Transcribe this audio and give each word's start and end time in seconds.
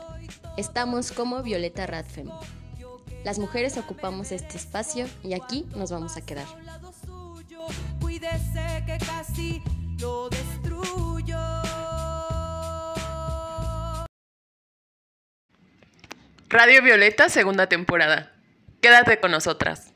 Estamos 0.57 1.11
como 1.11 1.43
Violeta 1.43 1.85
Radfem. 1.85 2.27
Las 3.23 3.37
mujeres 3.37 3.77
ocupamos 3.77 4.31
este 4.31 4.57
espacio 4.57 5.05
y 5.23 5.35
aquí 5.35 5.67
nos 5.75 5.91
vamos 5.91 6.17
a 6.17 6.25
quedar. 6.25 6.47
Cuídese 8.01 8.83
que 8.87 8.97
casi 8.97 9.61
lo 9.99 10.27
destruyo. 10.29 11.37
Radio 16.49 16.81
Violeta, 16.81 17.29
segunda 17.29 17.67
temporada. 17.67 18.34
Quédate 18.85 19.19
con 19.19 19.31
nosotras. 19.31 19.94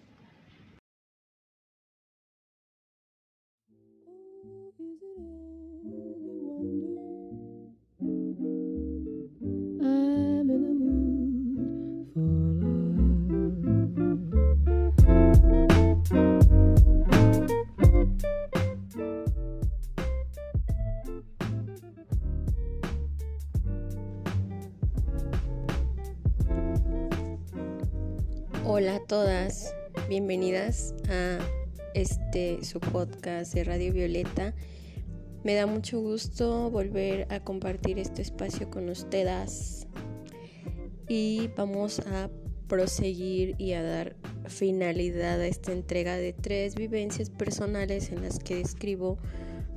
Su 32.62 32.80
podcast 32.80 33.54
de 33.54 33.64
Radio 33.66 33.92
Violeta. 33.92 34.54
Me 35.44 35.56
da 35.56 35.66
mucho 35.68 36.00
gusto 36.00 36.70
volver 36.70 37.28
a 37.30 37.42
compartir 37.42 38.00
este 38.00 38.22
espacio 38.22 38.70
con 38.70 38.88
ustedes 38.88 39.88
y 41.08 41.50
vamos 41.58 42.00
a 42.00 42.30
proseguir 42.68 43.56
y 43.58 43.74
a 43.74 43.84
dar 43.84 44.16
finalidad 44.48 45.42
a 45.42 45.48
esta 45.48 45.74
entrega 45.74 46.16
de 46.16 46.32
tres 46.32 46.76
vivencias 46.76 47.30
personales 47.30 48.10
en 48.10 48.22
las 48.22 48.40
que 48.40 48.56
describo 48.56 49.18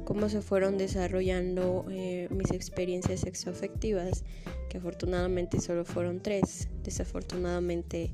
cómo 0.05 0.29
se 0.29 0.41
fueron 0.41 0.79
desarrollando 0.79 1.85
eh, 1.91 2.29
mis 2.31 2.53
experiencias 2.53 3.21
sexoafectivas, 3.21 4.25
que 4.69 4.79
afortunadamente 4.79 5.61
solo 5.61 5.85
fueron 5.85 6.21
tres. 6.21 6.69
Desafortunadamente 6.85 8.13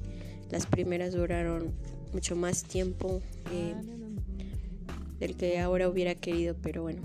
las 0.51 0.65
primeras 0.67 1.13
duraron 1.13 1.75
mucho 2.13 2.37
más 2.37 2.65
tiempo 2.65 3.21
eh, 3.53 3.75
del 5.19 5.37
que 5.37 5.59
ahora 5.59 5.89
hubiera 5.89 6.15
querido, 6.15 6.57
pero 6.63 6.83
bueno. 6.83 7.03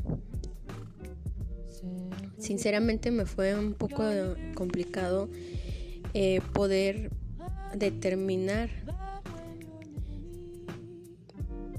Sinceramente 2.37 3.09
me 3.09 3.25
fue 3.25 3.57
un 3.57 3.73
poco 3.73 4.03
complicado 4.53 5.29
eh, 6.13 6.41
poder 6.53 7.09
determinar 7.75 8.69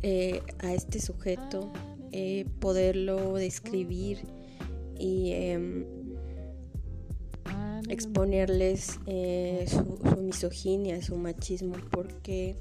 eh, 0.03 0.43
a 0.59 0.73
este 0.73 1.01
sujeto, 1.01 1.73
poderlo 2.61 3.35
describir 3.35 4.19
y 4.99 5.33
em, 5.33 5.85
exponerles 7.89 8.99
eh, 9.07 9.67
su, 9.69 10.17
misoginia, 10.23 11.03
su 11.03 11.17
machismo, 11.17 11.75
porque 11.91 12.57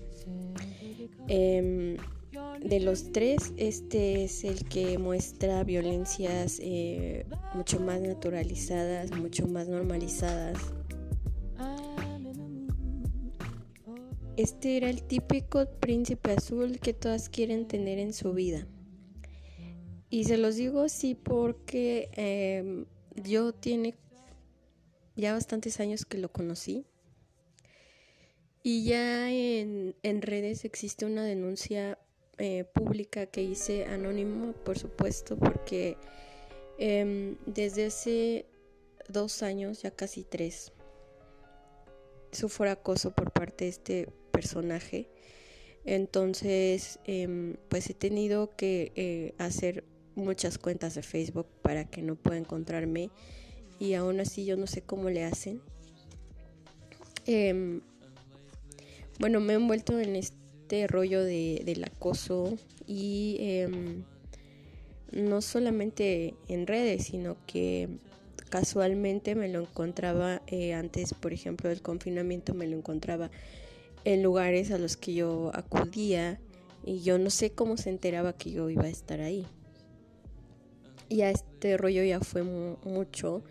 em, 1.28 1.98
de 2.62 2.80
los 2.80 3.12
tres, 3.12 3.54
este 3.58 4.24
es 4.24 4.44
el 4.44 4.66
que 4.68 4.98
muestra 4.98 5.64
violencias 5.64 6.60
eh, 6.62 7.26
mucho 7.54 7.80
más 7.80 8.02
naturalizadas, 8.02 9.12
mucho 9.12 9.48
más 9.48 9.68
normalizadas. 9.68 10.58
Este 14.36 14.78
era 14.78 14.90
el 14.90 15.04
típico 15.04 15.64
príncipe 15.80 16.32
azul 16.32 16.80
que 16.80 16.94
todas 16.94 17.30
quieren 17.30 17.68
tener 17.68 18.00
en 18.00 18.14
su 18.14 18.34
vida. 18.34 18.68
Y 20.10 20.24
se 20.24 20.38
los 20.38 20.56
digo 20.56 20.82
así 20.82 21.14
porque 21.14 22.10
em, 22.14 22.86
yo 23.16 23.54
tiene 23.54 23.96
ya 25.16 25.34
bastantes 25.34 25.80
años 25.80 26.06
que 26.06 26.18
lo 26.18 26.32
conocí. 26.32 26.86
Y 28.64 28.86
ya 28.86 29.30
en, 29.30 30.22
redes 30.22 30.66
existe 30.66 31.06
una 31.06 31.24
denuncia 31.24 32.00
eh, 32.38 32.64
pública 32.64 33.28
que 33.28 33.44
hice 33.44 33.86
anónimo, 33.86 34.54
por 34.54 34.78
supuesto, 34.78 35.38
porque 35.38 35.98
em, 36.78 37.38
desde 37.46 37.86
hace 37.86 38.46
dos 39.08 39.44
años, 39.44 39.82
ya 39.82 39.92
casi 39.92 40.24
tres, 40.24 40.72
sufro 42.32 42.70
acoso 42.70 43.12
por 43.12 43.32
parte 43.32 43.66
de 43.66 43.70
este 43.70 44.08
personaje. 44.32 45.10
Entonces, 45.86 47.00
em, 47.06 47.56
pues 47.70 47.90
he 47.90 47.94
tenido 47.94 48.56
que 48.56 48.92
eh, 48.96 49.36
hacer 49.38 49.84
muchas 50.16 50.58
cuentas 50.58 50.96
de 50.96 51.04
Facebook 51.04 51.48
para 51.62 51.86
que 51.86 52.02
no 52.02 52.16
pueda 52.16 52.38
encontrarme 52.38 53.10
y 53.80 53.96
aún 53.96 54.20
así 54.20 54.46
yo 54.46 54.58
no 54.58 54.68
sé 54.68 54.82
cómo 54.82 55.10
le 55.10 55.24
hacen. 55.24 55.62
Em, 57.26 57.82
bueno, 59.20 59.40
me 59.40 59.54
he 59.54 59.56
envuelto 59.56 60.00
en 60.00 60.16
este 60.16 60.43
rollo 60.88 61.24
de, 61.24 61.62
del 61.66 61.84
acoso 61.84 62.58
y 62.88 63.38
em, 63.40 64.04
no 65.12 65.42
solamente 65.42 66.34
en 66.48 66.68
redes, 66.68 67.06
sino 67.06 67.38
que 67.46 67.90
casualmente 68.50 69.36
me 69.36 69.48
lo 69.48 69.62
encontraba 69.62 70.42
eh, 70.48 70.74
antes, 70.74 71.14
por 71.14 71.34
ejemplo, 71.34 71.70
del 71.70 71.82
confinamiento, 71.82 72.54
me 72.54 72.68
lo 72.68 72.78
encontraba 72.78 73.32
en 74.06 74.22
lugares 74.22 74.72
a 74.72 74.78
los 74.78 74.98
que 74.98 75.14
yo 75.14 75.52
acudía 75.54 76.40
y 76.86 77.02
yo 77.02 77.18
no 77.18 77.30
sé 77.30 77.52
cómo 77.52 77.78
se 77.78 77.90
enteraba 77.90 78.34
que 78.34 78.52
yo 78.52 78.70
iba 78.70 78.84
a 78.84 78.90
estar 78.90 79.22
ahí. 79.22 79.46
Y 81.10 81.22
a 81.22 81.30
este 81.30 81.78
rollo 81.78 82.04
ya 82.04 82.20
fue 82.20 82.44
mucho 82.44 83.44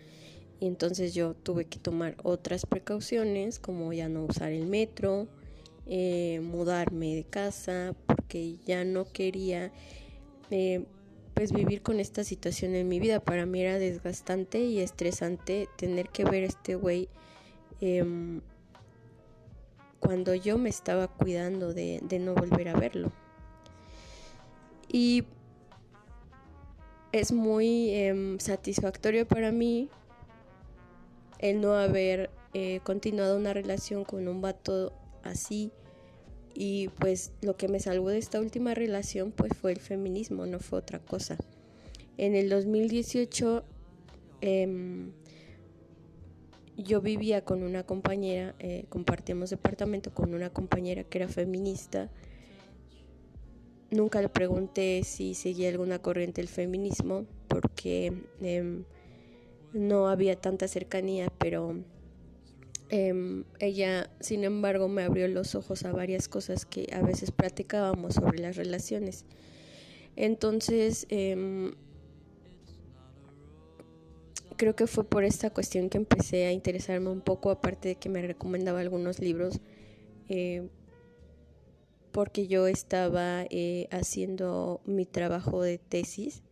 y 0.59 0.67
entonces 0.67 1.13
yo 1.13 1.33
tuve 1.33 1.65
que 1.65 1.79
tomar 1.79 2.15
otras 2.23 2.65
precauciones 2.65 3.59
como 3.59 3.91
ya 3.93 4.07
no 4.09 4.25
usar 4.25 4.51
el 4.51 4.65
metro, 4.65 5.27
eh, 5.85 6.39
mudarme 6.41 7.15
de 7.15 7.23
casa 7.25 7.93
porque 8.07 8.57
ya 8.65 8.85
no 8.85 9.05
quería 9.05 9.71
eh, 10.49 10.85
pues 11.33 11.51
vivir 11.51 11.81
con 11.81 11.99
esta 11.99 12.23
situación 12.23 12.75
en 12.75 12.87
mi 12.87 12.99
vida. 12.99 13.19
Para 13.19 13.45
mí 13.45 13.61
era 13.61 13.79
desgastante 13.79 14.59
y 14.59 14.79
estresante 14.79 15.67
tener 15.77 16.09
que 16.09 16.23
ver 16.23 16.43
a 16.43 16.47
este 16.47 16.75
güey 16.75 17.09
em, 17.81 18.41
cuando 19.99 20.35
yo 20.35 20.57
me 20.57 20.69
estaba 20.69 21.07
cuidando 21.07 21.73
de, 21.73 22.01
no 22.19 22.33
volver 22.35 22.69
a 22.69 22.79
verlo. 22.79 23.11
Y 24.87 25.25
es 27.11 27.31
muy 27.31 27.91
em, 27.91 28.39
satisfactorio 28.39 29.27
para 29.27 29.51
mí 29.51 29.89
el 31.39 31.59
no 31.59 31.73
haber 31.73 32.29
eh, 32.53 32.79
continuado 32.83 33.37
una 33.37 33.53
relación 33.53 34.05
con 34.05 34.27
un 34.27 34.41
vato 34.41 34.93
así. 35.23 35.71
Y 36.53 36.89
pues 36.99 37.31
lo 37.41 37.57
que 37.57 37.67
me 37.67 37.79
salvó 37.79 38.09
de 38.09 38.19
esta 38.19 38.39
última 38.39 38.73
relación 38.73 39.31
pues 39.31 39.51
fue 39.59 39.71
el 39.71 39.79
feminismo, 39.79 40.45
no 40.45 40.59
fue 40.59 40.79
otra 40.79 40.99
cosa. 40.99 41.37
En 42.17 42.35
el 42.35 42.49
2018 42.49 43.63
em, 44.41 45.11
yo 46.77 47.01
vivía 47.01 47.43
con 47.43 47.63
una 47.63 47.83
compañera, 47.83 48.55
eh, 48.59 48.85
compartíamos 48.89 49.49
departamento 49.49 50.13
con 50.13 50.33
una 50.33 50.51
compañera 50.51 51.03
que 51.03 51.17
era 51.17 51.27
feminista. 51.27 52.11
Nunca 53.89 54.21
le 54.21 54.29
pregunté 54.29 55.03
si 55.03 55.33
seguía 55.33 55.69
alguna 55.69 55.99
corriente 55.99 56.41
del 56.41 56.49
feminismo 56.49 57.25
porque 57.47 58.13
em, 58.41 58.83
no 59.73 60.07
había 60.07 60.35
tanta 60.39 60.67
cercanía, 60.67 61.31
pero 61.39 61.83
em, 62.89 63.43
ella, 63.59 64.09
sin 64.19 64.43
embargo, 64.43 64.87
me 64.87 65.03
abrió 65.03 65.27
los 65.27 65.55
ojos 65.55 65.83
a 65.85 65.91
varias 65.91 66.27
cosas 66.27 66.65
que 66.65 66.87
a 66.93 67.01
veces 67.01 67.31
platicábamos 67.31 68.15
sobre 68.15 68.39
las 68.39 68.55
relaciones. 68.55 69.25
Entonces, 70.15 71.07
em, 71.09 71.73
creo 74.57 74.75
que 74.75 74.87
fue 74.87 75.03
por 75.03 75.23
esta 75.23 75.49
cuestión 75.49 75.89
que 75.89 75.97
empecé 75.97 76.45
a 76.45 76.51
interesarme 76.51 77.09
un 77.09 77.21
poco, 77.21 77.49
aparte 77.49 77.89
de 77.89 77.95
que 77.95 78.09
me 78.09 78.21
recomendaba 78.21 78.79
algunos 78.79 79.19
libros, 79.19 79.59
eh, 80.29 80.67
porque 82.11 82.47
yo 82.47 82.67
estaba 82.67 83.43
eh, 83.49 83.87
haciendo 83.91 84.81
mi 84.85 85.05
trabajo 85.05 85.61
de 85.61 85.79
tesis 85.79 86.43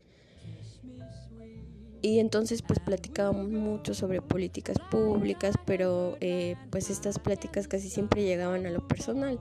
y 2.01 2.19
entonces 2.19 2.61
pues 2.61 2.79
platicábamos 2.79 3.49
mucho 3.49 3.93
sobre 3.93 4.21
políticas 4.21 4.77
públicas, 4.89 5.55
pero 5.65 6.17
eh, 6.19 6.55
pues 6.71 6.89
estas 6.89 7.19
pláticas 7.19 7.67
casi 7.67 7.89
siempre 7.89 8.23
llegaban 8.23 8.65
a 8.65 8.71
lo 8.71 8.87
personal. 8.87 9.39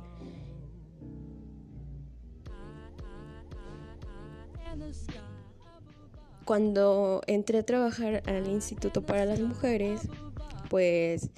Cuando 6.45 7.23
entré 7.27 7.59
a 7.59 7.63
trabajar 7.63 8.23
al 8.27 8.49
Instituto 8.49 9.07
para 9.07 9.25
las 9.25 9.41
Mujeres, 9.41 10.03
pues 10.69 11.31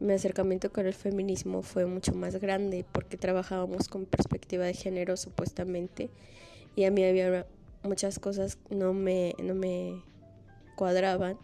mi 0.00 0.12
acercamiento 0.12 0.70
con 0.72 0.86
el 0.86 0.94
feminismo 0.94 1.62
fue 1.62 1.86
mucho 1.86 2.12
más 2.14 2.36
grande 2.36 2.84
porque 2.92 3.16
trabajábamos 3.16 3.88
con 3.88 4.04
perspectiva 4.04 4.64
de 4.64 4.74
género 4.74 5.16
supuestamente 5.16 6.10
y 6.76 6.84
a 6.84 6.90
mí 6.90 7.04
había 7.04 7.46
muchas 7.82 8.18
cosas 8.18 8.58
no 8.70 8.92
me, 8.92 9.34
no 9.42 9.54
me 9.54 10.02
cuadraban 10.78 11.36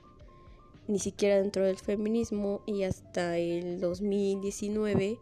ni 0.87 0.99
siquiera 0.99 1.37
dentro 1.37 1.65
del 1.65 1.77
feminismo 1.77 2.63
y 2.67 2.85
hasta 2.85 3.37
el 3.37 3.81
2019 3.81 5.19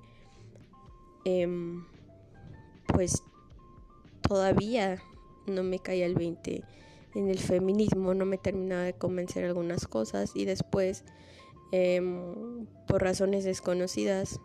em, 1.24 1.84
pues 2.86 3.22
todavía 4.20 5.02
no 5.46 5.62
me 5.62 5.78
caía 5.78 6.06
el 6.06 6.14
20 6.14 6.62
en 7.14 7.28
el 7.28 7.38
feminismo, 7.38 8.14
no 8.14 8.26
me 8.26 8.38
terminaba 8.38 8.82
de 8.82 8.92
convencer 8.92 9.44
algunas 9.44 9.86
cosas 9.86 10.32
y 10.34 10.44
después 10.44 11.04
Em, 11.74 12.66
por 12.86 13.02
razones 13.02 13.44
desconocidas 13.44 14.38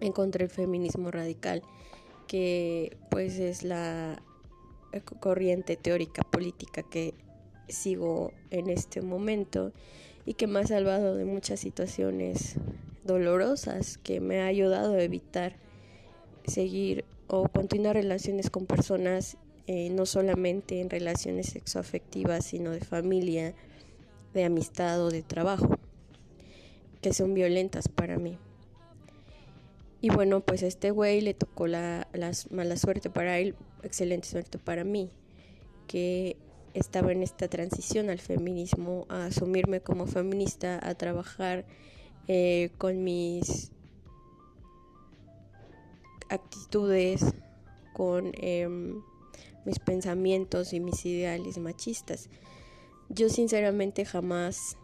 encontré 0.00 0.44
el 0.44 0.50
feminismo 0.50 1.10
radical, 1.10 1.62
que 2.26 2.98
pues 3.10 3.38
es 3.38 3.62
la 3.62 4.22
corriente 5.18 5.76
teórica 5.76 6.22
política 6.24 6.82
que 6.82 7.14
sigo 7.68 8.32
en 8.50 8.70
este 8.70 9.02
momento 9.02 9.72
y 10.24 10.34
que 10.34 10.46
me 10.46 10.60
ha 10.60 10.66
salvado 10.66 11.16
de 11.16 11.24
muchas 11.24 11.60
situaciones 11.60 12.56
dolorosas, 13.04 13.98
que 13.98 14.20
me 14.20 14.40
ha 14.40 14.46
ayudado 14.46 14.94
a 14.94 15.02
evitar 15.02 15.56
seguir 16.46 17.04
o 17.28 17.48
continuar 17.48 17.96
relaciones 17.96 18.50
con 18.50 18.66
personas, 18.66 19.36
eh, 19.66 19.90
no 19.90 20.06
solamente 20.06 20.80
en 20.80 20.90
relaciones 20.90 21.46
sexoafectivas, 21.46 22.44
sino 22.44 22.70
de 22.70 22.80
familia, 22.80 23.54
de 24.34 24.44
amistad 24.44 25.02
o 25.02 25.10
de 25.10 25.22
trabajo, 25.22 25.78
que 27.00 27.12
son 27.12 27.34
violentas 27.34 27.88
para 27.88 28.18
mí. 28.18 28.38
Y 30.00 30.10
bueno, 30.10 30.40
pues 30.40 30.62
a 30.62 30.66
este 30.66 30.90
güey 30.90 31.20
le 31.20 31.34
tocó 31.34 31.66
la, 31.66 32.06
mala 32.50 32.76
suerte 32.76 33.10
para 33.10 33.38
él, 33.38 33.54
excelente 33.82 34.28
suerte 34.28 34.58
para 34.58 34.84
mí, 34.84 35.10
que 35.88 36.36
estaba 36.76 37.12
en 37.12 37.22
esta 37.22 37.48
transición 37.48 38.10
al 38.10 38.18
feminismo, 38.18 39.06
a 39.08 39.26
asumirme 39.26 39.80
como 39.80 40.06
feminista, 40.06 40.78
a 40.82 40.94
trabajar 40.94 41.64
eh, 42.28 42.70
con 42.76 43.02
mis 43.02 43.72
actitudes, 46.28 47.24
con 47.94 48.32
em, 48.34 49.00
mis 49.64 49.78
pensamientos 49.78 50.72
y 50.72 50.80
mis 50.80 51.04
ideales 51.06 51.58
machistas. 51.58 52.28
Yo 53.08 53.30
sinceramente 53.30 54.04
jamás, 54.04 54.76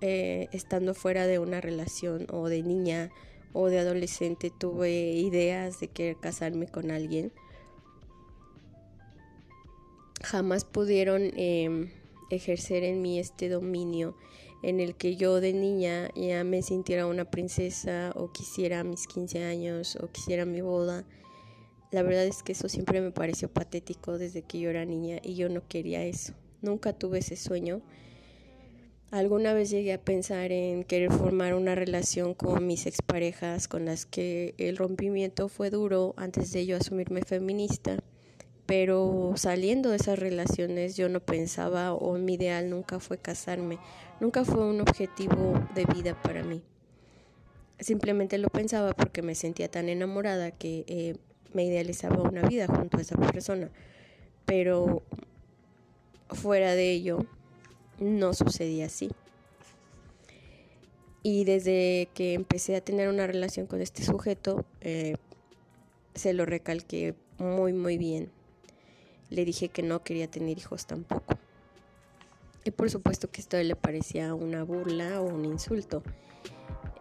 eh, 0.00 0.48
estando 0.52 0.94
fuera 0.94 1.26
de 1.26 1.38
una 1.38 1.60
relación 1.60 2.26
o 2.30 2.48
de 2.48 2.62
niña 2.62 3.10
o 3.52 3.68
de 3.68 3.80
adolescente, 3.80 4.50
tuve 4.50 5.12
ideas 5.12 5.80
de 5.80 5.88
querer 5.88 6.16
casarme 6.16 6.68
con 6.68 6.90
alguien. 6.90 7.32
Jamás 10.22 10.64
pudieron 10.64 11.30
em, 11.36 11.90
ejercer 12.30 12.84
en 12.84 13.02
mí 13.02 13.18
este 13.18 13.48
dominio 13.48 14.16
en 14.62 14.80
el 14.80 14.94
que 14.94 15.16
yo 15.16 15.40
de 15.40 15.52
niña 15.52 16.08
ya 16.14 16.44
me 16.44 16.62
sintiera 16.62 17.06
una 17.06 17.30
princesa 17.30 18.12
o 18.14 18.30
quisiera 18.32 18.84
mis 18.84 19.06
15 19.06 19.44
años 19.44 19.96
o 19.96 20.08
quisiera 20.08 20.44
mi 20.44 20.60
boda. 20.60 21.04
La 21.90 22.02
verdad 22.02 22.24
es 22.24 22.42
que 22.42 22.52
eso 22.52 22.68
siempre 22.68 23.00
me 23.00 23.10
pareció 23.10 23.52
patético 23.52 24.18
desde 24.18 24.42
que 24.42 24.60
yo 24.60 24.70
era 24.70 24.84
niña 24.84 25.18
y 25.22 25.34
yo 25.34 25.48
no 25.48 25.66
quería 25.68 26.04
eso 26.04 26.34
nunca 26.62 26.92
tuve 26.92 27.18
ese 27.18 27.36
sueño. 27.36 27.82
Alguna 29.10 29.52
vez 29.52 29.68
llegué 29.68 29.92
a 29.92 30.00
pensar 30.00 30.52
en 30.52 30.84
querer 30.84 31.12
formar 31.12 31.52
una 31.52 31.74
relación 31.74 32.32
con 32.32 32.66
mis 32.66 32.86
exparejas 32.86 33.68
con 33.68 33.84
las 33.84 34.06
que 34.06 34.54
el 34.56 34.78
rompimiento 34.78 35.48
fue 35.48 35.68
duro 35.68 36.14
antes 36.16 36.50
de 36.52 36.64
yo 36.64 36.78
asumirme 36.78 37.20
feminista, 37.20 37.98
pero 38.66 39.32
saliendo 39.36 39.90
de 39.90 39.96
esas 39.96 40.18
relaciones 40.18 40.96
yo 40.96 41.08
no 41.08 41.20
pensaba 41.20 41.92
o 41.92 42.16
mi 42.18 42.34
ideal 42.34 42.70
nunca 42.70 43.00
fue 43.00 43.18
casarme, 43.18 43.78
nunca 44.20 44.44
fue 44.44 44.64
un 44.64 44.80
objetivo 44.80 45.54
de 45.74 45.84
vida 45.86 46.20
para 46.20 46.42
mí. 46.42 46.62
Simplemente 47.80 48.38
lo 48.38 48.48
pensaba 48.48 48.92
porque 48.92 49.22
me 49.22 49.34
sentía 49.34 49.68
tan 49.68 49.88
enamorada 49.88 50.52
que 50.52 50.84
eh, 50.86 51.16
me 51.52 51.64
idealizaba 51.64 52.22
una 52.22 52.42
vida 52.42 52.66
junto 52.68 52.98
a 52.98 53.00
esa 53.00 53.16
persona, 53.16 53.70
pero 54.44 55.02
fuera 56.28 56.74
de 56.74 56.92
ello, 56.92 57.26
no 57.98 58.34
sucedía 58.34 58.86
así. 58.86 59.10
Y 61.24 61.44
desde 61.44 62.08
que 62.14 62.34
empecé 62.34 62.76
a 62.76 62.80
tener 62.80 63.08
una 63.08 63.26
relación 63.26 63.66
con 63.66 63.80
este 63.80 64.02
sujeto, 64.02 64.64
eh, 64.80 65.16
se 66.14 66.32
lo 66.32 66.46
recalqué 66.46 67.14
muy, 67.38 67.72
muy 67.72 67.96
bien. 67.96 68.30
Le 69.32 69.44
dije 69.44 69.68
que 69.68 69.82
no 69.82 70.02
quería 70.04 70.30
tener 70.30 70.58
hijos 70.58 70.86
tampoco. 70.86 71.38
Y 72.64 72.70
por 72.70 72.90
supuesto 72.90 73.30
que 73.30 73.40
esto 73.40 73.60
le 73.62 73.74
parecía 73.74 74.34
una 74.34 74.62
burla 74.62 75.20
o 75.20 75.24
un 75.24 75.44
insulto. 75.44 76.02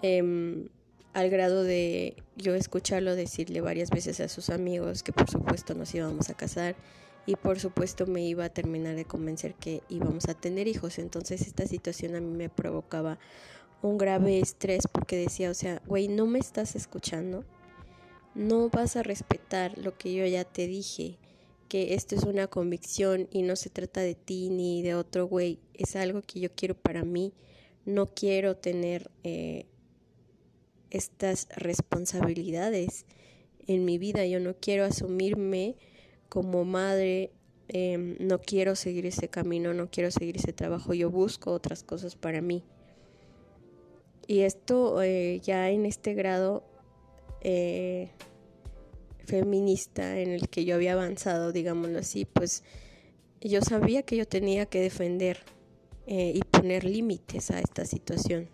Em, 0.01 0.69
al 1.13 1.29
grado 1.29 1.63
de 1.63 2.15
yo 2.37 2.55
escucharlo 2.55 3.15
decirle 3.15 3.61
varias 3.61 3.89
veces 3.89 4.19
a 4.21 4.29
sus 4.29 4.49
amigos 4.49 5.03
que 5.03 5.11
por 5.11 5.29
supuesto 5.29 5.75
nos 5.75 5.93
íbamos 5.93 6.29
a 6.29 6.33
casar 6.33 6.75
y 7.25 7.35
por 7.35 7.59
supuesto 7.59 8.07
me 8.07 8.25
iba 8.25 8.45
a 8.45 8.49
terminar 8.49 8.95
de 8.95 9.05
convencer 9.05 9.53
que 9.53 9.83
íbamos 9.89 10.27
a 10.29 10.33
tener 10.33 10.67
hijos. 10.67 10.97
Entonces 10.97 11.41
esta 11.41 11.67
situación 11.67 12.15
a 12.15 12.21
mí 12.21 12.35
me 12.35 12.49
provocaba 12.49 13.19
un 13.81 13.97
grave 13.97 14.39
estrés 14.39 14.87
porque 14.87 15.17
decía, 15.17 15.51
o 15.51 15.53
sea, 15.53 15.81
güey, 15.85 16.07
no 16.07 16.25
me 16.25 16.39
estás 16.39 16.75
escuchando, 16.75 17.43
no 18.35 18.69
vas 18.69 18.95
a 18.95 19.03
respetar 19.03 19.77
lo 19.77 19.97
que 19.97 20.13
yo 20.13 20.25
ya 20.25 20.43
te 20.43 20.67
dije, 20.67 21.17
que 21.71 21.93
esto 21.93 22.15
es 22.15 22.23
una 22.23 22.47
convicción 22.47 23.29
y 23.31 23.43
no 23.43 23.55
se 23.55 23.69
trata 23.69 24.01
de 24.01 24.13
ti 24.13 24.49
ni 24.49 24.81
de 24.81 24.93
otro 24.93 25.25
güey, 25.25 25.57
es 25.73 25.95
algo 25.95 26.21
que 26.21 26.41
yo 26.41 26.49
quiero 26.53 26.75
para 26.75 27.05
mí, 27.05 27.33
no 27.85 28.07
quiero 28.07 28.57
tener 28.57 29.09
eh, 29.23 29.67
estas 30.89 31.47
responsabilidades 31.55 33.05
en 33.67 33.85
mi 33.85 33.97
vida, 33.97 34.25
yo 34.25 34.41
no 34.41 34.53
quiero 34.59 34.83
asumirme 34.83 35.77
como 36.27 36.65
madre 36.65 37.31
em, 37.69 38.17
no 38.19 38.41
quiero 38.41 38.75
seguir 38.75 39.05
ese 39.05 39.29
camino, 39.29 39.73
no 39.73 39.89
quiero 39.89 40.11
seguir 40.11 40.35
ese 40.35 40.51
trabajo, 40.51 40.93
yo 40.93 41.09
busco 41.09 41.53
otras 41.53 41.83
cosas 41.83 42.17
para 42.17 42.41
mí. 42.41 42.65
Y 44.27 44.41
esto 44.41 45.01
eh, 45.01 45.39
ya 45.41 45.69
en 45.69 45.85
este 45.85 46.15
grado 46.15 46.65
eh, 47.39 48.11
feminista 49.31 50.19
en 50.19 50.31
el 50.31 50.49
que 50.49 50.65
yo 50.65 50.75
había 50.75 50.93
avanzado, 50.93 51.51
digámoslo 51.51 51.99
así, 51.99 52.25
pues 52.25 52.63
yo 53.41 53.61
sabía 53.61 54.03
que 54.03 54.17
yo 54.17 54.27
tenía 54.27 54.65
que 54.67 54.81
defender 54.81 55.39
eh, 56.05 56.33
y 56.35 56.41
poner 56.41 56.83
límites 56.83 57.49
a 57.51 57.59
esta 57.59 57.85
situación. 57.85 58.49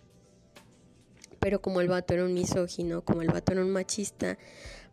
Pero 1.40 1.62
como 1.62 1.82
el 1.82 1.88
vato 1.88 2.14
era 2.14 2.24
un 2.24 2.34
misógino, 2.34 3.04
como 3.04 3.22
el 3.22 3.28
vato 3.28 3.52
era 3.52 3.62
un 3.62 3.72
machista, 3.72 4.38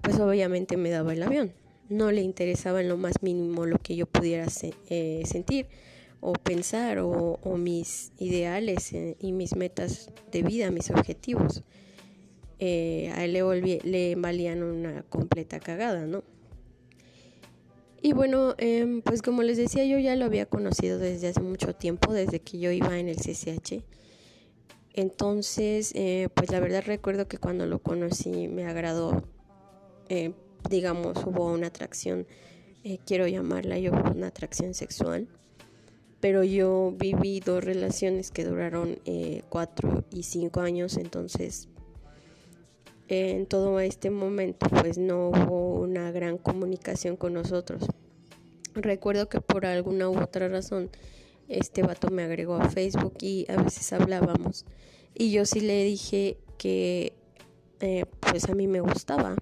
pues 0.02 0.18
obviamente 0.18 0.76
me 0.76 0.90
daba 0.90 1.12
el 1.12 1.22
avión 1.22 1.52
no 1.88 2.10
le 2.10 2.22
interesaba 2.22 2.80
en 2.80 2.88
lo 2.88 2.96
más 2.96 3.22
mínimo 3.22 3.66
lo 3.66 3.78
que 3.78 3.96
yo 3.96 4.06
pudiera 4.06 4.46
eh, 4.88 5.22
sentir 5.26 5.66
o 6.20 6.32
pensar 6.32 6.98
o, 7.00 7.38
mis 7.58 8.12
ideales 8.18 8.92
eh, 8.94 9.16
y 9.20 9.32
mis 9.32 9.54
metas 9.56 10.10
de 10.32 10.42
vida, 10.42 10.70
mis 10.70 10.90
objetivos. 10.90 11.62
Eh, 12.58 13.10
a 13.14 13.24
él 13.24 13.32
le, 13.32 14.14
valían 14.16 14.62
una 14.62 15.02
completa 15.02 15.60
cagada, 15.60 16.06
¿no? 16.06 16.22
Y 18.00 18.12
bueno, 18.12 18.54
em, 18.58 19.02
pues 19.02 19.22
como 19.22 19.42
les 19.42 19.56
decía, 19.56 19.84
yo 19.84 19.98
ya 19.98 20.14
lo 20.14 20.26
había 20.26 20.46
conocido 20.46 20.98
desde 20.98 21.28
hace 21.28 21.40
mucho 21.40 21.74
tiempo, 21.74 22.12
desde 22.12 22.40
que 22.40 22.58
yo 22.58 22.70
iba 22.70 22.98
en 22.98 23.08
el 23.08 23.16
CCH. 23.16 23.82
Entonces, 24.92 25.92
pues 26.34 26.50
la 26.52 26.60
verdad 26.60 26.84
recuerdo 26.86 27.26
que 27.26 27.38
cuando 27.38 27.66
lo 27.66 27.80
conocí 27.80 28.46
me 28.46 28.66
agradó 28.66 29.24
digamos, 30.68 31.16
hubo 31.24 31.52
una 31.52 31.68
atracción, 31.68 32.26
eh, 32.82 32.98
quiero 33.06 33.26
llamarla 33.26 33.78
yo 33.78 33.92
una 33.92 34.28
atracción 34.28 34.74
sexual, 34.74 35.28
pero 36.20 36.42
yo 36.42 36.94
viví 36.96 37.40
dos 37.40 37.62
relaciones 37.62 38.30
que 38.30 38.44
duraron 38.44 38.98
eh, 39.04 39.42
cuatro 39.48 40.04
y 40.10 40.22
cinco 40.22 40.60
años, 40.60 40.96
entonces 40.96 41.68
en 43.08 43.46
todo 43.46 43.80
este 43.80 44.10
momento 44.10 44.66
pues 44.68 44.98
no 44.98 45.28
hubo 45.28 45.80
una 45.80 46.10
gran 46.10 46.38
comunicación 46.38 47.16
con 47.16 47.34
nosotros. 47.34 47.84
Recuerdo 48.74 49.28
que 49.28 49.40
por 49.40 49.66
alguna 49.66 50.08
u 50.08 50.20
otra 50.20 50.48
razón 50.48 50.90
este 51.48 51.82
vato 51.82 52.08
me 52.10 52.24
agregó 52.24 52.54
a 52.54 52.70
Facebook 52.70 53.14
y 53.20 53.46
a 53.50 53.62
veces 53.62 53.92
hablábamos 53.92 54.64
y 55.14 55.30
yo 55.30 55.44
sí 55.44 55.60
le 55.60 55.84
dije 55.84 56.38
que 56.58 57.12
eh, 57.80 58.04
pues 58.20 58.48
a 58.48 58.54
mí 58.54 58.66
me 58.66 58.80
gustaba 58.80 59.36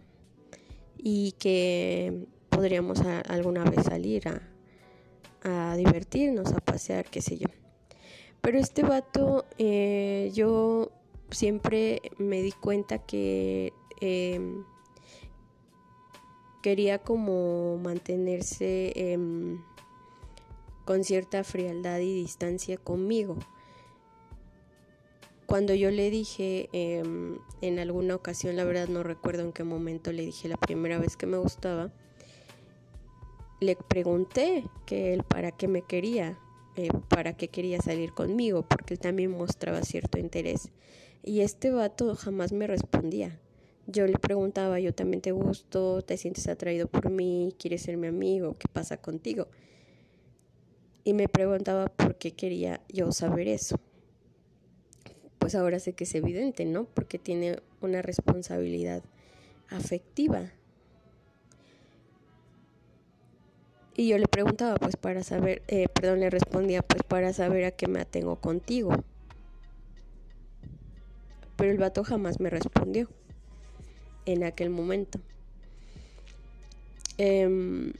y 0.99 1.33
que 1.33 2.27
podríamos 2.49 3.01
alguna 3.29 3.65
vez 3.65 3.85
salir 3.85 4.29
a, 4.29 4.43
a 5.43 5.77
divertirnos, 5.77 6.53
a 6.53 6.59
pasear, 6.59 7.07
qué 7.07 7.23
sé 7.23 7.39
yo. 7.39 7.49
Pero 8.41 8.59
este 8.59 8.83
vato, 8.83 9.47
eh, 9.59 10.31
yo 10.35 10.91
siempre 11.35 12.03
me 12.19 12.43
di 12.43 12.53
cuenta 12.53 12.99
que 12.99 13.73
em, 14.01 14.65
quería 16.63 16.99
como 16.99 17.79
mantenerse 17.79 18.93
em, 18.95 19.61
con 20.85 21.05
cierta 21.05 21.45
frialdad 21.45 21.99
y 21.99 22.15
distancia 22.15 22.77
conmigo. 22.77 23.37
Cuando 25.47 25.75
yo 25.75 25.91
le 25.91 26.09
dije 26.11 26.69
em, 26.73 27.39
en 27.61 27.79
alguna 27.79 28.15
ocasión, 28.15 28.57
la 28.57 28.65
verdad 28.65 28.89
no 28.89 29.03
recuerdo 29.03 29.43
en 29.43 29.53
qué 29.53 29.65
momento 29.65 30.13
le 30.13 30.25
dije 30.25 30.49
la 30.49 30.57
primera 30.57 30.99
vez 30.99 31.17
que 31.17 31.27
me 31.27 31.37
gustaba, 31.37 31.93
le 33.61 33.77
pregunté 33.77 34.65
que 34.87 35.13
él 35.13 35.23
para 35.23 35.53
qué 35.53 35.69
me 35.69 35.83
quería, 35.83 36.39
eh, 36.75 36.89
para 37.09 37.37
qué 37.37 37.49
quería 37.49 37.81
salir 37.81 38.13
conmigo, 38.13 38.63
porque 38.63 38.95
él 38.95 39.01
también 39.01 39.31
mostraba 39.31 39.83
cierto 39.83 40.19
interés. 40.19 40.71
Y 41.23 41.41
este 41.41 41.71
vato 41.71 42.17
jamás 42.17 42.53
me 42.53 42.67
respondía. 42.67 43.39
Yo 43.87 44.07
le 44.07 44.19
preguntaba, 44.19 44.81
yo 44.81 44.93
también 44.93 45.21
te 45.21 45.33
gusto, 45.33 46.03
te 46.03 46.17
sientes 46.17 46.49
atraído 46.49 46.89
por 46.89 47.11
mí, 47.11 47.55
quieres 47.59 47.83
ser 47.83 47.97
mi 47.97 48.09
amigo, 48.09 48.57
¿qué 48.59 48.67
pasa 48.73 48.97
contigo? 48.97 49.49
Y 51.05 51.15
me 51.15 51.29
preguntaba 51.29 51.87
por 51.87 52.17
qué 52.17 52.33
quería 52.33 52.81
yo 52.89 53.11
saber 53.13 53.49
eso. 53.49 53.81
Pues 55.39 55.55
ahora 55.57 55.81
sé 55.81 55.93
que 55.95 56.05
es 56.05 56.15
evidente, 56.15 56.65
¿no? 56.65 56.85
Porque 56.85 57.19
tiene 57.19 57.59
una 57.81 58.03
responsabilidad 58.03 59.03
afectiva. 59.69 60.53
Y 63.97 64.09
yo 64.09 64.17
le 64.19 64.27
preguntaba, 64.27 64.77
pues 64.77 64.97
para 64.97 65.23
saber, 65.23 65.63
eh, 65.69 65.87
perdón, 65.93 66.21
le 66.21 66.31
respondía, 66.31 66.83
pues 66.83 67.03
para 67.03 67.33
saber 67.33 67.65
a 67.65 67.73
qué 67.73 67.89
me 67.89 68.01
atengo 68.01 68.37
contigo. 68.37 69.05
Pero 71.63 71.71
el 71.71 71.79
vato 71.79 72.03
jamás 72.03 72.41
me 72.41 72.51
respondió 72.51 73.09
en 74.27 74.43
aquel 74.43 74.69
momento. 74.69 75.21
Em, 77.19 77.93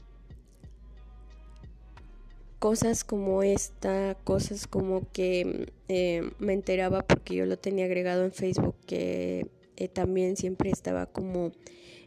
cosas 2.59 3.05
como 3.05 3.41
esta, 3.41 4.17
cosas 4.25 4.67
como 4.67 5.09
que 5.13 5.71
em, 5.87 6.31
me 6.39 6.51
enteraba 6.51 7.03
porque 7.03 7.35
yo 7.35 7.45
lo 7.45 7.57
tenía 7.57 7.85
agregado 7.85 8.25
en 8.25 8.33
Facebook, 8.33 8.75
que 8.85 9.47
eh, 9.77 9.87
también 9.87 10.35
siempre 10.35 10.69
estaba 10.69 11.05
como 11.05 11.53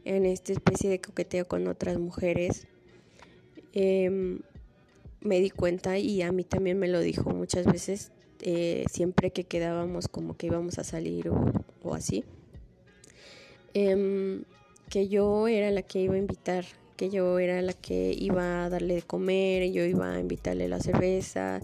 en 0.04 0.26
esta 0.26 0.52
especie 0.52 0.90
de 0.90 1.00
coqueteo 1.00 1.48
con 1.48 1.68
otras 1.68 1.98
mujeres. 1.98 2.66
Em, 3.72 4.40
me 5.22 5.40
di 5.40 5.48
cuenta 5.48 5.96
y 5.96 6.20
a 6.20 6.32
mí 6.32 6.44
también 6.44 6.78
me 6.78 6.88
lo 6.88 7.00
dijo 7.00 7.30
muchas 7.30 7.64
veces, 7.64 8.12
eh, 8.40 8.85
siempre 8.90 9.31
que 9.31 9.45
quedábamos 9.45 10.09
como 10.09 10.37
que 10.37 10.47
íbamos 10.47 10.78
a 10.78 10.85
salir 10.85 11.31
o 11.31 11.95
así. 11.95 12.25
Em, 13.78 14.45
que 14.88 15.07
yo 15.09 15.49
era 15.49 15.71
la 15.71 15.83
que 15.83 16.00
iba 16.00 16.14
a 16.14 16.19
invitar, 16.19 16.64
que 16.97 17.11
yo 17.11 17.38
era 17.38 17.61
la 17.61 17.75
que 17.75 18.16
iba 18.19 18.64
a 18.64 18.71
darle 18.71 18.95
de 18.95 19.02
comer, 19.02 19.71
yo 19.71 19.85
iba 19.85 20.14
a 20.14 20.19
invitarle 20.19 20.66
la 20.66 20.81
cerveza, 20.81 21.61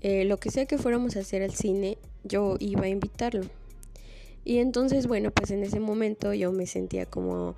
eh, 0.00 0.24
lo 0.24 0.38
que 0.38 0.50
sea 0.50 0.66
que 0.66 0.78
fuéramos 0.78 1.14
a 1.14 1.20
hacer 1.20 1.42
al 1.42 1.52
cine, 1.54 1.96
yo 2.24 2.56
iba 2.58 2.86
a 2.86 2.88
invitarlo. 2.88 3.46
Y 4.44 4.58
entonces, 4.58 5.06
bueno, 5.06 5.30
pues 5.30 5.52
en 5.52 5.62
ese 5.62 5.78
momento 5.78 6.34
yo 6.34 6.50
me 6.50 6.66
sentía 6.66 7.06
como 7.06 7.54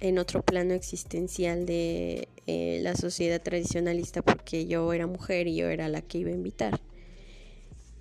en 0.00 0.18
otro 0.18 0.42
plano 0.42 0.74
existencial 0.74 1.66
de 1.66 2.28
eh, 2.46 2.80
la 2.82 2.96
sociedad 2.96 3.40
tradicionalista 3.40 4.22
porque 4.22 4.66
yo 4.66 4.92
era 4.92 5.06
mujer 5.06 5.46
y 5.46 5.56
yo 5.56 5.68
era 5.68 5.88
la 5.88 6.02
que 6.02 6.18
iba 6.18 6.30
a 6.30 6.34
invitar 6.34 6.80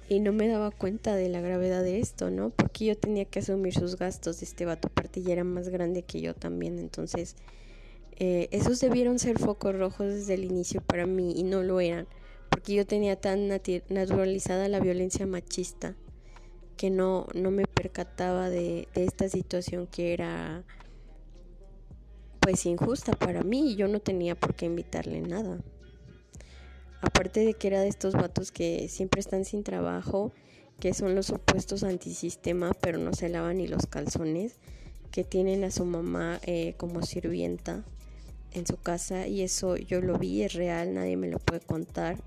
y 0.09 0.19
no 0.19 0.33
me 0.33 0.47
daba 0.47 0.71
cuenta 0.71 1.15
de 1.15 1.29
la 1.29 1.39
gravedad 1.39 1.83
de 1.83 1.99
esto, 1.99 2.31
¿no? 2.31 2.49
Porque 2.49 2.85
yo 2.85 2.97
tenía 2.97 3.25
que 3.25 3.39
asumir 3.39 3.73
sus 3.75 3.95
gastos 3.95 4.39
de 4.39 4.47
este 4.47 4.65
vato, 4.65 4.87
aparte 4.87 5.21
ya 5.21 5.33
era 5.33 5.43
más 5.43 5.69
grande 5.69 6.01
que 6.01 6.19
yo 6.19 6.33
también, 6.33 6.79
entonces 6.79 7.35
eh, 8.17 8.49
esos 8.51 8.79
debieron 8.79 9.19
ser 9.19 9.37
focos 9.37 9.75
rojos 9.75 10.07
desde 10.07 10.33
el 10.33 10.45
inicio 10.45 10.81
para 10.81 11.05
mí 11.05 11.33
y 11.37 11.43
no 11.43 11.61
lo 11.61 11.79
eran, 11.79 12.07
porque 12.49 12.73
yo 12.73 12.87
tenía 12.87 13.17
tan 13.17 13.47
naturalizada 13.47 14.67
la 14.67 14.79
violencia 14.79 15.27
machista 15.27 15.95
que 16.75 16.89
no, 16.89 17.27
no 17.35 17.51
me 17.51 17.65
percataba 17.65 18.49
de, 18.49 18.87
de 18.95 19.03
esta 19.03 19.29
situación 19.29 19.85
que 19.85 20.13
era 20.13 20.63
pues 22.39 22.65
injusta 22.65 23.13
para 23.13 23.43
mí 23.43 23.71
y 23.71 23.75
yo 23.75 23.87
no 23.87 23.99
tenía 23.99 24.35
por 24.35 24.55
qué 24.55 24.65
invitarle 24.65 25.21
nada. 25.21 25.59
Aparte 27.01 27.45
de 27.45 27.53
que 27.53 27.67
era 27.67 27.81
de 27.81 27.87
estos 27.87 28.13
vatos 28.13 28.51
que 28.51 28.87
siempre 28.89 29.21
están 29.21 29.45
sin 29.45 29.63
trabajo, 29.63 30.31
que 30.79 30.93
son 30.93 31.15
los 31.15 31.29
opuestos 31.29 31.83
antisistema, 31.83 32.71
pero 32.81 32.97
no 32.97 33.13
se 33.13 33.29
lavan 33.29 33.57
ni 33.57 33.67
los 33.67 33.85
calzones, 33.85 34.59
que 35.11 35.23
tienen 35.23 35.63
a 35.63 35.71
su 35.71 35.85
mamá 35.85 36.39
eh, 36.43 36.75
como 36.77 37.01
sirvienta 37.01 37.83
en 38.51 38.65
su 38.65 38.77
casa 38.77 39.27
y 39.27 39.41
eso 39.41 39.77
yo 39.77 40.01
lo 40.01 40.17
vi, 40.17 40.43
es 40.43 40.53
real, 40.53 40.93
nadie 40.93 41.17
me 41.17 41.29
lo 41.29 41.39
puede 41.39 41.61
contar, 41.61 42.17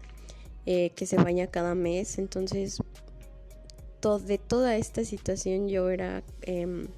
eh, 0.67 0.91
que 0.95 1.07
se 1.07 1.17
baña 1.17 1.47
cada 1.49 1.75
mes, 1.75 2.19
entonces 2.19 2.79
de 4.27 4.39
toda 4.39 4.77
esta 4.77 5.05
situación 5.05 5.69
yo 5.69 5.89
era 5.89 6.25
em, 6.43 6.89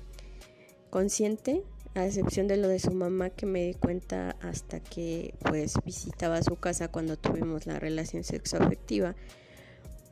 consciente 0.88 1.62
a 1.94 2.06
excepción 2.06 2.48
de 2.48 2.56
lo 2.56 2.68
de 2.68 2.80
su 2.80 2.90
mamá 2.90 3.30
que 3.30 3.46
me 3.46 3.64
di 3.64 3.74
cuenta 3.74 4.36
hasta 4.40 4.80
que 4.80 5.34
pues 5.40 5.74
visitaba 5.84 6.42
su 6.42 6.56
casa 6.56 6.88
cuando 6.88 7.16
tuvimos 7.16 7.66
la 7.66 7.78
relación 7.78 8.24
sexoafectiva. 8.24 9.14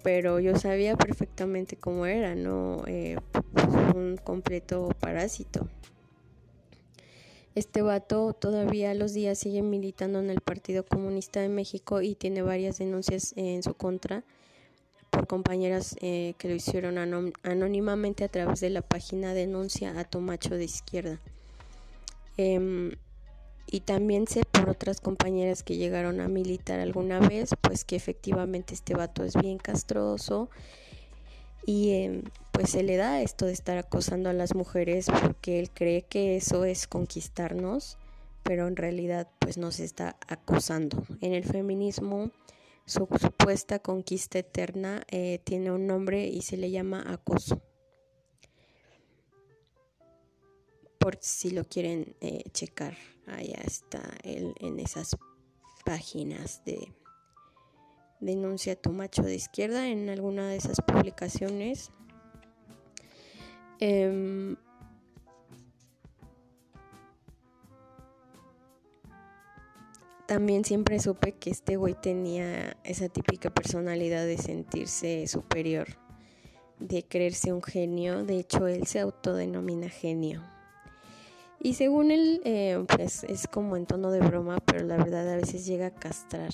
Pero 0.04 0.40
yo 0.40 0.56
sabía 0.56 0.96
perfectamente 0.96 1.76
cómo 1.76 2.06
era 2.06 2.34
no 2.34 2.82
eh, 2.86 3.16
pues, 3.52 3.66
un 3.94 4.16
completo 4.16 4.90
parásito. 5.00 5.68
Este 7.54 7.82
vato 7.82 8.32
todavía 8.32 8.94
los 8.94 9.12
días 9.12 9.38
sigue 9.38 9.62
militando 9.62 10.20
en 10.20 10.30
el 10.30 10.40
Partido 10.40 10.84
Comunista 10.86 11.40
de 11.40 11.48
México 11.48 12.00
y 12.00 12.14
tiene 12.14 12.42
varias 12.42 12.78
denuncias 12.78 13.34
en 13.36 13.62
su 13.62 13.74
contra 13.74 14.24
por 15.10 15.26
compañeras 15.26 15.94
eh, 16.00 16.32
que 16.38 16.48
lo 16.48 16.54
hicieron 16.54 16.96
anónimamente 17.42 18.24
a 18.24 18.28
través 18.28 18.60
de 18.60 18.70
la 18.70 18.80
página 18.80 19.34
Denuncia 19.34 19.98
a 20.00 20.04
tu 20.04 20.20
macho 20.20 20.54
de 20.54 20.64
izquierda. 20.64 21.20
Em, 22.36 22.92
y 23.66 23.80
también 23.80 24.26
sé 24.26 24.42
por 24.44 24.68
otras 24.68 25.00
compañeras 25.00 25.62
que 25.62 25.76
llegaron 25.76 26.20
a 26.20 26.28
militar 26.28 26.80
alguna 26.80 27.20
vez, 27.20 27.50
pues 27.60 27.84
que 27.84 27.96
efectivamente 27.96 28.74
este 28.74 28.94
vato 28.94 29.24
es 29.24 29.34
bien 29.34 29.58
castroso 29.58 30.50
y 31.64 31.92
em, 31.92 32.22
pues 32.50 32.70
se 32.70 32.82
le 32.82 32.96
da 32.96 33.22
esto 33.22 33.46
de 33.46 33.52
estar 33.52 33.78
acosando 33.78 34.30
a 34.30 34.32
las 34.32 34.54
mujeres 34.54 35.06
porque 35.22 35.60
él 35.60 35.70
cree 35.70 36.02
que 36.02 36.36
eso 36.36 36.64
es 36.64 36.86
conquistarnos, 36.86 37.98
pero 38.42 38.66
en 38.66 38.76
realidad 38.76 39.28
pues 39.38 39.58
nos 39.58 39.80
está 39.80 40.16
acosando. 40.28 41.04
En 41.20 41.32
el 41.32 41.44
feminismo 41.44 42.30
su 42.84 43.08
supuesta 43.20 43.78
conquista 43.78 44.40
eterna 44.40 45.04
eh, 45.08 45.40
tiene 45.44 45.70
un 45.70 45.86
nombre 45.86 46.26
y 46.26 46.42
se 46.42 46.56
le 46.56 46.70
llama 46.70 47.04
acoso. 47.06 47.62
Por 51.02 51.18
si 51.20 51.50
lo 51.50 51.64
quieren 51.64 52.14
eh, 52.20 52.44
checar. 52.52 52.96
Allá 53.26 53.60
está 53.64 54.02
en 54.24 54.80
esas 54.80 55.16
páginas 55.84 56.64
de 56.64 56.92
denuncia 58.22 58.76
tu 58.76 58.92
macho 58.92 59.22
de 59.22 59.34
izquierda 59.34 59.88
en 59.88 60.08
alguna 60.08 60.48
de 60.48 60.56
esas 60.56 60.80
publicaciones. 60.80 61.90
Em, 63.80 64.56
también 70.26 70.64
siempre 70.64 71.00
supe 71.00 71.32
que 71.32 71.50
este 71.50 71.76
güey 71.76 71.94
tenía 72.00 72.76
esa 72.84 73.08
típica 73.08 73.50
personalidad 73.50 74.24
de 74.24 74.38
sentirse 74.38 75.26
superior, 75.26 75.88
de 76.78 77.02
creerse 77.02 77.52
un 77.52 77.62
genio. 77.62 78.24
De 78.24 78.38
hecho, 78.38 78.68
él 78.68 78.86
se 78.86 79.00
autodenomina 79.00 79.88
genio. 79.88 80.51
Y 81.64 81.74
según 81.74 82.10
él, 82.10 82.40
eh, 82.44 82.84
pues 82.88 83.22
es 83.22 83.46
como 83.46 83.76
en 83.76 83.86
tono 83.86 84.10
de 84.10 84.18
broma, 84.18 84.58
pero 84.66 84.84
la 84.84 84.96
verdad 84.96 85.30
a 85.30 85.36
veces 85.36 85.64
llega 85.64 85.86
a 85.86 85.94
castrar. 85.94 86.52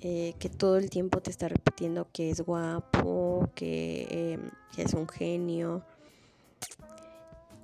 Eh, 0.00 0.34
que 0.38 0.48
todo 0.48 0.76
el 0.76 0.90
tiempo 0.90 1.20
te 1.20 1.30
está 1.32 1.48
repitiendo 1.48 2.06
que 2.12 2.30
es 2.30 2.40
guapo, 2.42 3.50
que, 3.56 4.38
que, 4.72 4.82
es 4.82 4.94
un 4.94 5.08
genio. 5.08 5.82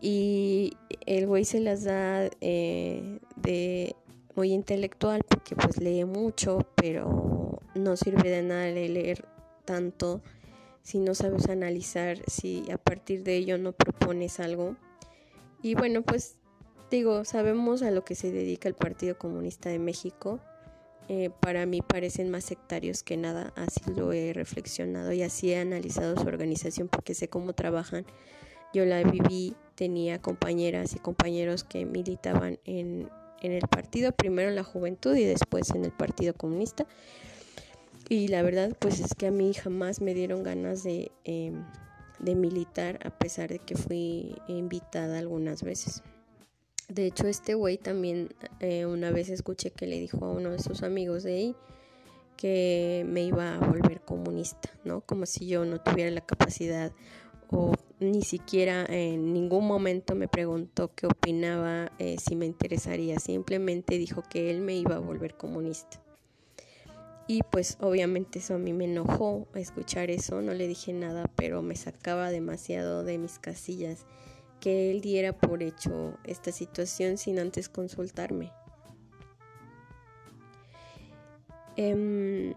Y 0.01 0.77
el 1.07 1.29
güey 1.29 1.45
se 1.45 1.61
las 1.61 1.85
da 1.85 2.29
eh, 2.41 3.21
de 3.37 3.95
muy 4.35 4.53
intelectual 4.53 5.23
porque 5.29 5.55
pues 5.55 5.79
lee 5.79 6.05
mucho, 6.05 6.67
pero 6.75 7.61
no 7.77 7.97
sirve 7.97 8.29
de 8.29 8.43
nada 8.43 8.67
leer 8.67 9.25
tanto 9.65 10.21
si 10.83 10.99
no 10.99 11.15
sabes 11.15 11.49
analizar, 11.49 12.19
si 12.27 12.69
a 12.73 12.79
partir 12.79 13.23
de 13.23 13.37
ello 13.37 13.57
no 13.57 13.71
propones 13.73 14.41
algo. 14.41 14.75
Y 15.65 15.75
bueno, 15.75 16.03
pues 16.03 16.37
digo, 16.91 17.25
sabemos 17.25 17.81
a 17.81 17.91
lo 17.91 18.05
que 18.05 18.15
se 18.15 18.31
dedica 18.31 18.69
el 18.69 18.75
Partido 18.75 19.17
Comunista 19.17 19.71
de 19.71 19.79
México. 19.79 20.39
Eh, 21.09 21.31
para 21.41 21.65
mí 21.65 21.81
parecen 21.81 22.29
más 22.29 22.45
sectarios 22.45 23.03
que 23.03 23.17
nada, 23.17 23.51
así 23.57 23.81
lo 23.97 24.13
he 24.13 24.35
reflexionado 24.35 25.11
y 25.13 25.23
así 25.23 25.53
he 25.53 25.59
analizado 25.59 26.21
su 26.21 26.29
organización 26.29 26.89
porque 26.89 27.15
sé 27.15 27.29
cómo 27.29 27.55
trabajan. 27.55 28.05
Yo 28.75 28.85
la 28.85 29.03
viví, 29.05 29.57
tenía 29.75 30.21
compañeras 30.21 30.95
y 30.95 30.99
compañeros 30.99 31.65
que 31.65 31.87
militaban 31.87 32.59
en, 32.67 33.09
en 33.41 33.53
el 33.53 33.67
partido, 33.67 34.13
primero 34.13 34.51
en 34.51 34.57
la 34.57 34.65
juventud 34.65 35.17
y 35.17 35.25
después 35.25 35.71
en 35.71 35.87
el 35.87 35.93
Partido 35.93 36.35
Comunista. 36.35 36.85
Y 38.11 38.29
la 38.29 38.43
verdad, 38.43 38.77
pues 38.79 39.01
es 39.01 39.15
que 39.15 39.29
a 39.29 39.31
mí 39.31 39.55
jamás 39.55 40.03
me 40.03 40.13
dieron 40.13 40.43
ganas 40.43 40.83
de, 40.83 41.11
em, 41.25 41.65
de 42.25 42.35
militar, 42.35 42.99
a 43.05 43.11
pesar 43.11 43.51
de 43.51 43.59
que 43.59 43.77
fui 43.77 44.35
invitada 44.49 45.19
algunas 45.19 45.63
veces. 45.63 46.03
De 46.89 47.07
hecho, 47.07 47.27
este 47.27 47.55
güey 47.55 47.79
también 47.79 48.35
eh, 48.61 48.87
una 48.87 49.11
vez 49.11 49.31
escuché 49.31 49.71
que 49.71 49.87
le 49.87 49.99
dijo 49.99 50.25
a 50.25 50.33
uno 50.33 50.51
de 50.51 50.59
sus 50.59 50.83
amigos 50.83 51.23
de 51.23 51.35
ahí 51.35 51.57
que 52.37 53.05
me 53.09 53.23
iba 53.23 53.55
a 53.55 53.59
volver 53.59 54.01
comunista, 54.03 54.71
¿no? 54.85 55.01
Como 55.01 55.25
si 55.25 55.47
yo 55.47 55.65
no 55.65 55.81
tuviera 55.81 56.11
la 56.11 56.21
capacidad 56.21 56.93
o 57.49 57.73
ni 58.01 58.23
siquiera 58.23 58.85
en 58.89 59.33
ningún 59.33 59.67
momento 59.67 60.15
me 60.15 60.29
preguntó 60.29 60.91
qué 60.95 61.07
opinaba, 61.07 61.93
eh, 61.99 62.17
si 62.19 62.37
me 62.37 62.47
interesaría, 62.47 63.19
simplemente 63.19 63.97
dijo 63.97 64.23
que 64.29 64.51
él 64.51 64.61
me 64.61 64.77
iba 64.77 64.97
a 64.97 65.01
volver 65.01 65.37
comunista. 65.37 66.01
Y 67.27 67.43
pues 67.43 67.79
obviamente 67.81 68.39
eso 68.39 68.55
a 68.55 68.59
mí 68.59 68.73
me 68.73 68.85
enojó 68.85 69.49
escuchar 69.55 70.11
eso, 70.11 70.43
no 70.43 70.53
le 70.53 70.69
dije 70.69 70.93
nada, 70.93 71.31
pero 71.37 71.63
me 71.63 71.75
sacaba 71.75 72.31
demasiado 72.31 73.03
de 73.03 73.17
mis 73.17 73.39
casillas 73.39 74.05
que 74.61 74.91
él 74.91 75.01
diera 75.01 75.33
por 75.33 75.63
hecho 75.63 76.19
esta 76.25 76.53
situación 76.53 77.17
sin 77.17 77.39
antes 77.39 77.69
consultarme. 77.69 78.53
Em, 81.77 82.55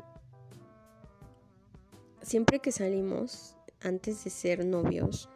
siempre 2.21 2.59
que 2.59 2.71
salimos, 2.71 3.55
antes 3.81 4.24
de 4.24 4.29
ser 4.29 4.65
novios, 4.65 5.29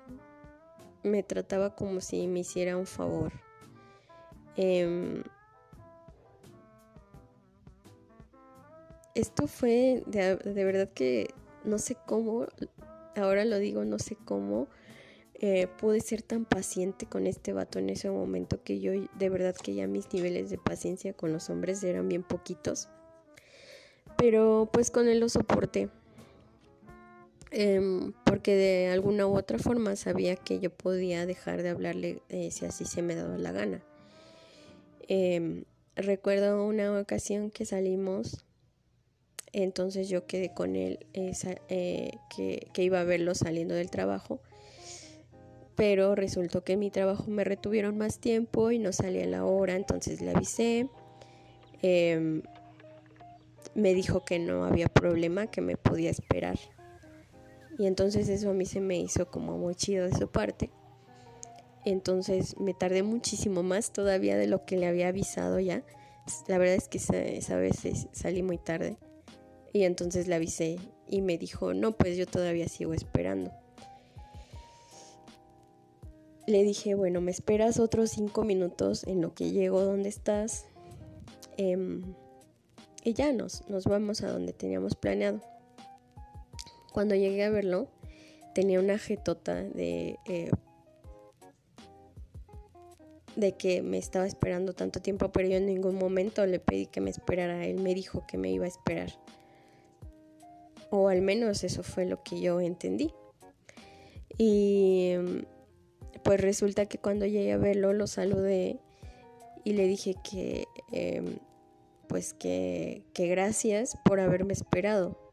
me 1.04 1.24
trataba 1.24 1.76
como 1.76 2.02
si 2.02 2.28
me 2.28 2.42
hiciera 2.42 2.78
un 2.78 2.86
favor. 2.86 3.32
Em, 4.56 5.24
esto 9.16 9.48
fue 9.48 10.04
de, 10.06 10.36
verdad 10.64 10.90
que 10.94 11.28
no 11.64 11.78
sé 11.78 11.98
cómo, 12.06 12.48
ahora 13.16 13.46
lo 13.46 13.60
digo, 13.60 13.84
no 13.86 14.00
sé 14.00 14.18
cómo 14.26 14.68
eh, 15.36 15.68
pude 15.80 16.00
ser 16.02 16.22
tan 16.22 16.46
paciente 16.46 17.06
con 17.06 17.28
este 17.28 17.54
vato 17.54 17.80
en 17.80 17.90
ese 17.90 18.10
momento 18.10 18.64
que 18.64 18.80
yo 18.80 18.92
de 18.92 19.30
verdad 19.30 19.56
que 19.56 19.74
ya 19.74 19.88
mis 19.88 20.12
niveles 20.14 20.50
de 20.50 20.58
paciencia 20.58 21.14
con 21.14 21.34
los 21.34 21.50
hombres 21.50 21.84
eran 21.84 22.08
bien 22.08 22.24
poquitos. 22.24 22.90
Pero 24.18 24.70
pues 24.72 24.92
con 24.92 25.08
él 25.08 25.20
lo 25.20 25.30
soporté. 25.30 25.90
Em, 27.54 28.14
porque 28.24 28.56
de 28.56 28.90
alguna 28.90 29.28
u 29.28 29.36
otra 29.36 29.60
forma 29.60 29.98
sabía 29.98 30.38
que 30.38 30.60
yo 30.60 30.70
podía 30.70 31.26
dejar 31.26 31.64
de 31.64 31.70
hablarle 31.70 32.22
eh, 32.30 32.50
si 32.52 32.66
así 32.66 32.86
se 32.86 33.02
me 33.02 33.16
daba 33.16 33.38
la 33.38 33.52
gana. 33.52 33.84
Em, 35.08 35.66
recuerdo 35.96 36.66
una 36.66 36.98
ocasión 36.98 37.52
que 37.52 37.66
salimos 37.66 38.46
entonces 39.54 40.08
yo 40.08 40.26
quedé 40.26 40.54
con 40.54 40.76
él 40.76 41.06
eh, 41.14 42.12
que, 42.30 42.84
iba 42.84 43.02
a 43.02 43.04
verlo 43.04 43.36
saliendo 43.36 43.76
del 43.76 43.90
trabajo. 43.90 44.40
Pero 45.76 46.16
resultó 46.16 46.64
que 46.64 46.74
en 46.74 46.80
mi 46.80 46.92
trabajo 46.92 47.26
me 47.28 47.44
retuvieron 47.44 47.98
más 47.98 48.20
tiempo 48.20 48.72
y 48.72 48.80
no 48.80 48.94
salía 48.94 49.24
a 49.24 49.28
la 49.28 49.46
hora, 49.46 49.76
entonces 49.76 50.22
le 50.22 50.32
avisé. 50.32 50.90
Em, 51.82 52.44
me 53.74 53.94
dijo 53.94 54.24
que 54.24 54.38
no 54.38 54.66
había 54.66 54.88
problema, 54.88 55.48
que 55.48 55.62
me 55.62 55.78
podía 55.78 56.12
esperar. 56.12 56.60
Y 57.80 57.88
entonces 57.88 58.30
eso 58.30 58.52
a 58.52 58.54
mí 58.54 58.66
se 58.66 58.82
me 58.82 59.00
hizo 59.00 59.32
como 59.32 59.58
muy 59.58 59.76
chido 59.76 60.08
de 60.08 60.16
su 60.16 60.30
parte. 60.30 60.70
Entonces 61.84 62.60
me 62.60 62.74
tardé 62.74 63.02
muchísimo 63.02 63.64
más 63.64 63.92
todavía 63.92 64.38
de 64.38 64.48
lo 64.48 64.66
que 64.66 64.78
le 64.78 64.88
había 64.88 65.08
avisado 65.08 65.60
ya. 65.60 65.84
La 66.48 66.60
verdad 66.60 66.76
es 66.76 66.88
que 66.88 67.00
esa 67.00 67.56
vez 67.56 67.82
salí 68.12 68.44
muy 68.44 68.60
tarde. 68.60 68.98
Y 69.74 69.84
entonces 69.84 70.28
le 70.28 70.36
avisé 70.36 70.80
y 71.08 71.22
me 71.22 71.38
dijo, 71.38 71.74
no, 71.74 71.94
pues 71.94 72.18
yo 72.18 72.26
todavía 72.26 72.68
sigo 72.68 72.94
esperando. 72.94 73.52
Le 76.48 76.64
dije, 76.64 76.96
bueno, 76.96 77.22
me 77.22 77.32
esperas 77.32 77.80
otros 77.80 78.12
cinco 78.12 78.44
minutos 78.44 79.06
en 79.08 79.22
lo 79.22 79.34
que 79.34 79.52
llego 79.52 79.82
donde 79.82 80.10
estás. 80.10 80.66
Em, 81.58 82.16
y 83.04 83.14
ya 83.14 83.32
nos, 83.32 83.68
nos 83.70 83.86
vamos 83.86 84.22
a 84.24 84.32
donde 84.32 84.52
teníamos 84.52 84.96
planeado. 84.96 85.40
Cuando 86.92 87.16
llegué 87.16 87.46
a 87.46 87.50
verlo, 87.50 87.88
tenía 88.54 88.80
una 88.80 88.98
jetota 88.98 89.64
de, 89.64 90.20
eh, 90.26 90.52
de 93.36 93.54
que 93.54 93.82
me 93.82 93.98
estaba 93.98 94.26
esperando 94.28 94.74
tanto 94.74 95.02
tiempo, 95.02 95.32
pero 95.32 95.48
yo 95.48 95.56
en 95.56 95.66
ningún 95.66 95.96
momento 95.96 96.46
le 96.46 96.60
pedí 96.60 96.88
que 96.88 97.00
me 97.00 97.10
esperara. 97.10 97.66
Él 97.66 97.80
me 97.80 97.94
dijo 97.96 98.26
que 98.28 98.38
me 98.38 98.52
iba 98.52 98.66
a 98.66 98.70
esperar. 98.70 99.12
O 100.92 101.08
al 101.08 101.22
menos 101.24 101.64
eso 101.64 101.82
fue 101.82 102.06
lo 102.06 102.22
que 102.22 102.40
yo 102.40 102.62
entendí. 102.62 103.12
Y 104.38 105.16
pues 106.24 106.40
resulta 106.40 106.86
que 106.86 107.00
cuando 107.00 107.26
llegué 107.26 107.54
a 107.54 107.58
verlo 107.58 107.94
lo 107.94 108.06
saludé 108.06 108.80
y 109.64 109.74
le 109.74 109.88
dije 109.88 110.16
que 110.24 110.66
em, 110.92 111.40
pues 112.08 112.34
que 112.34 113.04
gracias 113.16 113.98
por 114.06 114.20
haberme 114.20 114.54
esperado. 114.54 115.32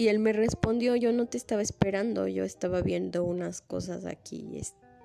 Y 0.00 0.08
él 0.08 0.18
me 0.18 0.32
respondió, 0.32 0.96
yo 0.96 1.12
no 1.12 1.26
te 1.26 1.36
estaba 1.36 1.60
esperando, 1.60 2.26
yo 2.26 2.42
estaba 2.42 2.80
viendo 2.80 3.22
unas 3.22 3.60
cosas 3.60 4.06
aquí, 4.06 4.58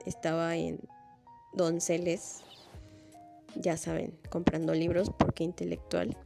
estaba 0.05 0.55
en 0.55 0.79
Donceles, 1.53 2.39
ya 3.55 3.75
saben, 3.75 4.17
comprando 4.29 4.73
libros 4.73 5.11
porque 5.19 5.43
intelectual. 5.43 6.17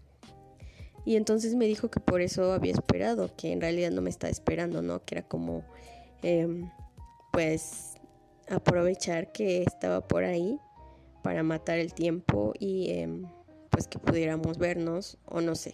Y 1.09 1.15
entonces 1.15 1.55
me 1.55 1.65
dijo 1.65 1.89
que 1.89 1.99
por 1.99 2.21
eso 2.21 2.53
había 2.53 2.73
esperado, 2.73 3.35
que 3.35 3.51
en 3.51 3.61
realidad 3.61 3.89
no 3.89 3.99
me 3.99 4.11
estaba 4.11 4.29
esperando, 4.29 4.83
¿no? 4.83 5.03
Que 5.05 5.15
era 5.15 5.27
como, 5.27 5.63
em, 6.21 6.69
pues, 7.33 7.95
aprovechar 8.47 9.31
que 9.31 9.63
estaba 9.63 10.07
por 10.07 10.23
ahí 10.23 10.59
para 11.23 11.41
matar 11.41 11.79
el 11.79 11.95
tiempo 11.95 12.53
y 12.59 12.91
em, 12.91 13.25
pues 13.71 13.87
que 13.87 13.97
pudiéramos 13.97 14.59
vernos 14.59 15.17
o 15.25 15.41
no 15.41 15.55
sé. 15.55 15.73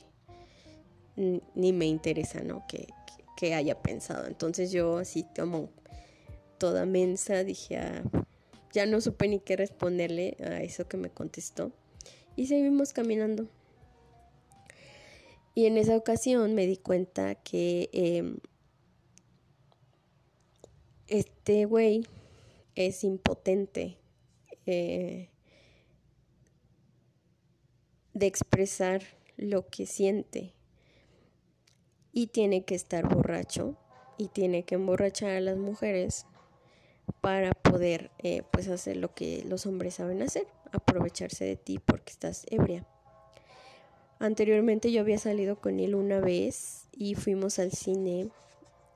Ni 1.17 1.73
me 1.73 1.85
interesa, 1.85 2.39
¿no? 2.41 2.63
Que, 2.69 2.87
que, 3.35 3.55
haya 3.55 3.81
pensado. 3.81 4.27
Entonces 4.27 4.71
yo 4.71 4.99
así 4.99 5.25
como 5.35 5.69
toda 6.59 6.85
mensa 6.85 7.43
dije, 7.43 7.75
ah, 7.79 8.03
ya 8.71 8.85
no 8.85 9.01
supe 9.01 9.27
ni 9.27 9.41
qué 9.41 9.57
responderle 9.57 10.37
a 10.39 10.61
eso 10.61 10.87
que 10.87 10.95
me 10.95 11.09
contestó. 11.09 11.73
Y 12.37 12.47
seguimos 12.47 12.93
caminando. 12.93 13.49
Y 15.55 15.67
en 15.67 15.77
esa 15.77 15.95
ocasión 15.95 16.53
me 16.53 16.67
di 16.67 16.75
cuenta 16.75 17.35
que 17.35 17.89
em, 17.93 18.37
este 21.07 21.63
güey 21.63 22.05
es 22.75 23.05
impotente 23.05 23.97
eh, 24.65 25.29
de 28.13 28.25
expresar 28.25 29.01
lo 29.37 29.65
que 29.67 29.85
siente 29.85 30.53
y 32.11 32.27
tiene 32.27 32.65
que 32.65 32.75
estar 32.75 33.07
borracho 33.07 33.77
y 34.17 34.27
tiene 34.27 34.63
que 34.63 34.75
emborrachar 34.75 35.31
a 35.31 35.41
las 35.41 35.57
mujeres 35.57 36.25
para 37.21 37.51
poder 37.53 38.11
eh, 38.19 38.43
pues 38.51 38.67
hacer 38.67 38.97
lo 38.97 39.13
que 39.13 39.43
los 39.45 39.65
hombres 39.65 39.95
saben 39.95 40.21
hacer, 40.21 40.47
aprovecharse 40.73 41.45
de 41.45 41.55
ti 41.55 41.79
porque 41.79 42.11
estás 42.11 42.45
ebria. 42.49 42.85
Anteriormente 44.19 44.91
yo 44.91 45.01
había 45.01 45.17
salido 45.17 45.57
con 45.57 45.79
él 45.79 45.93
una 45.93 46.19
vez 46.19 46.87
y 46.93 47.15
fuimos 47.15 47.59
al 47.59 47.71
cine 47.71 48.29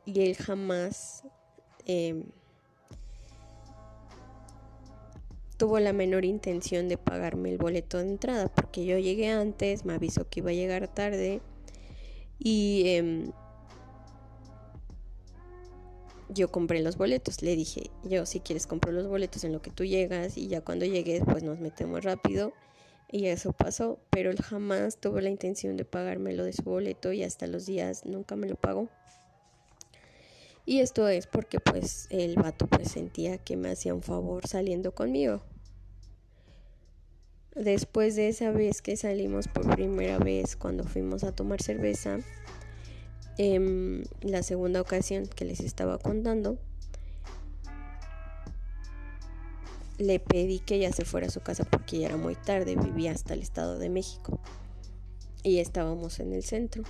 y 0.06 0.22
él 0.22 0.36
jamás 0.36 1.24
em, 1.86 2.24
tuvo 5.58 5.80
la 5.80 5.92
menor 5.92 6.24
intención 6.24 6.88
de 6.88 6.98
pagarme 6.98 7.50
el 7.50 7.58
boleto 7.58 7.98
de 7.98 8.06
entrada 8.06 8.48
porque 8.48 8.86
yo 8.86 8.98
llegué 8.98 9.30
antes, 9.30 9.84
me 9.84 9.94
avisó 9.94 10.28
que 10.30 10.40
iba 10.40 10.52
a 10.52 10.54
llegar 10.54 10.88
tarde 10.88 11.42
y 12.40 12.84
em, 12.88 13.32
yo 16.30 16.50
compré 16.50 16.82
los 16.82 16.96
boletos. 16.96 17.42
Le 17.42 17.56
dije, 17.58 17.92
yo 18.04 18.26
si 18.26 18.40
quieres 18.40 18.68
compro 18.68 18.94
los 18.94 19.08
boletos 19.08 19.44
en 19.44 19.52
lo 19.52 19.62
que 19.62 19.72
tú 19.72 19.84
llegas 19.84 20.38
y 20.38 20.48
ya 20.48 20.62
cuando 20.62 20.86
llegues 20.86 21.24
pues 21.26 21.44
nos 21.44 21.60
metemos 21.60 22.04
rápido 22.06 22.54
y 23.12 23.28
eso 23.28 23.54
pasó, 23.54 24.00
pero 24.10 24.30
él 24.30 24.42
jamás 24.42 24.98
tuvo 24.98 25.20
la 25.20 25.30
intención 25.30 25.78
de 25.78 25.86
pagarme 25.86 26.34
lo 26.34 26.44
de 26.44 26.54
su 26.54 26.64
boleto 26.64 27.12
y 27.12 27.24
hasta 27.24 27.48
los 27.48 27.66
días 27.66 28.06
nunca 28.06 28.36
me 28.36 28.48
lo 28.48 28.56
pagó. 28.56 28.88
Y 30.66 30.82
esto 30.82 31.08
es 31.08 31.26
porque 31.26 31.60
pues 31.60 32.06
el 32.12 32.36
vato 32.36 32.68
pues 32.68 32.92
sentía 32.92 33.40
que 33.40 33.58
me 33.58 33.72
hacía 33.72 33.96
un 33.96 34.04
favor 34.04 34.48
saliendo 34.48 34.94
conmigo. 34.94 35.42
después 37.56 38.16
de 38.16 38.30
esa 38.30 38.52
vez 38.52 38.82
que 38.82 38.96
salimos 38.96 39.48
por 39.50 39.70
primera 39.76 40.18
vez 40.18 40.56
cuando 40.56 40.86
fuimos 40.86 41.24
a 41.24 41.34
tomar 41.34 41.62
cerveza, 41.62 42.20
em, 43.38 44.04
la 44.22 44.44
segunda 44.44 44.80
ocasión 44.80 45.28
que 45.28 45.44
les 45.46 45.60
estaba 45.60 45.98
contando, 45.98 46.58
le 50.00 50.20
pedí 50.20 50.60
que 50.60 50.76
ella 50.76 50.92
se 50.94 51.04
fuera 51.06 51.28
a 51.28 51.30
su 51.30 51.42
casa 51.42 51.66
porque 51.66 52.00
ya 52.00 52.08
era 52.08 52.18
muy 52.18 52.36
tarde, 52.36 52.76
vivía 52.76 53.12
hasta 53.12 53.34
el 53.34 53.42
Estado 53.42 53.78
de 53.78 53.90
México 53.90 54.40
y 55.44 55.60
estábamos 55.60 56.20
en 56.20 56.34
el 56.34 56.44
centro. 56.44 56.84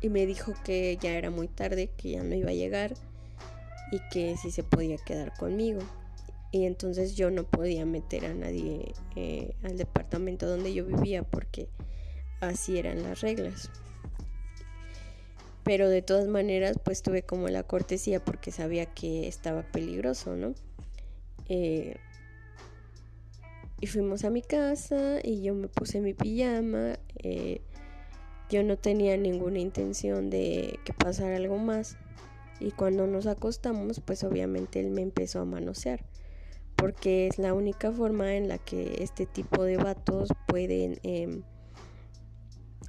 Y 0.00 0.08
me 0.08 0.24
dijo 0.24 0.54
que 0.64 0.96
ya 1.00 1.12
era 1.12 1.30
muy 1.30 1.48
tarde, 1.48 1.90
que 1.96 2.10
ya 2.10 2.22
no 2.22 2.34
iba 2.34 2.50
a 2.50 2.54
llegar 2.54 2.94
y 3.90 3.98
que 4.10 4.36
si 4.36 4.50
se 4.50 4.62
podía 4.62 4.96
quedar 4.98 5.36
conmigo. 5.36 5.80
Y 6.52 6.66
entonces 6.66 7.16
yo 7.16 7.30
no 7.30 7.42
podía 7.42 7.84
meter 7.84 8.26
a 8.26 8.34
nadie 8.34 8.92
eh, 9.16 9.56
al 9.64 9.76
departamento 9.76 10.46
donde 10.46 10.72
yo 10.72 10.84
vivía 10.84 11.24
porque 11.24 11.68
así 12.40 12.78
eran 12.78 13.02
las 13.02 13.20
reglas. 13.20 13.70
Pero 15.64 15.88
de 15.88 16.02
todas 16.02 16.28
maneras 16.28 16.78
pues 16.84 17.02
tuve 17.02 17.22
como 17.22 17.48
la 17.48 17.64
cortesía 17.64 18.24
porque 18.24 18.52
sabía 18.52 18.86
que 18.86 19.26
estaba 19.26 19.62
peligroso, 19.62 20.36
¿no? 20.36 20.54
Eh, 21.48 21.96
y 23.80 23.86
fuimos 23.86 24.24
a 24.24 24.30
mi 24.30 24.40
casa 24.40 25.18
y 25.22 25.42
yo 25.42 25.54
me 25.54 25.68
puse 25.68 26.00
mi 26.00 26.14
pijama. 26.14 26.98
Eh, 27.16 27.60
yo 28.48 28.62
no 28.62 28.78
tenía 28.78 29.16
ninguna 29.16 29.58
intención 29.58 30.30
de 30.30 30.78
que 30.84 30.92
pasara 30.92 31.36
algo 31.36 31.58
más. 31.58 31.96
Y 32.60 32.70
cuando 32.70 33.06
nos 33.06 33.26
acostamos, 33.26 34.00
pues 34.00 34.24
obviamente 34.24 34.80
él 34.80 34.90
me 34.90 35.02
empezó 35.02 35.40
a 35.40 35.44
manosear. 35.44 36.04
Porque 36.76 37.26
es 37.26 37.38
la 37.38 37.52
única 37.52 37.92
forma 37.92 38.34
en 38.36 38.48
la 38.48 38.58
que 38.58 39.02
este 39.02 39.26
tipo 39.26 39.64
de 39.64 39.76
vatos 39.76 40.28
pueden 40.46 40.98
em, 41.02 41.42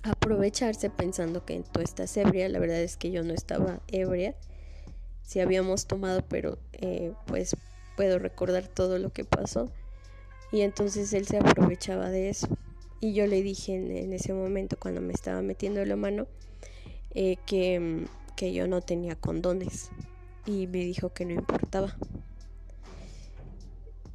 aprovecharse 0.04 0.90
pensando 0.90 1.46
que 1.46 1.62
tú 1.72 1.82
estás 1.82 2.16
ebria. 2.16 2.48
La 2.48 2.60
verdad 2.60 2.82
es 2.82 2.96
que 2.96 3.12
yo 3.12 3.24
no 3.24 3.34
estaba 3.34 3.82
ebria. 3.88 4.36
Si 5.24 5.40
habíamos 5.40 5.88
tomado, 5.88 6.24
pero 6.28 6.60
eh, 6.74 7.12
pues 7.26 7.56
puedo 7.96 8.20
recordar 8.20 8.68
todo 8.68 9.00
lo 9.00 9.12
que 9.12 9.26
pasó. 9.26 9.72
Y 10.52 10.62
entonces 10.62 11.12
él 11.14 11.26
se 11.28 11.38
aprovechaba 11.38 12.10
de 12.10 12.30
eso. 12.30 12.48
Y 13.02 13.14
yo 13.14 13.28
le 13.28 13.42
dije 13.42 13.76
en, 13.76 14.14
ese 14.14 14.34
momento, 14.34 14.78
cuando 14.80 15.02
me 15.02 15.14
estaba 15.14 15.42
metiendo 15.42 15.84
la 15.86 15.96
mano, 15.96 16.28
eh, 17.14 17.38
que, 17.46 18.06
que 18.36 18.54
yo 18.54 18.68
no 18.68 18.82
tenía 18.82 19.16
condones. 19.16 19.90
Y 20.46 20.68
me 20.68 20.80
dijo 20.80 21.14
que 21.14 21.26
no 21.26 21.34
importaba. 21.34 21.96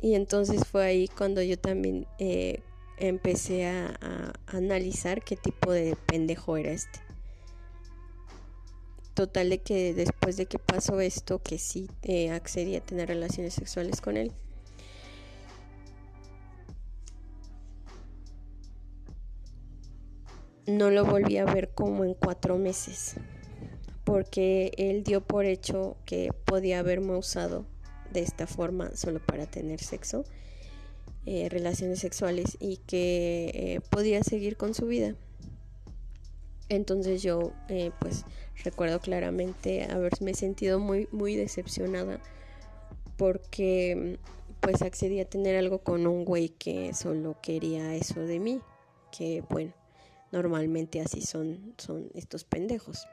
Y 0.03 0.15
entonces 0.15 0.65
fue 0.65 0.85
ahí 0.85 1.09
cuando 1.09 1.43
yo 1.43 1.59
también 1.59 2.07
eh, 2.19 2.63
empecé 2.97 3.67
a, 3.67 4.33
analizar 4.47 5.23
qué 5.23 5.37
tipo 5.37 5.73
de 5.73 5.97
pendejo 6.07 6.57
era 6.57 6.73
este. 6.73 7.01
Total 9.21 9.51
de 9.51 9.59
que 9.59 9.93
después 9.93 10.39
de 10.39 10.47
que 10.47 10.59
pasó 10.59 10.99
esto, 10.99 11.43
que 11.43 11.59
sí 11.59 11.91
eh, 12.01 12.31
accedí 12.31 12.75
a 12.75 12.81
tener 12.81 13.09
relaciones 13.09 13.53
sexuales 13.53 14.01
con 14.01 14.17
él, 14.17 14.33
no 20.67 20.91
lo 20.91 21.05
volví 21.05 21.37
a 21.37 21.45
ver 21.45 21.69
como 21.75 22.07
en 22.07 22.15
cuatro 22.15 22.57
meses, 22.57 23.17
porque 24.05 24.73
él 24.79 25.05
dio 25.05 25.21
por 25.21 25.45
hecho 25.45 25.99
que 26.07 26.31
podía 26.47 26.79
haberme 26.79 27.15
usado 27.15 27.67
de 28.15 28.21
esta 28.21 28.47
forma 28.47 28.97
solo 28.97 29.21
para 29.21 29.45
tener 29.45 29.81
sexo, 29.81 30.25
eh, 31.27 31.51
relaciones 31.51 31.99
sexuales 31.99 32.57
y 32.59 32.79
que 32.79 33.51
eh, 33.53 33.81
podía 33.91 34.23
seguir 34.23 34.57
con 34.57 34.73
su 34.73 34.87
vida. 34.87 35.15
Entonces 36.71 37.21
yo 37.21 37.53
eh, 37.69 37.91
pues 37.99 38.25
recuerdo 38.65 39.01
claramente 39.01 39.85
haberme 39.85 40.35
sentido 40.35 40.79
muy 40.79 41.09
muy 41.13 41.37
decepcionada 41.37 42.21
porque 43.17 44.19
pues 44.61 44.83
accedí 44.83 45.21
a 45.21 45.25
tener 45.25 45.57
algo 45.57 45.79
con 45.79 46.07
un 46.07 46.25
güey 46.25 46.51
que 46.51 46.95
solo 46.95 47.37
quería 47.43 47.95
eso 47.95 48.21
de 48.21 48.39
mí, 48.39 48.61
que 49.17 49.43
bueno, 49.49 49.73
normalmente 50.33 51.01
así 51.01 51.23
son, 51.23 51.75
son 51.79 52.11
estos 52.15 52.45
pendejos. 52.45 53.07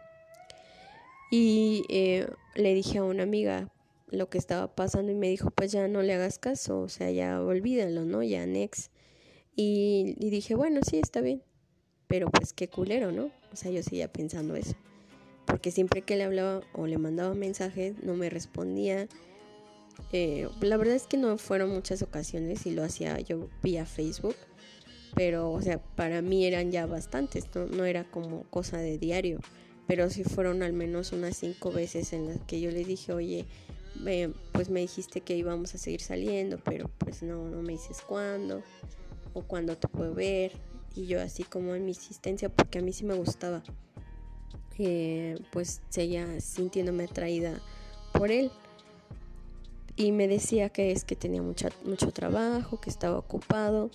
Y 1.32 1.84
eh, 1.90 2.28
le 2.56 2.74
dije 2.74 3.00
a 3.00 3.04
una 3.04 3.24
amiga 3.24 3.70
lo 4.10 4.30
que 4.30 4.38
estaba 4.38 4.74
pasando 4.76 5.12
y 5.12 5.16
me 5.16 5.28
dijo, 5.30 5.52
pues 5.52 5.72
ya 5.72 5.88
no 5.88 6.02
le 6.02 6.14
hagas 6.14 6.40
caso, 6.40 6.80
o 6.80 6.90
sea, 6.90 7.12
ya 7.12 7.42
olvídalo, 7.42 8.06
¿no? 8.06 8.24
Ya 8.24 8.46
next. 8.46 8.92
Y, 9.56 10.16
y 10.20 10.30
dije, 10.30 10.56
bueno, 10.56 10.82
sí, 10.90 11.00
está 11.00 11.20
bien. 11.20 11.44
Pero 12.08 12.30
pues 12.30 12.54
qué 12.54 12.70
culero, 12.70 13.12
¿no? 13.12 13.32
O 13.52 13.56
sea, 13.56 13.72
yo 13.72 13.84
seguía 13.84 14.12
pensando 14.12 14.56
eso. 14.56 14.76
Porque 15.48 15.72
siempre 15.72 16.04
que 16.04 16.16
le 16.16 16.26
hablaba 16.26 16.62
o 16.74 16.86
le 16.86 17.00
mandaba 17.00 17.34
mensajes, 17.34 17.96
no 18.04 18.14
me 18.14 18.30
respondía. 18.30 19.08
Eh, 20.12 20.48
la 20.62 20.78
verdad 20.78 20.96
es 20.96 21.08
que 21.08 21.18
no 21.18 21.40
fueron 21.40 21.72
muchas 21.72 22.04
ocasiones 22.04 22.68
y 22.68 22.72
lo 22.72 22.84
hacía 22.84 23.20
yo 23.20 23.50
vía 23.64 23.88
Facebook 23.88 24.36
pero 25.18 25.52
o 25.52 25.62
sea, 25.64 25.80
para 25.80 26.22
mí 26.22 26.46
eran 26.46 26.72
ya 26.72 26.86
bastantes, 26.86 27.46
no, 27.56 27.86
era 27.86 28.04
como 28.04 28.44
cosa 28.52 28.78
de 28.78 29.00
diario, 29.00 29.40
pero 29.88 30.12
sí 30.12 30.24
fueron 30.24 30.62
al 30.62 30.74
menos 30.74 31.12
unas 31.12 31.36
cinco 31.38 31.72
veces 31.72 32.14
en 32.14 32.28
las 32.28 32.40
que 32.42 32.62
yo 32.62 32.70
le 32.70 32.84
dije, 32.84 33.14
oye, 33.14 33.48
pues 34.52 34.70
me 34.70 34.82
dijiste 34.82 35.22
que 35.22 35.36
íbamos 35.36 35.74
a 35.74 35.80
seguir 35.80 36.02
saliendo, 36.02 36.60
pero 36.64 36.92
pues 37.00 37.24
no, 37.24 37.50
no 37.50 37.64
me 37.64 37.74
dices 37.74 38.02
cuándo 38.06 38.62
o 39.34 39.42
cuándo 39.42 39.76
te 39.76 39.88
puedo 39.88 40.14
ver, 40.14 40.52
y 40.96 41.08
yo 41.08 41.20
así 41.20 41.44
como 41.44 41.74
en 41.74 41.86
mi 41.86 41.92
insistencia, 41.92 42.50
porque 42.50 42.78
a 42.78 42.82
mí 42.84 42.94
sí 42.94 43.04
me 43.04 43.16
gustaba, 43.16 43.64
eh, 44.80 45.38
pues 45.52 45.82
seguía 45.90 46.40
sintiéndome 46.40 47.06
atraída 47.06 47.60
por 48.14 48.32
él. 48.32 48.52
Y 49.96 50.12
me 50.12 50.28
decía 50.28 50.70
que 50.70 50.92
es 50.92 51.04
que 51.04 51.16
tenía 51.16 51.42
mucha, 51.42 51.70
mucho 51.84 52.12
trabajo, 52.12 52.80
que 52.80 52.90
estaba 52.90 53.18
ocupado 53.18 53.90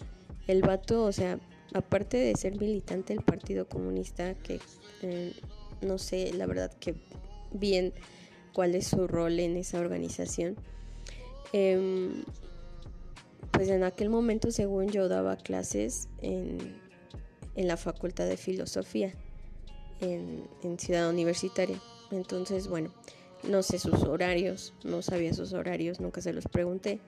el 0.48 0.62
vato, 0.62 1.04
o 1.04 1.12
sea, 1.12 1.38
aparte 1.74 2.16
de 2.16 2.34
ser 2.34 2.58
militante 2.58 3.14
del 3.14 3.22
Partido 3.22 3.68
Comunista, 3.68 4.34
que 4.34 4.58
eh, 5.02 5.32
no 5.80 5.98
sé, 5.98 6.32
la 6.32 6.46
verdad 6.46 6.72
que 6.80 6.96
bien 7.52 7.92
cuál 8.52 8.74
es 8.74 8.88
su 8.88 9.06
rol 9.06 9.38
en 9.38 9.56
esa 9.56 9.78
organización, 9.78 10.56
em, 11.52 12.24
pues 13.52 13.68
en 13.68 13.84
aquel 13.84 14.08
momento, 14.08 14.50
según 14.50 14.88
yo, 14.88 15.08
daba 15.08 15.36
clases 15.36 16.08
en, 16.20 16.58
en 17.54 17.68
la 17.68 17.76
Facultad 17.76 18.26
de 18.26 18.36
Filosofía 18.36 19.14
en, 20.02 20.78
Ciudad 20.78 21.08
Universitaria. 21.08 21.80
Entonces, 22.10 22.68
bueno, 22.68 22.90
no 23.48 23.62
sé 23.62 23.78
sus 23.78 24.02
horarios, 24.02 24.74
no 24.84 25.02
sabía 25.02 25.32
sus 25.34 25.52
horarios, 25.52 26.00
nunca 26.00 26.20
se 26.20 26.32
los 26.32 26.46
pregunté, 26.46 27.00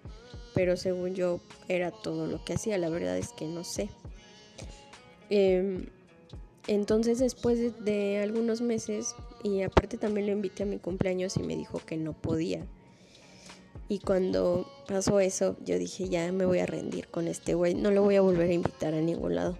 pero 0.54 0.76
según 0.76 1.14
yo 1.14 1.40
era 1.68 1.90
todo 1.90 2.26
lo 2.26 2.44
que 2.44 2.54
hacía, 2.54 2.78
la 2.78 2.88
verdad 2.88 3.16
es 3.18 3.30
que 3.32 3.46
no 3.46 3.64
sé. 3.64 3.90
Em, 5.30 5.86
entonces 6.66 7.18
después 7.18 7.84
de, 7.84 8.20
algunos 8.22 8.60
meses, 8.60 9.14
y 9.42 9.62
aparte 9.62 9.98
también 9.98 10.26
lo 10.26 10.32
invité 10.32 10.62
a 10.62 10.66
mi 10.66 10.78
cumpleaños 10.78 11.36
y 11.36 11.42
me 11.42 11.56
dijo 11.56 11.78
que 11.84 11.96
no 11.96 12.12
podía. 12.12 12.66
Y 13.86 13.98
cuando 13.98 14.66
pasó 14.88 15.20
eso, 15.20 15.56
yo 15.64 15.78
dije, 15.78 16.08
ya 16.08 16.32
me 16.32 16.46
voy 16.46 16.60
a 16.60 16.66
rendir 16.66 17.08
con 17.08 17.28
este 17.28 17.52
güey, 17.54 17.74
no 17.74 17.90
lo 17.90 18.02
voy 18.02 18.16
a 18.16 18.22
volver 18.22 18.48
a 18.48 18.54
invitar 18.54 18.94
a 18.94 19.00
ningún 19.02 19.34
lado. 19.34 19.58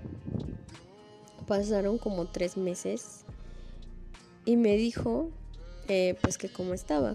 Pasaron 1.46 1.98
como 1.98 2.26
tres 2.26 2.56
meses 2.56 3.23
y 4.44 4.56
me 4.56 4.76
dijo 4.76 5.30
eh, 5.88 6.16
pues 6.22 6.38
que 6.38 6.48
como 6.48 6.74
estaba. 6.74 7.14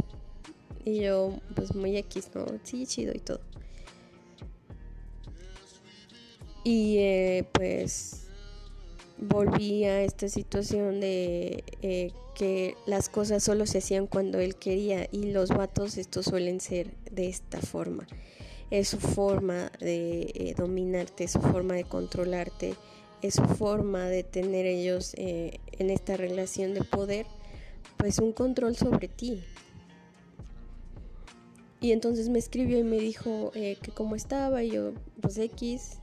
Y 0.86 1.02
yo, 1.02 1.40
pues 1.56 1.76
muy 1.76 1.98
X, 1.98 2.30
¿no? 2.36 2.46
Sí, 2.64 2.86
chido 2.86 3.14
y 3.14 3.20
todo. 3.20 3.42
Y 6.64 6.98
eh, 7.00 7.48
pues 7.52 8.28
volví 9.18 9.86
a 9.86 10.04
esta 10.04 10.30
situación 10.30 11.00
de 11.02 11.64
eh, 11.82 12.12
que 12.36 12.76
las 12.86 13.10
cosas 13.10 13.44
solo 13.44 13.66
se 13.66 13.80
hacían 13.80 14.08
cuando 14.08 14.40
él 14.40 14.56
quería 14.56 15.08
y 15.12 15.32
los 15.32 15.50
vatos 15.50 15.98
estos 15.98 16.26
suelen 16.26 16.62
ser 16.62 16.92
de 17.12 17.28
esta 17.28 17.60
forma. 17.60 18.08
Es 18.72 18.90
su 18.90 19.00
forma 19.00 19.72
de 19.80 20.54
dominarte, 20.58 21.24
es 21.24 21.32
su 21.32 21.42
forma 21.42 21.74
de 21.74 21.86
controlarte, 21.86 22.76
es 23.22 23.36
su 23.36 23.44
forma 23.44 24.06
de 24.06 24.24
tener 24.24 24.66
ellos 24.66 25.14
en 25.18 25.90
esta 25.90 26.18
relación 26.18 26.74
de 26.74 26.84
poder 26.84 27.26
pues 27.98 28.20
un 28.20 28.32
control 28.32 28.76
sobre 28.78 29.08
ti. 29.10 29.44
Y 31.82 31.92
entonces 31.92 32.30
me 32.30 32.40
escribió 32.40 32.78
y 32.78 32.84
me 32.84 32.98
dijo 32.98 33.52
eh, 33.56 33.78
que 33.82 33.92
cómo 33.92 34.16
estaba 34.16 34.64
y 34.64 34.72
yo, 34.72 34.94
pues 35.22 35.38
X, 35.38 36.00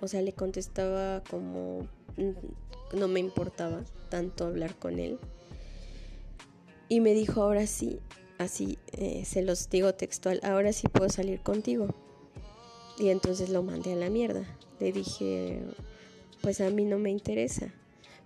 o 0.00 0.08
sea, 0.08 0.20
le 0.20 0.32
contestaba 0.32 1.22
como 1.28 1.88
mm, 2.16 2.96
no 2.98 3.08
me 3.08 3.20
importaba 3.20 3.84
tanto 4.10 4.46
hablar 4.46 4.74
con 4.74 4.98
él. 4.98 5.18
Y 6.88 7.00
me 7.00 7.14
dijo, 7.14 7.42
ahora 7.42 7.66
sí, 7.66 8.00
así 8.38 8.78
eh, 8.92 9.24
se 9.24 9.42
los 9.42 9.70
digo 9.70 9.94
textual, 9.94 10.40
ahora 10.42 10.74
sí 10.74 10.88
puedo 10.88 11.08
salir 11.08 11.40
contigo. 11.40 11.88
Y 12.98 13.08
entonces 13.08 13.48
lo 13.48 13.62
mandé 13.62 13.94
a 13.94 13.96
la 13.96 14.10
mierda. 14.10 14.44
Le 14.78 14.92
dije, 14.92 15.62
pues 16.42 16.60
a 16.60 16.70
mí 16.70 16.84
no 16.84 16.98
me 16.98 17.10
interesa. 17.10 17.72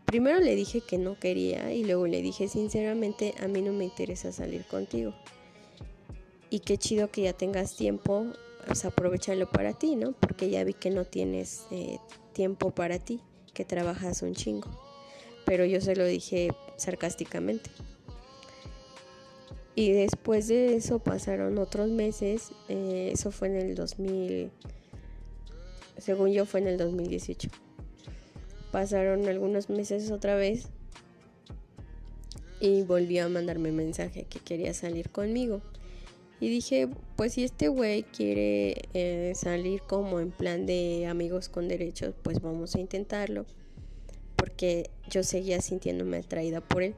Primero 0.07 0.41
le 0.41 0.55
dije 0.55 0.81
que 0.81 0.99
no 0.99 1.19
quería 1.19 1.73
y 1.73 1.85
luego 1.85 2.07
le 2.07 2.23
dije 2.23 2.49
sinceramente, 2.49 3.35
a 3.41 3.49
mí 3.49 3.61
no 3.61 3.73
me 3.73 3.85
interesa 3.85 4.33
salir 4.33 4.65
contigo. 4.65 5.13
Y 6.49 6.61
qué 6.61 6.79
chido 6.79 7.11
que 7.11 7.23
ya 7.23 7.33
tengas 7.33 7.77
tiempo, 7.77 8.25
pues 8.67 8.85
aprovechalo 8.85 9.51
para 9.51 9.73
ti, 9.73 9.97
¿no? 9.97 10.13
Porque 10.13 10.49
ya 10.49 10.63
vi 10.63 10.75
que 10.75 10.91
no 10.91 11.05
tienes 11.05 11.67
eh, 11.73 11.99
tiempo 12.33 12.71
para 12.71 13.01
ti, 13.01 13.21
que 13.53 13.65
trabajas 13.65 14.23
un 14.23 14.35
chingo. 14.35 14.71
Pero 15.45 15.65
yo 15.65 15.81
se 15.81 15.97
lo 15.97 16.05
dije 16.05 16.51
sarcásticamente. 16.77 17.71
Y 19.75 19.91
después 19.93 20.47
de 20.49 20.77
eso 20.77 21.01
pasaron 21.01 21.59
otros 21.59 21.91
meses, 21.91 22.53
eh, 22.69 23.11
eso 23.13 23.31
fue 23.31 23.49
en 23.49 23.57
el 23.57 23.75
2000, 23.75 24.51
según 25.99 26.31
yo 26.31 26.47
fue 26.47 26.61
en 26.61 26.69
el 26.69 26.79
2018. 26.79 27.66
Pasaron 28.77 29.27
algunos 29.27 29.71
meses 29.71 30.11
otra 30.11 30.37
vez 30.37 30.69
y 32.61 32.83
volvió 32.83 33.25
a 33.25 33.29
mandarme 33.31 33.73
mensaje 33.73 34.25
que 34.25 34.39
quería 34.39 34.75
salir 34.75 35.09
conmigo. 35.09 35.63
Y 36.41 36.51
dije, 36.51 36.87
pues 37.17 37.33
si 37.33 37.45
este 37.45 37.69
güey 37.69 38.03
quiere 38.03 38.83
eh, 38.93 39.33
salir 39.35 39.81
como 39.81 40.21
en 40.21 40.31
plan 40.31 40.67
de 40.67 41.07
amigos 41.07 41.49
con 41.49 41.69
derechos, 41.69 42.15
pues 42.23 42.43
vamos 42.43 42.75
a 42.75 42.81
intentarlo. 42.81 43.47
Porque 44.37 44.91
yo 45.09 45.23
seguía 45.23 45.63
sintiéndome 45.63 46.19
atraída 46.19 46.61
por 46.61 46.83
él. 46.83 46.95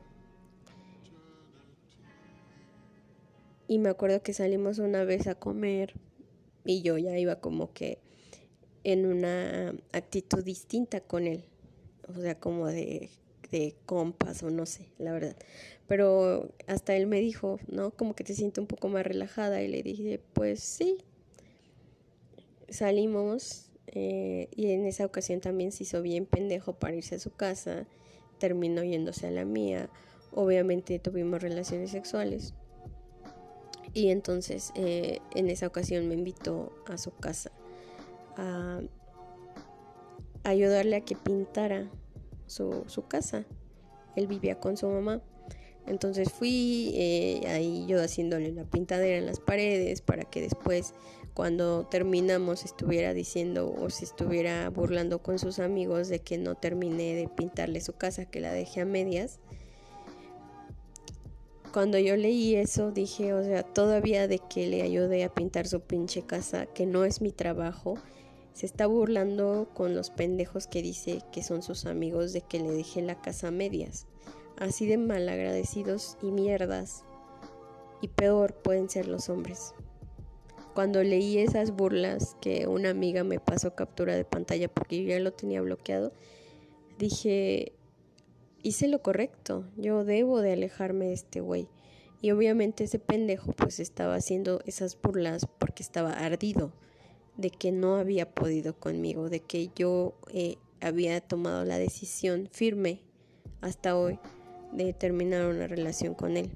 Y 3.68 3.78
me 3.78 3.90
acuerdo 3.90 4.20
que 4.20 4.32
salimos 4.32 4.80
una 4.80 5.04
vez 5.04 5.28
a 5.28 5.36
comer 5.36 5.94
y 6.64 6.82
yo 6.82 6.98
ya 6.98 7.16
iba 7.16 7.36
como 7.36 7.72
que 7.72 8.00
en 8.82 9.06
una 9.06 9.76
actitud 9.92 10.42
distinta 10.42 11.00
con 11.00 11.28
él. 11.28 11.44
O 12.16 12.20
sea, 12.20 12.38
como 12.38 12.66
de, 12.66 13.10
de 13.50 13.74
compas 13.86 14.42
o 14.42 14.50
no 14.50 14.66
sé, 14.66 14.88
la 14.98 15.12
verdad. 15.12 15.36
Pero 15.86 16.50
hasta 16.66 16.94
él 16.94 17.06
me 17.06 17.20
dijo, 17.20 17.58
¿no? 17.66 17.90
Como 17.90 18.14
que 18.14 18.24
te 18.24 18.34
siento 18.34 18.60
un 18.60 18.66
poco 18.66 18.88
más 18.88 19.06
relajada 19.06 19.62
y 19.62 19.68
le 19.68 19.82
dije, 19.82 20.20
pues 20.34 20.60
sí. 20.60 20.98
Salimos 22.68 23.70
eh, 23.86 24.48
y 24.54 24.70
en 24.72 24.84
esa 24.84 25.06
ocasión 25.06 25.40
también 25.40 25.72
se 25.72 25.84
hizo 25.84 26.02
bien 26.02 26.26
pendejo 26.26 26.74
para 26.74 26.94
irse 26.94 27.14
a 27.14 27.18
su 27.18 27.30
casa. 27.30 27.86
Terminó 28.38 28.84
yéndose 28.84 29.26
a 29.26 29.30
la 29.30 29.44
mía. 29.44 29.88
Obviamente 30.32 30.98
tuvimos 30.98 31.42
relaciones 31.42 31.90
sexuales. 31.90 32.52
Y 33.94 34.10
entonces 34.10 34.72
eh, 34.74 35.20
en 35.34 35.48
esa 35.48 35.66
ocasión 35.66 36.06
me 36.08 36.14
invitó 36.14 36.72
a 36.86 36.98
su 36.98 37.12
casa 37.12 37.50
a, 38.36 38.82
ayudarle 40.44 40.96
a 40.96 41.00
que 41.00 41.16
pintara 41.16 41.90
su, 42.46 42.84
casa. 43.08 43.44
Él 44.16 44.26
vivía 44.26 44.58
con 44.58 44.76
su 44.76 44.88
mamá. 44.88 45.20
Entonces 45.86 46.30
fui 46.30 46.92
eh, 46.94 47.42
ahí 47.48 47.86
yo 47.86 48.02
haciéndole 48.02 48.52
la 48.52 48.64
pintadera 48.64 49.16
en 49.16 49.26
las 49.26 49.40
paredes 49.40 50.02
para 50.02 50.24
que 50.24 50.42
después 50.42 50.92
cuando 51.32 51.86
terminamos 51.86 52.64
estuviera 52.64 53.14
diciendo 53.14 53.74
o 53.74 53.88
se 53.88 54.04
estuviera 54.04 54.68
burlando 54.68 55.22
con 55.22 55.38
sus 55.38 55.58
amigos 55.60 56.08
de 56.08 56.18
que 56.18 56.36
no 56.36 56.56
terminé 56.56 57.14
de 57.14 57.28
pintarle 57.28 57.80
su 57.80 57.94
casa, 57.94 58.26
que 58.26 58.40
la 58.40 58.52
dejé 58.52 58.82
a 58.82 58.84
medias 58.84 59.40
cuando 61.72 61.98
yo 61.98 62.16
leí 62.16 62.56
eso 62.56 62.90
dije, 62.90 63.34
o 63.34 63.42
sea, 63.44 63.62
todavía 63.62 64.26
de 64.26 64.38
que 64.38 64.66
le 64.66 64.82
ayude 64.82 65.22
a 65.24 65.32
pintar 65.32 65.66
su 65.66 65.80
pinche 65.80 66.22
casa, 66.22 66.66
que 66.66 66.86
no 66.86 67.04
es 67.04 67.20
mi 67.20 67.30
trabajo, 67.30 67.94
se 68.58 68.66
está 68.66 68.88
burlando 68.88 69.68
con 69.72 69.94
los 69.94 70.10
pendejos 70.10 70.66
que 70.66 70.82
dice 70.82 71.22
que 71.30 71.44
son 71.44 71.62
sus 71.62 71.86
amigos 71.86 72.32
de 72.32 72.40
que 72.40 72.58
le 72.58 72.72
dejé 72.72 73.02
la 73.02 73.20
casa 73.20 73.46
a 73.46 73.50
medias. 73.52 74.08
Así 74.56 74.84
de 74.84 74.98
malagradecidos 74.98 76.18
y 76.22 76.32
mierdas. 76.32 77.04
Y 78.00 78.08
peor 78.08 78.54
pueden 78.54 78.90
ser 78.90 79.06
los 79.06 79.28
hombres. 79.28 79.74
Cuando 80.74 81.04
leí 81.04 81.38
esas 81.38 81.70
burlas 81.70 82.36
que 82.40 82.66
una 82.66 82.90
amiga 82.90 83.22
me 83.22 83.38
pasó 83.38 83.76
captura 83.76 84.16
de 84.16 84.24
pantalla 84.24 84.66
porque 84.66 85.04
yo 85.04 85.10
ya 85.10 85.20
lo 85.20 85.32
tenía 85.32 85.62
bloqueado, 85.62 86.12
dije, 86.98 87.74
hice 88.64 88.88
lo 88.88 89.02
correcto, 89.02 89.66
yo 89.76 90.02
debo 90.02 90.40
de 90.40 90.54
alejarme 90.54 91.06
de 91.06 91.12
este 91.12 91.40
güey. 91.40 91.68
Y 92.20 92.32
obviamente 92.32 92.82
ese 92.82 92.98
pendejo 92.98 93.52
pues 93.52 93.78
estaba 93.78 94.16
haciendo 94.16 94.62
esas 94.66 95.00
burlas 95.00 95.46
porque 95.60 95.84
estaba 95.84 96.10
ardido 96.14 96.72
de 97.38 97.50
que 97.50 97.72
no 97.72 97.96
había 97.96 98.34
podido 98.34 98.74
conmigo, 98.74 99.30
de 99.30 99.40
que 99.40 99.70
yo 99.74 100.14
eh, 100.32 100.58
había 100.80 101.20
tomado 101.20 101.64
la 101.64 101.78
decisión 101.78 102.48
firme 102.52 103.00
hasta 103.60 103.96
hoy 103.96 104.18
de 104.72 104.92
terminar 104.92 105.46
una 105.46 105.66
relación 105.66 106.14
con 106.14 106.36
él. 106.36 106.50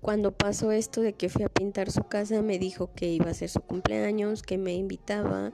Cuando 0.00 0.32
pasó 0.32 0.72
esto 0.72 1.00
de 1.00 1.12
que 1.14 1.28
fui 1.28 1.42
a 1.42 1.48
pintar 1.48 1.90
su 1.90 2.02
casa, 2.04 2.40
me 2.40 2.58
dijo 2.58 2.90
que 2.94 3.08
iba 3.08 3.30
a 3.30 3.34
ser 3.34 3.48
su 3.48 3.60
cumpleaños, 3.60 4.42
que 4.42 4.56
me 4.56 4.74
invitaba. 4.74 5.52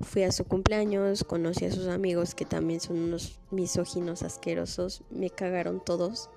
Fui 0.00 0.24
a 0.24 0.32
su 0.32 0.44
cumpleaños, 0.44 1.24
conocí 1.24 1.64
a 1.64 1.72
sus 1.72 1.86
amigos 1.86 2.34
que 2.34 2.44
también 2.44 2.80
son 2.80 2.98
unos 2.98 3.38
misóginos 3.50 4.22
asquerosos, 4.22 5.02
me 5.10 5.30
cagaron 5.30 5.82
todos. 5.82 6.28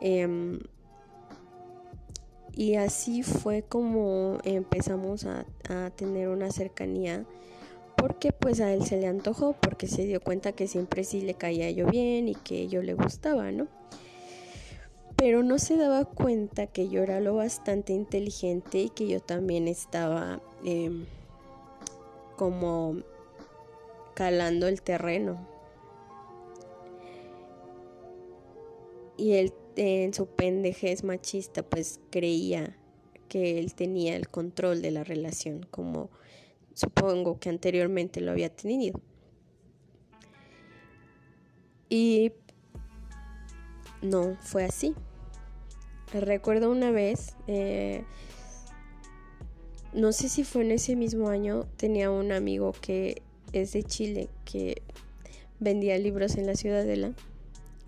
Em, 0.00 0.60
y 2.52 2.74
así 2.74 3.22
fue 3.22 3.62
como 3.62 4.38
empezamos 4.44 5.24
a, 5.26 5.46
a 5.68 5.90
tener 5.90 6.28
una 6.28 6.50
cercanía 6.50 7.24
porque 7.96 8.32
pues 8.32 8.60
a 8.60 8.72
él 8.72 8.84
se 8.84 8.96
le 8.96 9.06
antojó, 9.06 9.54
porque 9.60 9.86
se 9.86 10.04
dio 10.06 10.20
cuenta 10.20 10.52
que 10.52 10.66
siempre 10.66 11.04
sí 11.04 11.20
le 11.20 11.34
caía 11.34 11.70
yo 11.70 11.86
bien 11.86 12.28
y 12.28 12.34
que 12.34 12.66
yo 12.68 12.82
le 12.82 12.94
gustaba, 12.94 13.52
¿no? 13.52 13.68
pero 15.20 15.42
no 15.42 15.58
se 15.58 15.76
daba 15.76 16.06
cuenta 16.06 16.66
que 16.66 16.88
yo 16.88 17.02
era 17.02 17.20
lo 17.20 17.34
bastante 17.36 17.92
inteligente 17.92 18.78
y 18.78 18.88
que 18.88 19.06
yo 19.06 19.20
también 19.20 19.68
estaba 19.68 20.40
em, 20.64 21.04
como 22.38 22.96
calando 24.14 24.66
el 24.66 24.80
terreno. 24.80 25.46
Y 29.18 29.32
él 29.34 29.52
en 29.76 30.12
su 30.14 30.26
pendejez 30.26 31.04
machista 31.04 31.62
pues 31.62 32.00
creía 32.10 32.76
que 33.28 33.58
él 33.58 33.74
tenía 33.74 34.16
el 34.16 34.28
control 34.28 34.82
de 34.82 34.90
la 34.90 35.04
relación 35.04 35.66
como 35.70 36.10
supongo 36.74 37.38
que 37.38 37.48
anteriormente 37.48 38.20
lo 38.20 38.32
había 38.32 38.48
tenido. 38.48 39.00
Y 41.88 42.32
no 44.02 44.36
fue 44.40 44.64
así. 44.64 44.94
Recuerdo 46.12 46.70
una 46.70 46.90
vez, 46.90 47.36
eh, 47.46 48.04
no 49.92 50.12
sé 50.12 50.28
si 50.28 50.44
fue 50.44 50.62
en 50.62 50.72
ese 50.72 50.96
mismo 50.96 51.28
año, 51.28 51.66
tenía 51.76 52.10
un 52.10 52.32
amigo 52.32 52.72
que 52.80 53.22
es 53.52 53.72
de 53.72 53.82
Chile, 53.82 54.28
que 54.44 54.82
vendía 55.58 55.98
libros 55.98 56.36
en 56.36 56.46
la 56.46 56.54
ciudadela 56.54 57.12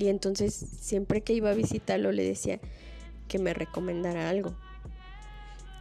y 0.02 0.08
entonces 0.08 0.52
siempre 0.52 1.20
que 1.20 1.32
iba 1.32 1.50
a 1.50 1.54
visitarlo 1.54 2.10
le 2.10 2.24
decía 2.24 2.58
que 3.28 3.38
me 3.38 3.54
recomendara 3.54 4.28
algo. 4.28 4.52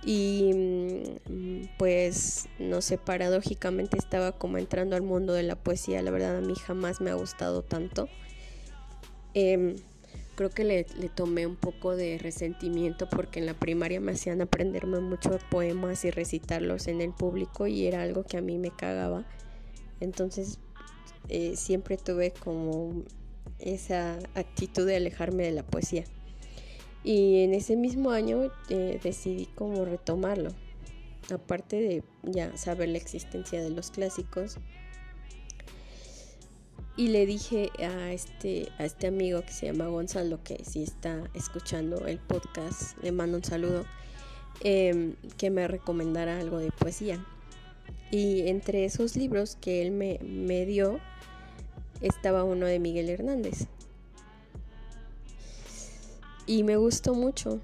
Y 0.04 0.52
mm, 0.54 1.70
pues 1.80 2.48
no 2.60 2.84
sé, 2.84 3.00
paradójicamente 3.00 3.98
estaba 3.98 4.32
como 4.32 4.60
entrando 4.60 4.96
al 4.96 5.02
mundo 5.02 5.34
de 5.34 5.42
la 5.42 5.56
poesía, 5.56 6.04
la 6.04 6.12
verdad 6.12 6.38
a 6.38 6.42
mí 6.42 6.54
jamás 6.54 7.02
me 7.02 7.10
ha 7.10 7.16
gustado 7.16 7.64
tanto. 7.64 8.10
Em, 9.34 9.78
creo 10.36 10.52
que 10.52 10.66
le, 10.66 10.84
tomé 11.16 11.48
un 11.48 11.56
poco 11.56 11.96
de 11.96 12.20
resentimiento 12.20 13.10
porque 13.10 13.40
en 13.40 13.48
la 13.48 13.56
primaria 13.56 14.00
me 14.00 14.12
hacían 14.12 14.40
aprenderme 14.40 15.00
muchos 15.00 15.44
poemas 15.46 16.06
y 16.06 16.12
recitarlos 16.12 16.88
en 16.88 17.02
el 17.02 17.12
público 17.12 17.66
y 17.66 17.88
era 17.88 18.04
algo 18.04 18.24
que 18.24 18.38
a 18.38 18.42
mí 18.42 18.60
me 18.60 18.70
cagaba. 18.70 19.26
Entonces 20.00 20.60
eh, 21.28 21.56
siempre 21.56 21.98
tuve 21.98 22.30
como 22.30 23.04
esa 23.62 24.20
actitud 24.36 24.86
de 24.86 24.96
alejarme 24.96 25.44
de 25.44 25.52
la 25.52 25.64
poesía. 25.64 26.04
Y 27.04 27.44
en 27.44 27.54
ese 27.54 27.76
mismo 27.76 28.12
año 28.12 28.52
eh, 28.70 29.00
decidí 29.04 29.48
como 29.56 29.86
retomarlo. 29.86 30.52
Aparte 31.34 31.78
de 31.78 32.04
ya 32.24 32.56
saber 32.58 32.90
la 32.90 32.98
existencia 32.98 33.62
de 33.62 33.70
los 33.70 33.92
clásicos, 33.92 34.58
y 36.98 37.08
le 37.08 37.26
dije 37.26 37.72
a 37.80 38.12
este, 38.12 38.70
a 38.78 38.86
este 38.86 39.08
amigo 39.08 39.42
que 39.42 39.54
se 39.54 39.68
llama 39.68 39.88
Gonzalo, 39.88 40.44
que 40.44 40.64
si 40.66 40.84
está 40.84 41.24
escuchando 41.34 42.06
el 42.06 42.20
podcast, 42.20 43.02
le 43.02 43.12
mando 43.12 43.38
un 43.38 43.44
saludo, 43.44 43.86
em, 44.60 45.16
que 45.38 45.50
me 45.50 45.68
recomendara 45.68 46.40
algo 46.40 46.60
de 46.60 46.72
poesía. 46.72 47.26
Y 48.12 48.48
entre 48.50 48.84
esos 48.84 49.16
libros 49.16 49.56
que 49.56 49.82
él 49.82 49.92
me, 49.92 50.20
me 50.22 50.66
dio, 50.66 51.00
estaba 52.02 52.44
uno 52.44 52.66
de 52.66 52.80
Miguel 52.80 53.10
Hernández. 53.10 53.68
y 56.52 56.64
me 56.64 56.76
gustó 56.76 57.14
mucho. 57.14 57.62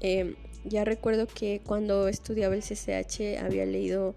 Em, 0.00 0.34
ya 0.64 0.84
recuerdo 0.84 1.26
que 1.26 1.60
cuando 1.64 2.08
estudiaba 2.08 2.54
el 2.54 2.62
CCH 2.62 3.38
había 3.38 3.64
leído 3.64 4.14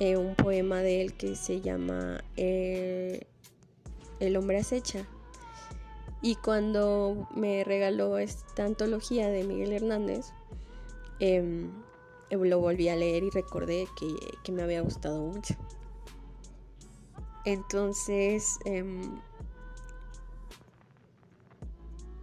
eh, 0.00 0.16
un 0.16 0.34
poema 0.34 0.80
de 0.80 1.02
él 1.02 1.12
que 1.14 1.36
se 1.36 1.60
llama 1.60 2.24
eh, 2.36 3.20
El 4.18 4.36
hombre 4.36 4.58
acecha. 4.58 5.06
Y 6.22 6.34
cuando 6.36 7.28
me 7.34 7.64
regaló 7.64 8.18
esta 8.18 8.64
antología 8.64 9.28
de 9.28 9.44
Miguel 9.44 9.72
Hernández, 9.72 10.32
em, 11.18 11.70
lo 12.30 12.60
volví 12.60 12.88
a 12.88 12.96
leer 12.96 13.22
y 13.22 13.30
recordé 13.30 13.86
que, 13.96 14.52
me 14.52 14.62
había 14.62 14.82
gustado 14.82 15.22
mucho. 15.22 15.54
Entonces, 17.44 18.58
em, 18.64 19.20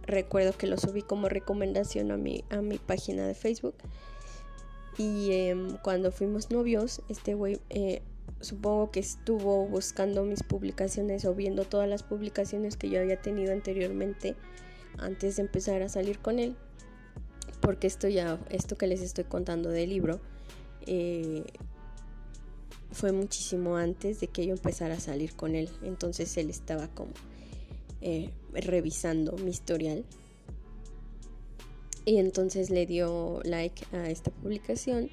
recuerdo 0.02 0.52
que 0.56 0.66
lo 0.66 0.78
subí 0.78 1.02
como 1.02 1.28
recomendación 1.28 2.10
a 2.10 2.16
mi, 2.16 2.44
a 2.50 2.62
mi 2.62 2.78
página 2.78 3.26
de 3.26 3.34
Facebook. 3.34 3.74
Y 4.96 5.32
em, 5.32 5.76
cuando 5.82 6.10
fuimos 6.10 6.50
novios, 6.50 7.02
este 7.08 7.34
güey 7.34 7.60
eh, 7.70 8.02
supongo 8.40 8.90
que 8.90 9.00
estuvo 9.00 9.66
buscando 9.66 10.24
mis 10.24 10.42
publicaciones 10.42 11.24
o 11.24 11.34
viendo 11.34 11.64
todas 11.64 11.88
las 11.88 12.02
publicaciones 12.02 12.76
que 12.76 12.88
yo 12.88 13.00
había 13.00 13.20
tenido 13.20 13.52
anteriormente 13.52 14.34
antes 14.98 15.36
de 15.36 15.42
empezar 15.42 15.82
a 15.82 15.88
salir 15.88 16.18
con 16.18 16.38
él. 16.38 16.56
Porque 17.60 17.86
esto 17.86 18.08
ya, 18.08 18.38
esto 18.50 18.76
que 18.76 18.86
les 18.86 19.02
estoy 19.02 19.24
contando 19.24 19.70
del 19.70 19.90
libro, 19.90 20.20
eh, 20.86 21.44
fue 22.90 23.12
muchísimo 23.12 23.76
antes 23.76 24.20
de 24.20 24.28
que 24.28 24.46
yo 24.46 24.52
empezara 24.52 24.94
a 24.94 25.00
salir 25.00 25.34
con 25.34 25.54
él. 25.54 25.68
Entonces 25.82 26.36
él 26.36 26.50
estaba 26.50 26.88
como 26.88 27.12
eh, 28.00 28.30
revisando 28.52 29.32
mi 29.38 29.50
historial. 29.50 30.04
Y 32.04 32.16
entonces 32.18 32.70
le 32.70 32.86
dio 32.86 33.40
like 33.44 33.84
a 33.94 34.08
esta 34.08 34.30
publicación 34.30 35.10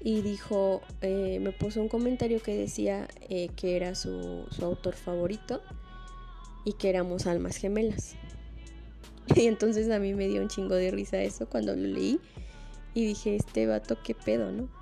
y 0.00 0.20
dijo, 0.20 0.82
eh, 1.00 1.38
me 1.40 1.52
puso 1.52 1.80
un 1.80 1.88
comentario 1.88 2.42
que 2.42 2.56
decía 2.56 3.08
eh, 3.28 3.48
que 3.56 3.76
era 3.76 3.94
su, 3.94 4.46
su, 4.50 4.64
autor 4.64 4.94
favorito 4.94 5.62
y 6.64 6.74
que 6.74 6.90
éramos 6.90 7.26
almas 7.26 7.56
gemelas. 7.56 8.16
Y 9.36 9.46
entonces 9.46 9.88
a 9.90 10.00
mí 10.00 10.12
me 10.12 10.26
dio 10.26 10.42
un 10.42 10.48
chingo 10.48 10.74
de 10.74 10.90
risa 10.90 11.22
eso 11.22 11.48
cuando 11.48 11.76
lo 11.76 11.86
leí 11.86 12.18
y 12.94 13.06
dije, 13.06 13.36
este 13.36 13.66
vato, 13.66 13.96
qué 14.02 14.14
pedo, 14.14 14.50
¿no? 14.50 14.79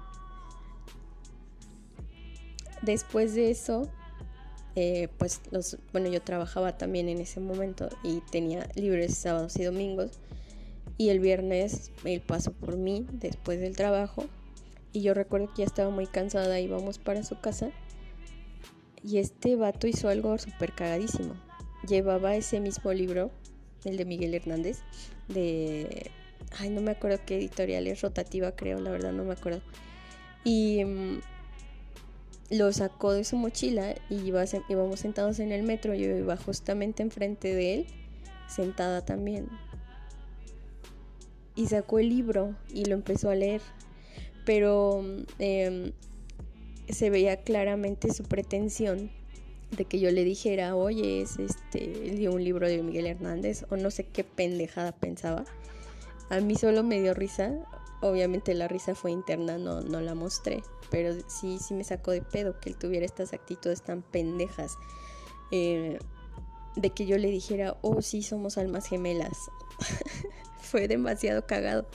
Después 2.83 3.35
de 3.35 3.51
eso, 3.51 3.89
eh, 4.77 5.09
pues 5.19 5.41
los, 5.51 5.77
bueno, 5.93 6.09
yo 6.09 6.23
trabajaba 6.23 6.79
también 6.79 7.09
en 7.09 7.19
ese 7.19 7.41
momento 7.41 7.89
y 8.05 8.21
tenía 8.31 8.69
libres 8.77 9.17
sábados 9.17 9.57
y 9.57 9.65
domingos. 9.65 10.13
Y 10.97 11.11
el 11.11 11.21
viernes 11.21 11.91
él 12.05 12.21
pasó 12.21 12.53
por 12.53 12.77
mí 12.77 13.07
después 13.13 13.61
del 13.61 13.77
trabajo. 13.77 14.27
Y 14.93 15.03
yo 15.03 15.15
recuerdo 15.15 15.53
que 15.53 15.63
ya 15.63 15.65
estaba 15.65 15.91
muy 15.91 16.07
cansada, 16.07 16.61
íbamos 16.61 16.99
para 16.99 17.25
su 17.25 17.41
casa. 17.41 17.71
Y 19.03 19.19
este 19.19 19.57
vato 19.57 19.87
hizo 19.87 20.09
algo 20.09 20.39
súper 20.39 20.73
cagadísimo. 20.73 21.35
Llevaba 21.89 22.37
ese 22.37 22.61
mismo 22.61 22.93
libro, 22.93 23.31
el 23.85 23.97
de 23.97 24.05
Miguel 24.05 24.35
Hernández, 24.35 24.81
de... 25.29 26.11
Ay, 26.59 26.71
no 26.71 26.81
me 26.81 26.93
acuerdo 26.93 27.19
qué 27.27 27.37
editorial 27.37 27.87
es, 27.87 28.01
rotativa 28.01 28.53
creo, 28.53 28.81
la 28.81 28.91
verdad 28.91 29.13
no 29.13 29.25
me 29.25 29.33
acuerdo. 29.33 29.61
Y... 30.45 30.85
Lo 32.51 32.73
sacó 32.73 33.13
de 33.13 33.25
su 33.25 33.37
mochila 33.37 33.95
y 34.09 34.27
íbamos 34.27 35.01
sentados 35.01 35.39
en 35.39 35.53
el 35.53 35.63
metro. 35.63 35.95
Yo 35.95 36.17
iba 36.17 36.37
justamente 36.37 37.03
enfrente 37.03 37.55
de 37.55 37.75
él, 37.75 37.87
sentada 38.49 39.05
también. 39.05 39.49
Y 41.55 41.67
sacó 41.67 41.99
el 41.99 42.09
libro 42.09 42.55
y 42.73 42.85
lo 42.87 42.95
empezó 42.95 43.31
a 43.31 43.35
leer. 43.35 43.61
Pero 44.47 45.05
em, 45.39 45.93
se 46.89 47.11
veía 47.11 47.37
claramente 47.43 48.13
su 48.15 48.25
pretensión 48.25 49.11
de 49.77 49.85
que 49.85 50.01
yo 50.01 50.11
le 50.11 50.25
dijera, 50.25 50.75
oye, 50.75 51.21
es 51.21 51.39
este, 51.39 52.29
un 52.29 52.43
libro 52.43 52.67
de 52.67 52.83
Miguel 52.83 53.07
Hernández, 53.07 53.67
o 53.71 53.77
no 53.77 53.91
sé 53.91 54.05
qué 54.05 54.25
pendejada 54.25 54.93
pensaba. 54.93 55.45
A 56.31 56.41
mí 56.41 56.57
solo 56.57 56.83
me 56.83 57.01
dio 57.01 57.15
risa, 57.15 57.59
obviamente 58.01 58.55
la 58.55 58.69
risa 58.69 58.95
fue 58.95 59.11
interna, 59.11 59.59
no, 59.59 59.81
no 59.81 60.01
la 60.01 60.15
mostré, 60.15 60.63
pero 60.91 61.15
sí, 61.29 61.59
sí 61.59 61.75
me 61.75 61.85
sacó 61.85 62.13
de 62.13 62.23
pedo 62.23 62.59
que 62.61 62.71
él 62.71 62.77
tuviera 62.77 63.07
estas 63.07 63.33
actitudes 63.33 63.83
tan 63.83 64.03
pendejas. 64.03 64.77
Eh, 65.51 65.99
de 66.77 66.91
que 66.91 67.07
yo 67.07 67.19
le 67.19 67.31
dijera, 67.31 67.77
oh 67.83 68.03
sí, 68.03 68.23
somos 68.23 68.57
almas 68.59 68.87
gemelas. 68.87 69.51
fue 70.61 70.87
demasiado 70.87 71.47
cagado. 71.47 71.87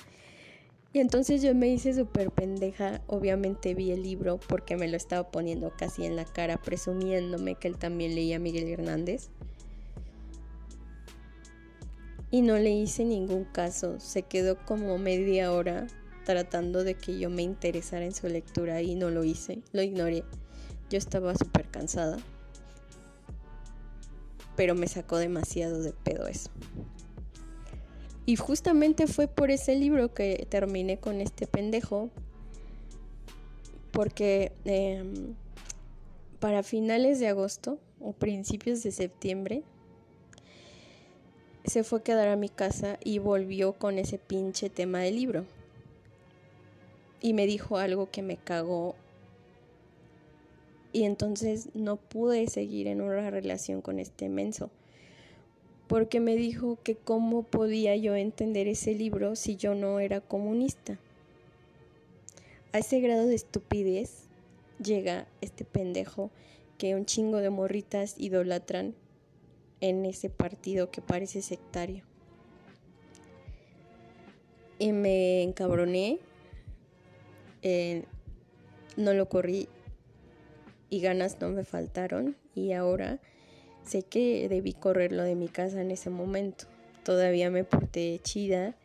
Y 0.92 1.00
entonces 1.00 1.42
yo 1.42 1.56
me 1.56 1.68
hice 1.70 1.94
súper 1.94 2.30
pendeja, 2.30 3.02
obviamente 3.08 3.74
vi 3.74 3.92
el 3.92 4.04
libro 4.04 4.40
porque 4.48 4.78
me 4.78 4.88
lo 4.88 4.96
estaba 4.96 5.32
poniendo 5.32 5.74
casi 5.76 6.06
en 6.06 6.16
la 6.16 6.26
cara, 6.26 6.62
presumiéndome 6.62 7.56
que 7.56 7.68
él 7.68 7.78
también 7.78 8.14
leía 8.14 8.36
a 8.36 8.40
Miguel 8.40 8.68
Hernández. 8.68 9.30
Y 12.34 12.42
no 12.42 12.58
le 12.58 12.72
hice 12.72 13.06
ningún 13.06 13.44
caso, 13.44 14.00
se 14.00 14.24
quedó 14.24 14.58
como 14.66 14.98
media 14.98 15.54
hora 15.54 15.86
tratando 16.26 16.84
de 16.84 16.96
que 16.96 17.20
yo 17.20 17.30
me 17.30 17.44
interesara 17.44 18.06
en 18.06 18.12
su 18.12 18.28
lectura 18.28 18.82
y 18.82 18.96
no 18.96 19.12
lo 19.12 19.24
hice, 19.24 19.62
lo 19.72 19.84
ignoré. 19.84 20.24
Yo 20.90 20.98
estaba 20.98 21.36
súper 21.36 21.68
cansada, 21.70 22.18
pero 24.56 24.74
me 24.74 24.88
sacó 24.88 25.18
demasiado 25.18 25.84
de 25.84 25.94
pedo 25.94 26.26
eso. 26.26 26.50
Y 28.26 28.36
justamente 28.36 29.06
fue 29.06 29.28
por 29.28 29.52
ese 29.52 29.76
libro 29.76 30.16
que 30.16 30.48
terminé 30.50 30.98
con 30.98 31.22
este 31.22 31.46
pendejo, 31.46 32.10
porque 33.92 34.54
em, 34.66 35.36
para 36.40 36.64
finales 36.64 37.20
de 37.20 37.28
agosto 37.28 37.78
o 38.00 38.14
principios 38.14 38.82
de 38.82 38.92
septiembre 38.92 39.64
se 41.66 41.84
fue 41.84 42.00
a 42.00 42.04
quedar 42.04 42.28
a 42.28 42.36
mi 42.36 42.50
casa 42.50 42.98
y 43.04 43.20
volvió 43.20 43.74
con 43.74 43.98
ese 43.98 44.18
pinche 44.18 44.70
tema 44.70 45.00
del 45.00 45.16
libro. 45.16 45.46
Y 47.22 47.34
me 47.34 47.46
dijo 47.46 47.78
algo 47.78 48.10
que 48.12 48.22
me 48.22 48.38
cagó. 48.38 48.96
Y 50.92 51.04
entonces 51.04 51.70
no 51.74 51.96
pude 51.96 52.48
seguir 52.48 52.88
en 52.88 53.02
una 53.02 53.30
relación 53.30 53.82
con 53.82 54.00
este 54.00 54.28
menso. 54.28 54.70
Porque 55.88 56.20
me 56.20 56.36
dijo 56.36 56.78
que 56.84 56.96
cómo 56.96 57.44
podía 57.44 57.96
yo 57.96 58.16
entender 58.16 58.68
ese 58.68 58.94
libro 58.94 59.36
si 59.36 59.56
yo 59.56 59.74
no 59.74 60.00
era 60.00 60.20
comunista. 60.22 60.98
A 62.74 62.80
ese 62.80 63.00
grado 63.00 63.26
de 63.26 63.36
estupidez 63.36 64.24
llega 64.84 65.28
este 65.42 65.64
pendejo 65.64 66.30
que 66.78 66.96
un 66.96 67.06
chingo 67.06 67.38
de 67.38 67.50
morritas 67.50 68.16
idolatran 68.18 68.96
en 69.84 70.06
ese 70.06 70.30
partido 70.30 70.90
que 70.92 71.02
parece 71.02 71.42
sectario. 71.42 72.06
Y 74.80 74.94
me 74.94 75.44
encabroné, 75.44 76.20
eh, 77.64 78.06
no 78.96 79.14
lo 79.14 79.28
corrí 79.28 79.68
y 80.90 81.02
ganas 81.02 81.42
no 81.42 81.50
me 81.50 81.66
faltaron 81.66 82.38
y 82.56 82.72
ahora 82.72 83.20
sé 83.84 84.04
que 84.04 84.48
debí 84.48 84.72
correrlo 84.72 85.24
de 85.24 85.36
mi 85.36 85.50
casa 85.50 85.82
en 85.82 85.92
ese 85.92 86.10
momento. 86.10 86.64
Todavía 87.04 87.52
me 87.52 87.66
porté 87.66 88.22
chida 88.24 88.78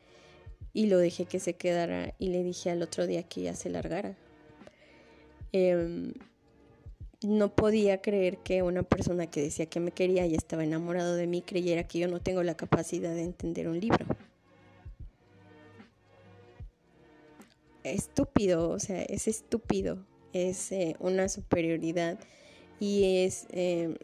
y 0.73 0.87
lo 0.87 0.99
dejé 0.99 1.27
que 1.27 1.39
se 1.39 1.53
quedara 1.53 2.15
y 2.19 2.31
le 2.31 2.43
dije 2.43 2.71
al 2.71 2.83
otro 2.83 3.07
día 3.07 3.23
que 3.23 3.43
ya 3.43 3.55
se 3.55 3.71
largara. 3.71 4.17
Em, 5.53 6.13
no 7.23 7.55
podía 7.55 8.01
creer 8.01 8.39
que 8.39 8.63
una 8.63 8.83
persona 8.83 9.27
que 9.27 9.43
decía 9.43 9.67
que 9.67 9.81
me 9.81 9.91
quería 9.91 10.27
y 10.27 10.35
estaba 10.35 10.63
enamorado 10.63 11.17
de 11.17 11.27
mí 11.27 11.43
creyera 11.43 11.85
que 11.85 11.99
yo 11.99 12.09
no 12.09 12.21
tengo 12.21 12.43
la 12.43 12.57
capacidad 12.57 13.13
de 13.15 13.23
entender 13.23 13.69
un 13.69 13.81
libro. 13.81 14.07
Estúpido, 17.83 18.71
o 18.71 18.79
sea, 18.79 19.03
es 19.03 19.27
estúpido, 19.27 20.05
es 20.33 20.71
eh, 20.73 20.97
una 21.01 21.29
superioridad 21.29 22.19
y 22.79 23.25
es 23.25 23.47
eh, 23.51 23.97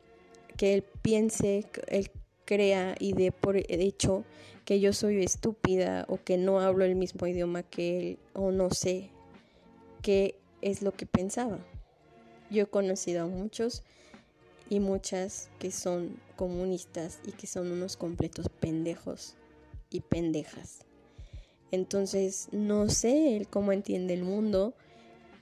que 0.56 0.74
él 0.74 0.84
piense, 1.02 1.66
él 1.88 2.10
crea 2.44 2.94
y 2.98 3.12
dé 3.12 3.30
por 3.30 3.56
hecho 3.56 4.24
que 4.64 4.80
yo 4.80 4.92
soy 4.92 5.22
estúpida 5.22 6.06
o 6.08 6.16
que 6.22 6.36
no 6.36 6.60
hablo 6.60 6.84
el 6.84 6.96
mismo 6.96 7.26
idioma 7.26 7.62
que 7.62 7.98
él 7.98 8.18
o 8.32 8.50
no 8.50 8.70
sé 8.70 9.10
qué 10.02 10.36
es 10.62 10.82
lo 10.82 10.92
que 10.92 11.06
pensaba. 11.06 11.58
Yo 12.54 12.62
he 12.62 12.66
conocido 12.66 13.24
a 13.24 13.26
muchos 13.26 13.82
y 14.70 14.78
muchas 14.78 15.50
que 15.58 15.72
son 15.72 16.16
comunistas 16.36 17.18
y 17.26 17.32
que 17.32 17.48
son 17.48 17.72
unos 17.72 17.96
completos 17.96 18.48
pendejos 18.48 19.34
y 19.90 20.00
pendejas. 20.00 20.84
Entonces, 21.72 22.48
no 22.52 22.88
sé 22.88 23.36
él 23.36 23.48
cómo 23.48 23.72
entiende 23.72 24.14
el 24.14 24.22
mundo, 24.22 24.72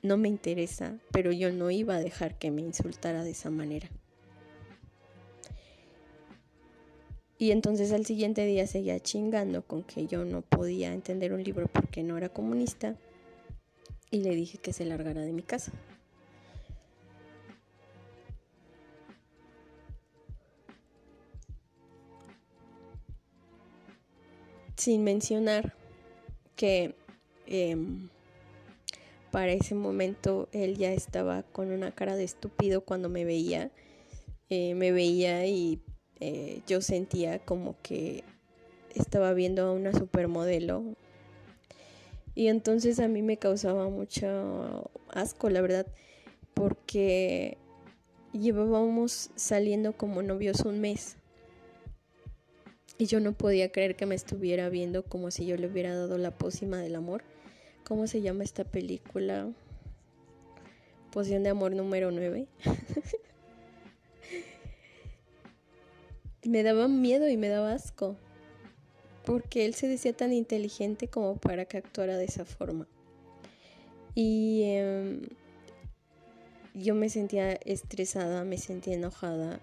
no 0.03 0.17
me 0.17 0.29
interesa, 0.29 0.99
pero 1.13 1.33
yo 1.33 1.53
no 1.53 1.71
iba 1.71 1.97
a 1.97 2.01
dejar 2.01 2.39
que 2.39 2.51
me 2.51 2.63
insultara 2.63 3.25
de 3.25 3.33
esa 3.33 3.51
manera. 3.51 3.91
Y 7.37 7.51
entonces 7.51 7.93
al 7.93 8.07
siguiente 8.07 8.47
día 8.47 8.67
seguía 8.67 9.01
chingando 9.01 9.67
con 9.67 9.83
que 9.83 10.07
yo 10.07 10.25
no 10.25 10.41
podía 10.41 10.95
entender 10.95 11.35
un 11.35 11.45
libro 11.45 11.67
porque 11.67 12.03
no 12.03 12.17
era 12.17 12.31
comunista. 12.31 12.97
Y 14.11 14.21
le 14.21 14.35
dije 14.35 14.57
que 14.57 14.73
se 14.73 14.87
largara 14.87 15.21
de 15.21 15.33
mi 15.33 15.43
casa. 15.43 15.73
Sin 24.83 25.05
mencionar 25.05 25.76
que 26.57 26.97
em, 27.47 28.09
para 29.30 29.53
ese 29.53 29.76
momento 29.76 30.49
él 30.51 30.76
ya 30.76 30.93
estaba 30.93 31.45
con 31.45 31.70
una 31.70 31.93
cara 31.93 32.16
de 32.16 32.24
estúpido 32.24 32.80
cuando 32.80 33.09
me 33.09 33.24
veía. 33.24 33.70
Eh, 34.51 34.74
me 34.74 34.91
veía 34.91 35.47
y 35.47 35.80
eh, 36.18 36.62
yo 36.66 36.80
sentía 36.80 37.39
como 37.39 37.76
que 37.80 38.24
estaba 38.93 39.33
viendo 39.35 39.64
a 39.66 39.72
una 39.72 39.93
supermodelo. 39.93 40.83
Y 42.35 42.49
entonces 42.49 42.99
a 42.99 43.07
mí 43.07 43.22
me 43.22 43.37
causaba 43.37 43.89
mucho 43.89 44.91
asco, 45.11 45.49
la 45.49 45.61
verdad, 45.61 45.87
porque 46.55 47.57
llevábamos 48.33 49.30
saliendo 49.37 49.93
como 49.93 50.22
novios 50.22 50.62
un 50.62 50.80
mes. 50.80 51.18
Y 53.03 53.07
yo 53.07 53.19
no 53.19 53.33
podía 53.33 53.73
creer 53.73 53.97
que 53.97 54.07
me 54.07 54.15
estuviera 54.15 54.69
viendo 54.69 55.03
como 55.03 55.33
si 55.33 55.45
yo 55.45 55.57
le 55.57 55.67
hubiera 55.67 55.93
dado 55.93 56.19
la 56.19 56.31
pócima 56.31 56.79
del 56.79 56.95
amor. 56.95 57.25
¿Cómo 57.83 58.07
se 58.07 58.23
llama 58.23 58.45
esta 58.45 58.63
película? 58.63 59.51
Poción 61.11 61.43
de 61.43 61.49
amor 61.49 61.75
número 61.75 62.13
9. 62.13 62.47
me 66.45 66.63
daba 66.63 66.87
miedo 66.87 67.29
y 67.29 67.37
me 67.37 67.49
daba 67.49 67.73
asco. 67.73 68.15
Porque 69.25 69.67
él 69.67 69.75
se 69.75 69.89
decía 69.89 70.13
tan 70.13 70.33
inteligente 70.33 71.09
como 71.09 71.39
para 71.39 71.65
que 71.65 71.79
actuara 71.79 72.17
de 72.17 72.27
esa 72.27 72.45
forma. 72.45 72.87
Y 74.15 74.63
em, 74.63 75.23
yo 76.73 76.95
me 76.95 77.09
sentía 77.09 77.55
estresada, 77.65 78.45
me 78.45 78.59
sentía 78.59 78.95
enojada 78.95 79.59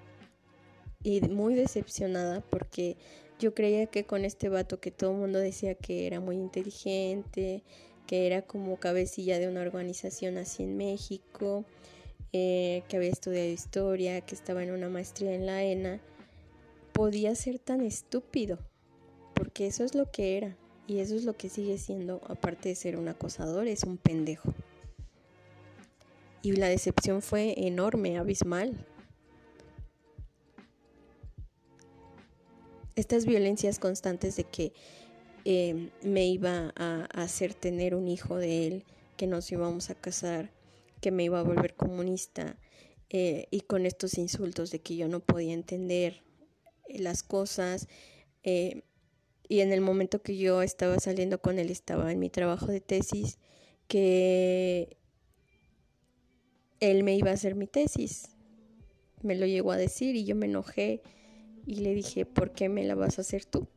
y 1.04 1.22
muy 1.22 1.54
decepcionada 1.54 2.42
porque 2.42 2.98
yo 3.40 3.54
creía 3.54 3.88
que 3.88 4.06
con 4.06 4.26
este 4.26 4.50
vato 4.50 4.80
que 4.80 4.92
todo 4.92 5.12
el 5.12 5.18
mundo 5.18 5.40
decía 5.40 5.74
que 5.74 6.06
era 6.06 6.20
muy 6.20 6.36
inteligente, 6.36 7.64
que 8.06 8.28
era 8.28 8.42
como 8.42 8.78
cabecilla 8.78 9.40
de 9.40 9.48
una 9.48 9.62
organización 9.62 10.38
así 10.38 10.64
en 10.64 10.76
México, 10.76 11.66
eh, 12.34 12.84
que 12.90 12.98
había 12.98 13.10
estudiado 13.10 13.48
historia, 13.48 14.22
que 14.22 14.36
estaba 14.36 14.62
en 14.62 14.72
una 14.72 14.90
maestría 14.90 15.34
en 15.34 15.46
la 15.46 15.64
ENA, 15.64 16.02
podía 16.92 17.34
ser 17.34 17.60
tan 17.60 17.82
estúpido, 17.82 18.60
porque 19.34 19.68
eso 19.68 19.84
es 19.84 19.96
lo 19.96 20.12
que 20.12 20.38
era, 20.38 20.58
y 20.86 21.00
eso 21.00 21.16
es 21.16 21.24
lo 21.24 21.34
que 21.34 21.50
sigue 21.50 21.78
siendo, 21.78 22.22
aparte 22.28 22.70
de 22.70 22.76
ser 22.76 22.98
un 22.98 23.08
acosador, 23.08 23.68
es 23.68 23.84
un 23.84 23.98
pendejo. 23.98 24.54
Y 26.42 26.54
la 26.54 26.68
decepción 26.68 27.22
fue 27.22 27.54
enorme, 27.58 28.18
abismal. 28.18 28.86
Estas 33.00 33.26
violencias 33.26 33.80
constantes 33.80 34.36
de 34.36 34.43
que 34.43 34.74
eh, 35.45 35.89
me 36.04 36.28
iba 36.28 36.74
a, 36.76 37.06
hacer 37.06 37.54
tener 37.54 37.95
un 37.95 38.08
hijo 38.08 38.38
de 38.38 38.68
él, 38.68 38.86
que 39.18 39.28
nos 39.28 39.52
íbamos 39.52 39.89
a 39.89 39.95
casar, 39.95 40.52
que 41.02 41.12
me 41.12 41.24
iba 41.24 41.39
a 41.39 41.43
volver 41.43 41.76
comunista, 41.76 42.58
eh, 43.10 43.47
y 43.50 43.62
con 43.62 43.86
estos 43.86 44.18
insultos 44.18 44.70
de 44.72 44.80
que 44.80 44.95
yo 44.95 45.08
no 45.08 45.20
podía 45.20 45.54
entender 45.54 46.22
las 46.88 47.24
cosas. 47.24 47.88
Eh, 48.43 48.84
y 49.47 49.62
en 49.62 49.72
el 49.72 49.82
momento 49.82 50.22
que 50.22 50.38
yo 50.38 50.62
estaba 50.62 51.00
saliendo 51.00 51.41
con 51.41 51.58
él, 51.58 51.72
estaba 51.72 52.12
en 52.12 52.20
mi 52.20 52.30
trabajo 52.30 52.68
de 52.68 52.82
tesis, 52.82 53.39
que 53.88 54.97
él 56.80 57.04
me 57.04 57.16
iba 57.16 57.32
a 57.32 57.34
hacer 57.34 57.56
mi 57.56 57.66
tesis. 57.66 58.30
Me 59.24 59.36
lo 59.36 59.45
llegó 59.45 59.72
a 59.72 59.78
decir 59.78 60.16
y 60.16 60.24
yo 60.26 60.36
me 60.36 60.45
enojé 60.45 61.02
y 61.70 61.76
le 61.76 61.93
dije, 61.93 62.26
¿por 62.26 62.51
qué 62.51 62.67
me 62.67 62.84
la 62.84 62.95
vas 62.95 63.20
a 63.20 63.22
hacer 63.22 63.45
tú? 63.45 63.67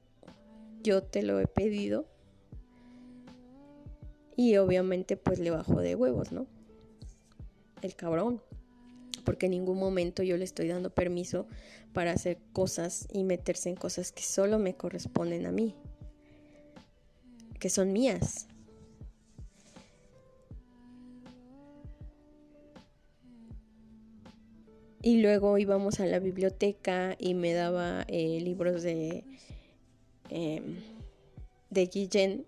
Yo 0.83 1.03
te 1.03 1.23
lo 1.23 1.39
he 1.41 1.47
pedido. 1.47 2.07
Y 4.35 4.57
obviamente 4.57 5.19
pues 5.19 5.39
le 5.39 5.51
bajó 5.51 5.79
de 5.83 5.95
huevos, 5.95 6.33
¿no? 6.33 6.47
El 7.83 7.95
cabrón. 7.95 8.41
Porque 9.27 9.45
en 9.45 9.53
ningún 9.53 9.79
momento 9.79 10.23
yo 10.23 10.39
le 10.39 10.45
estoy 10.45 10.69
dando 10.69 10.89
permiso 10.89 11.47
para 11.93 12.13
hacer 12.13 12.39
cosas 12.55 13.09
y 13.13 13.25
meterse 13.25 13.69
en 13.69 13.77
cosas 13.77 14.11
que 14.11 14.23
solo 14.23 14.59
me 14.59 14.75
corresponden 14.75 15.45
a 15.45 15.53
mí. 15.53 15.75
Que 17.61 17.69
son 17.69 17.93
mías. 17.93 18.47
Y 25.03 25.21
luego 25.21 25.59
íbamos 25.59 25.99
a 25.99 26.07
la 26.07 26.21
biblioteca 26.21 27.17
y 27.19 27.35
me 27.35 27.53
daba 27.53 28.05
eh, 28.07 28.41
libros 28.41 28.85
de, 28.85 29.25
em, 30.31 30.77
de 31.71 31.87
Guillén 31.87 32.47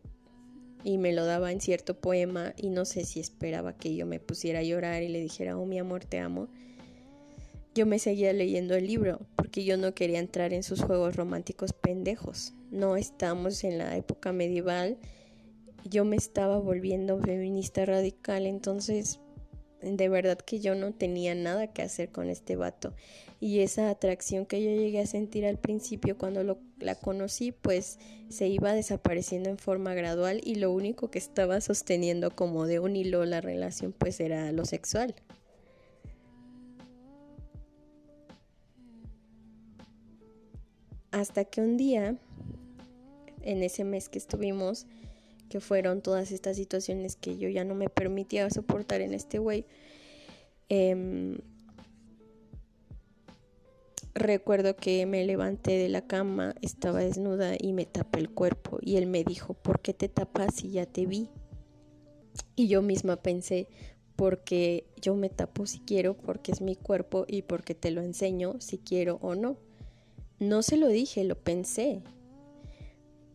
y 0.85 0.99
me 0.99 1.13
lo 1.13 1.25
daba 1.25 1.51
en 1.51 1.61
cierto 1.61 1.99
poema 1.99 2.55
y 2.57 2.69
no 2.69 2.85
sé 2.85 3.05
si 3.05 3.19
esperaba 3.19 3.77
que 3.77 3.97
yo 3.97 4.07
me 4.07 4.21
pusiera 4.21 4.61
a 4.61 4.63
llorar 4.63 5.03
y 5.03 5.09
le 5.09 5.21
dijera, 5.21 5.59
oh 5.59 5.67
mi 5.67 5.79
amor, 5.79 6.05
te 6.05 6.21
amo. 6.21 6.49
Yo 7.75 7.87
me 7.87 7.99
seguía 7.99 8.33
leyendo 8.33 8.77
el 8.77 8.87
libro 8.87 9.21
porque 9.35 9.65
yo 9.65 9.77
no 9.77 9.95
quería 9.95 10.21
entrar 10.21 10.53
en 10.53 10.63
sus 10.63 10.81
juegos 10.81 11.17
románticos 11.17 11.73
pendejos. 11.73 12.53
No 12.71 12.97
estamos 12.97 13.65
en 13.65 13.79
la 13.79 13.97
época 13.97 14.33
medieval. 14.33 14.97
Yo 15.91 16.05
me 16.05 16.17
estaba 16.17 16.59
volviendo 16.59 17.19
feminista 17.19 17.85
radical, 17.85 18.47
entonces 18.47 19.19
de 19.85 20.09
verdad 20.09 20.39
que 20.39 20.61
yo 20.61 20.75
no 20.75 20.93
tenía 20.93 21.35
nada 21.35 21.69
que 21.69 21.83
hacer 21.83 22.11
con 22.11 22.29
este 22.29 22.57
vato. 22.57 22.95
Y 23.41 23.61
esa 23.61 23.91
atracción 23.91 24.47
que 24.47 24.63
yo 24.63 24.71
llegué 24.71 25.01
a 25.01 25.07
sentir 25.07 25.45
al 25.45 25.59
principio 25.59 26.17
cuando 26.17 26.59
la 26.79 26.95
conocí, 26.95 27.53
pues 27.53 27.99
se 28.29 28.49
iba 28.49 28.73
desapareciendo 28.73 29.51
en 29.51 29.59
forma 29.59 29.95
gradual 29.95 30.41
y 30.43 30.55
lo 30.55 30.73
único 30.73 31.11
que 31.11 31.19
estaba 31.19 31.61
sosteniendo 31.61 32.31
como 32.31 32.67
de 32.67 32.79
un 32.81 32.97
hilo 32.97 33.25
la 33.25 33.41
relación 33.41 33.93
pues 33.93 34.19
era 34.21 34.51
lo 34.53 34.65
sexual. 34.65 35.15
Hasta 41.11 41.45
que 41.45 41.61
un 41.61 41.77
día, 41.77 42.17
en 43.43 43.63
ese 43.63 43.85
mes 43.85 44.09
que 44.09 44.19
estuvimos, 44.19 44.87
que 45.49 45.61
fueron 45.61 46.03
todas 46.03 46.33
estas 46.33 46.57
situaciones 46.57 47.17
que 47.17 47.37
yo 47.37 47.49
ya 47.49 47.65
no 47.65 47.75
me 47.75 47.89
permitía 47.89 48.49
soportar 48.51 49.01
en 49.01 49.15
este 49.15 49.39
güey. 49.39 49.67
Em, 50.69 51.39
recuerdo 54.15 54.77
que 54.77 55.07
me 55.07 55.25
levanté 55.25 55.73
de 55.73 55.89
la 55.89 56.07
cama, 56.07 56.55
estaba 56.63 57.01
desnuda 57.01 57.55
y 57.59 57.73
me 57.73 57.85
tapé 57.85 58.21
el 58.21 58.31
cuerpo 58.31 58.79
y 58.81 58.97
él 58.97 59.07
me 59.07 59.25
dijo, 59.25 59.55
¿por 59.55 59.81
qué 59.81 59.93
te 59.93 60.09
tapas 60.09 60.55
si 60.55 60.71
ya 60.71 60.87
te 60.87 61.07
vi? 61.07 61.29
Y 62.57 62.69
yo 62.69 62.83
misma 62.83 63.17
pensé, 63.17 63.69
porque 64.17 64.87
yo 65.01 65.15
me 65.15 65.29
tapo 65.29 65.67
si 65.67 65.81
quiero, 65.81 66.15
porque 66.17 66.53
es 66.53 66.61
mi 66.61 66.77
cuerpo 66.77 67.25
y 67.27 67.43
porque 67.43 67.75
te 67.75 67.91
lo 67.91 68.03
enseño 68.03 68.55
si 68.61 68.79
quiero 68.79 69.19
o 69.23 69.35
no. 69.35 69.57
No 70.39 70.63
se 70.63 70.77
lo 70.77 70.89
dije, 70.89 71.25
lo 71.25 71.37
pensé. 71.37 72.03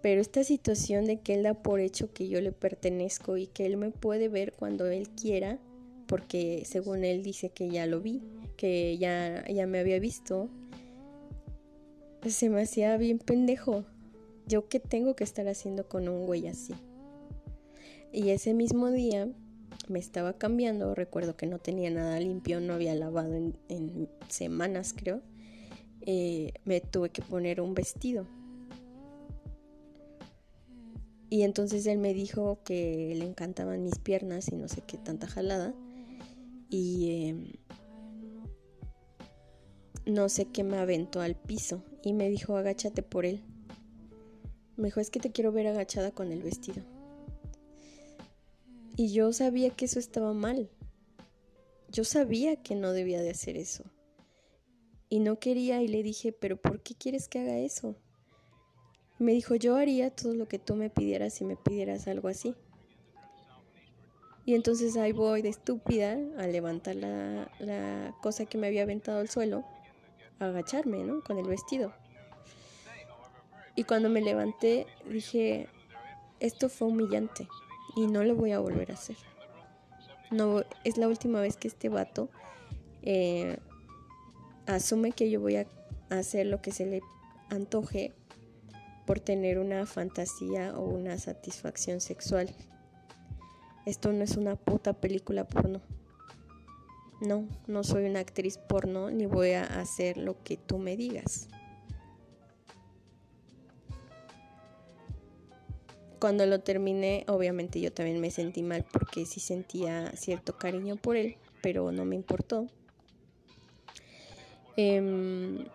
Pero 0.01 0.21
esta 0.21 0.43
situación 0.43 1.05
de 1.05 1.19
que 1.19 1.35
él 1.35 1.43
da 1.43 1.55
por 1.55 1.79
hecho 1.79 2.13
que 2.13 2.29
yo 2.29 2.39
le 2.39 2.51
pertenezco 2.51 3.37
y 3.37 3.47
que 3.47 3.65
él 3.65 3.77
me 3.77 3.91
puede 3.91 4.29
ver 4.29 4.53
cuando 4.53 4.87
él 4.87 5.09
quiera, 5.09 5.59
porque 6.07 6.63
según 6.65 7.03
él 7.03 7.21
dice 7.21 7.49
que 7.49 7.69
ya 7.69 7.85
lo 7.85 7.99
vi, 7.99 8.21
que 8.55 8.97
ya, 8.97 9.45
ya 9.47 9.67
me 9.67 9.79
había 9.79 9.99
visto, 9.99 10.49
pues 12.21 12.33
se 12.33 12.49
me 12.49 12.61
hacía 12.61 12.95
bien 12.97 13.19
pendejo. 13.19 13.83
Yo 14.47 14.67
qué 14.69 14.79
tengo 14.79 15.15
que 15.15 15.23
estar 15.23 15.47
haciendo 15.47 15.87
con 15.87 16.07
un 16.07 16.25
güey 16.25 16.47
así. 16.47 16.73
Y 18.11 18.29
ese 18.29 18.53
mismo 18.53 18.89
día 18.89 19.29
me 19.89 19.99
estaba 19.99 20.33
cambiando, 20.33 20.95
recuerdo 20.95 21.35
que 21.35 21.45
no 21.45 21.59
tenía 21.59 21.91
nada 21.91 22.19
limpio, 22.19 22.61
no 22.61 22.73
había 22.73 22.95
lavado 22.95 23.35
en, 23.35 24.09
semanas 24.29 24.93
creo, 24.95 25.21
eh, 26.01 26.53
me 26.63 26.79
tuve 26.79 27.09
que 27.09 27.21
poner 27.21 27.59
un 27.61 27.73
vestido 27.73 28.25
y 31.29 31.43
entonces 31.43 31.85
él 31.85 31.99
me 31.99 32.13
dijo 32.13 32.59
que 32.63 33.13
le 33.15 33.25
encantaban 33.25 33.83
mis 33.83 33.99
piernas 33.99 34.49
y 34.51 34.55
no 34.55 34.67
sé 34.67 34.81
qué 34.81 34.97
tanta 34.97 35.27
jalada. 35.27 35.75
Y 36.69 37.27
em, 37.27 37.51
no 40.05 40.27
sé 40.29 40.45
qué 40.45 40.63
me 40.63 40.77
aventó 40.77 41.21
al 41.21 41.35
piso 41.35 41.83
y 42.03 42.13
me 42.13 42.29
dijo 42.29 42.57
agáchate 42.57 43.03
por 43.03 43.25
él. 43.25 43.43
Me 44.75 44.85
dijo 44.85 44.99
es 44.99 45.11
que 45.11 45.19
te 45.19 45.31
quiero 45.31 45.51
ver 45.51 45.67
agachada 45.67 46.11
con 46.11 46.31
el 46.31 46.41
vestido. 46.41 46.83
Y 48.95 49.13
yo 49.13 49.31
sabía 49.31 49.69
que 49.69 49.85
eso 49.85 49.99
estaba 49.99 50.33
mal. 50.33 50.69
Yo 51.91 52.03
sabía 52.03 52.55
que 52.55 52.75
no 52.75 52.91
debía 52.91 53.21
de 53.21 53.29
hacer 53.29 53.55
eso. 53.55 53.83
Y 55.09 55.19
no 55.19 55.39
quería 55.39 55.81
y 55.81 55.87
le 55.87 56.01
dije, 56.03 56.31
pero 56.31 56.57
¿por 56.57 56.81
qué 56.81 56.95
quieres 56.95 57.27
que 57.27 57.39
haga 57.39 57.57
eso? 57.59 57.95
Me 59.19 59.33
dijo, 59.33 59.55
yo 59.55 59.75
haría 59.75 60.09
todo 60.09 60.33
lo 60.33 60.47
que 60.47 60.59
tú 60.59 60.75
me 60.75 60.89
pidieras 60.89 61.33
si 61.33 61.45
me 61.45 61.55
pidieras 61.55 62.07
algo 62.07 62.29
así. 62.29 62.55
Y 64.45 64.55
entonces 64.55 64.97
ahí 64.97 65.11
voy 65.11 65.41
de 65.41 65.49
estúpida 65.49 66.17
a 66.37 66.47
levantar 66.47 66.95
la, 66.95 67.51
la 67.59 68.15
cosa 68.21 68.45
que 68.45 68.57
me 68.57 68.67
había 68.67 68.83
aventado 68.83 69.19
al 69.19 69.29
suelo, 69.29 69.63
a 70.39 70.45
agacharme, 70.45 71.03
¿no? 71.03 71.21
Con 71.21 71.37
el 71.37 71.47
vestido. 71.47 71.93
Y 73.75 73.83
cuando 73.83 74.09
me 74.09 74.21
levanté 74.21 74.87
dije, 75.09 75.67
esto 76.39 76.69
fue 76.69 76.87
humillante 76.87 77.47
y 77.95 78.07
no 78.07 78.23
lo 78.23 78.35
voy 78.35 78.51
a 78.51 78.59
volver 78.59 78.91
a 78.91 78.95
hacer. 78.95 79.17
No, 80.31 80.63
es 80.83 80.97
la 80.97 81.07
última 81.07 81.41
vez 81.41 81.57
que 81.57 81.67
este 81.67 81.89
vato 81.89 82.29
eh, 83.01 83.57
asume 84.65 85.11
que 85.11 85.29
yo 85.29 85.39
voy 85.39 85.57
a 85.57 85.67
hacer 86.09 86.47
lo 86.47 86.61
que 86.61 86.71
se 86.71 86.85
le 86.85 87.01
antoje 87.49 88.13
por 89.09 89.19
tener 89.19 89.57
una 89.57 89.87
fantasía 89.87 90.77
o 90.77 90.83
una 90.83 91.17
satisfacción 91.17 91.99
sexual. 91.99 92.47
Esto 93.87 94.13
no 94.13 94.23
es 94.23 94.37
una 94.37 94.55
puta 94.55 94.93
película 94.93 95.47
porno. 95.47 95.81
No, 97.19 97.47
no 97.65 97.83
soy 97.83 98.05
una 98.05 98.19
actriz 98.19 98.59
porno 98.59 99.09
ni 99.09 99.25
voy 99.25 99.53
a 99.53 99.63
hacer 99.63 100.17
lo 100.17 100.43
que 100.43 100.57
tú 100.57 100.77
me 100.77 100.95
digas. 100.95 101.47
Cuando 106.19 106.45
lo 106.45 106.59
terminé, 106.59 107.25
obviamente 107.29 107.81
yo 107.81 107.91
también 107.91 108.21
me 108.21 108.29
sentí 108.29 108.61
mal 108.61 108.85
porque 108.93 109.25
sí 109.25 109.39
sentía 109.39 110.11
cierto 110.15 110.55
cariño 110.59 110.97
por 110.97 111.17
él, 111.17 111.37
pero 111.63 111.91
no 111.91 112.05
me 112.05 112.15
importó. 112.15 112.67
Em, 114.77 115.65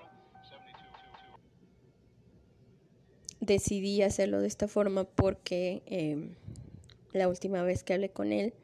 decidí 3.45 4.03
hacerlo 4.03 4.41
de 4.41 4.49
esta 4.49 4.69
forma 4.69 5.05
porque 5.05 5.83
em, 5.87 6.35
la 7.13 7.29
última 7.29 7.63
vez 7.63 7.85
que 7.85 7.95
hablé 7.95 8.11
con 8.11 8.33
él, 8.33 8.55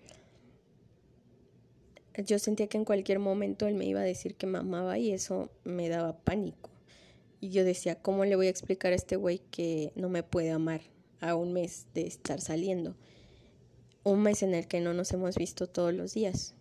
yo 2.26 2.38
sentía 2.38 2.66
que 2.66 2.76
en 2.76 2.84
cualquier 2.84 3.18
momento 3.18 3.66
él 3.66 3.74
me 3.74 3.86
iba 3.86 4.00
a 4.00 4.04
decir 4.04 4.34
que 4.34 4.46
me 4.46 4.58
amaba 4.58 4.98
y 4.98 5.12
eso 5.12 5.50
me 5.64 5.88
daba 5.88 6.18
pánico. 6.18 6.70
Y 7.40 7.50
yo 7.50 7.64
decía, 7.64 7.94
¿cómo 7.94 8.24
le 8.24 8.36
voy 8.36 8.48
a 8.48 8.50
explicar 8.50 8.92
a 8.92 8.96
este 8.96 9.16
güey 9.16 9.40
que 9.50 9.92
no 9.94 10.08
me 10.08 10.22
puede 10.22 10.50
amar? 10.50 10.82
a 11.20 11.34
un 11.34 11.52
mes 11.52 11.86
de 11.94 12.06
estar 12.06 12.40
saliendo. 12.40 12.96
Un 14.02 14.22
mes 14.22 14.42
en 14.42 14.54
el 14.54 14.66
que 14.66 14.80
no 14.80 14.94
nos 14.94 15.12
hemos 15.12 15.36
visto 15.36 15.68
todos 15.68 15.92
los 15.92 16.14
días. 16.14 16.54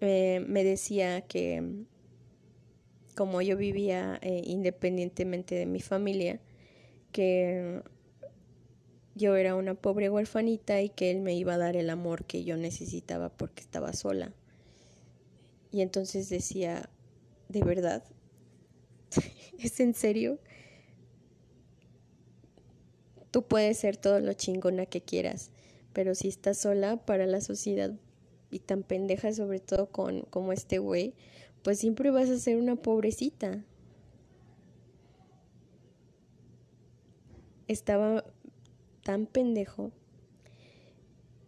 Eh, 0.00 0.44
me 0.46 0.64
decía 0.64 1.22
que 1.22 1.84
como 3.20 3.42
yo 3.42 3.58
vivía 3.58 4.18
eh, 4.22 4.40
independientemente 4.46 5.54
de 5.54 5.66
mi 5.66 5.82
familia, 5.82 6.40
que 7.12 7.82
yo 9.14 9.36
era 9.36 9.56
una 9.56 9.74
pobre 9.74 10.08
huerfanita 10.08 10.80
y 10.80 10.88
que 10.88 11.10
él 11.10 11.20
me 11.20 11.34
iba 11.34 11.52
a 11.52 11.58
dar 11.58 11.76
el 11.76 11.90
amor 11.90 12.24
que 12.24 12.44
yo 12.44 12.56
necesitaba 12.56 13.28
porque 13.28 13.60
estaba 13.60 13.92
sola. 13.92 14.32
Y 15.70 15.82
entonces 15.82 16.30
decía, 16.30 16.88
¿de 17.50 17.62
verdad? 17.62 18.02
¿Es 19.58 19.78
en 19.80 19.92
serio? 19.92 20.38
Tú 23.30 23.42
puedes 23.42 23.76
ser 23.76 23.98
todo 23.98 24.20
lo 24.20 24.32
chingona 24.32 24.86
que 24.86 25.02
quieras, 25.02 25.50
pero 25.92 26.14
si 26.14 26.28
estás 26.28 26.56
sola 26.56 26.96
para 26.96 27.26
la 27.26 27.42
sociedad 27.42 27.92
y 28.50 28.60
tan 28.60 28.82
pendeja 28.82 29.30
sobre 29.34 29.60
todo 29.60 29.90
con 29.90 30.22
como 30.22 30.54
este 30.54 30.78
güey, 30.78 31.12
pues 31.62 31.78
siempre 31.78 32.10
vas 32.10 32.28
a 32.30 32.38
ser 32.38 32.56
una 32.56 32.76
pobrecita. 32.76 33.64
Estaba 37.68 38.24
tan 39.02 39.26
pendejo 39.26 39.92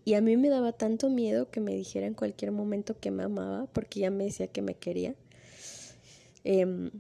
y 0.05 0.15
a 0.15 0.21
mí 0.21 0.37
me 0.37 0.49
daba 0.49 0.73
tanto 0.73 1.09
miedo 1.09 1.51
que 1.51 1.61
me 1.61 1.75
dijera 1.75 2.07
en 2.07 2.15
cualquier 2.15 2.53
momento 2.53 2.99
que 2.99 3.11
me 3.11 3.23
amaba, 3.23 3.67
porque 3.67 4.01
ya 4.01 4.11
me 4.11 4.25
decía 4.25 4.47
que 4.47 4.63
me 4.63 4.75
quería. 4.75 5.15
Eh, 6.45 6.91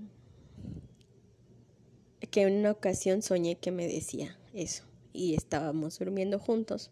que 2.31 2.43
en 2.43 2.55
una 2.55 2.71
ocasión 2.71 3.21
soñé 3.21 3.57
que 3.57 3.71
me 3.71 3.87
decía 3.87 4.39
eso 4.55 4.85
y 5.13 5.35
estábamos 5.35 5.99
durmiendo 5.99 6.39
juntos 6.39 6.91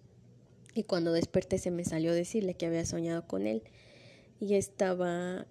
y 0.74 0.82
cuando 0.82 1.12
desperté 1.12 1.58
se 1.58 1.70
me 1.70 1.84
salió 1.84 2.12
decirle 2.12 2.54
que 2.54 2.66
había 2.66 2.84
soñado 2.84 3.26
con 3.26 3.46
él 3.46 3.62
y 4.38 4.54
estaba 4.54 5.46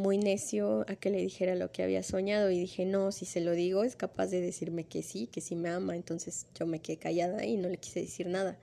muy 0.00 0.18
necio 0.18 0.84
a 0.88 0.96
que 0.96 1.10
le 1.10 1.18
dijera 1.18 1.54
lo 1.54 1.70
que 1.70 1.82
había 1.82 2.02
soñado 2.02 2.50
y 2.50 2.58
dije 2.58 2.86
no, 2.86 3.12
si 3.12 3.24
se 3.26 3.40
lo 3.40 3.52
digo 3.52 3.84
es 3.84 3.96
capaz 3.96 4.26
de 4.26 4.40
decirme 4.40 4.84
que 4.84 5.02
sí, 5.02 5.26
que 5.26 5.40
sí 5.40 5.54
me 5.54 5.68
ama, 5.68 5.94
entonces 5.94 6.46
yo 6.58 6.66
me 6.66 6.80
quedé 6.80 6.96
callada 6.96 7.44
y 7.44 7.56
no 7.56 7.68
le 7.68 7.76
quise 7.76 8.00
decir 8.00 8.26
nada. 8.26 8.58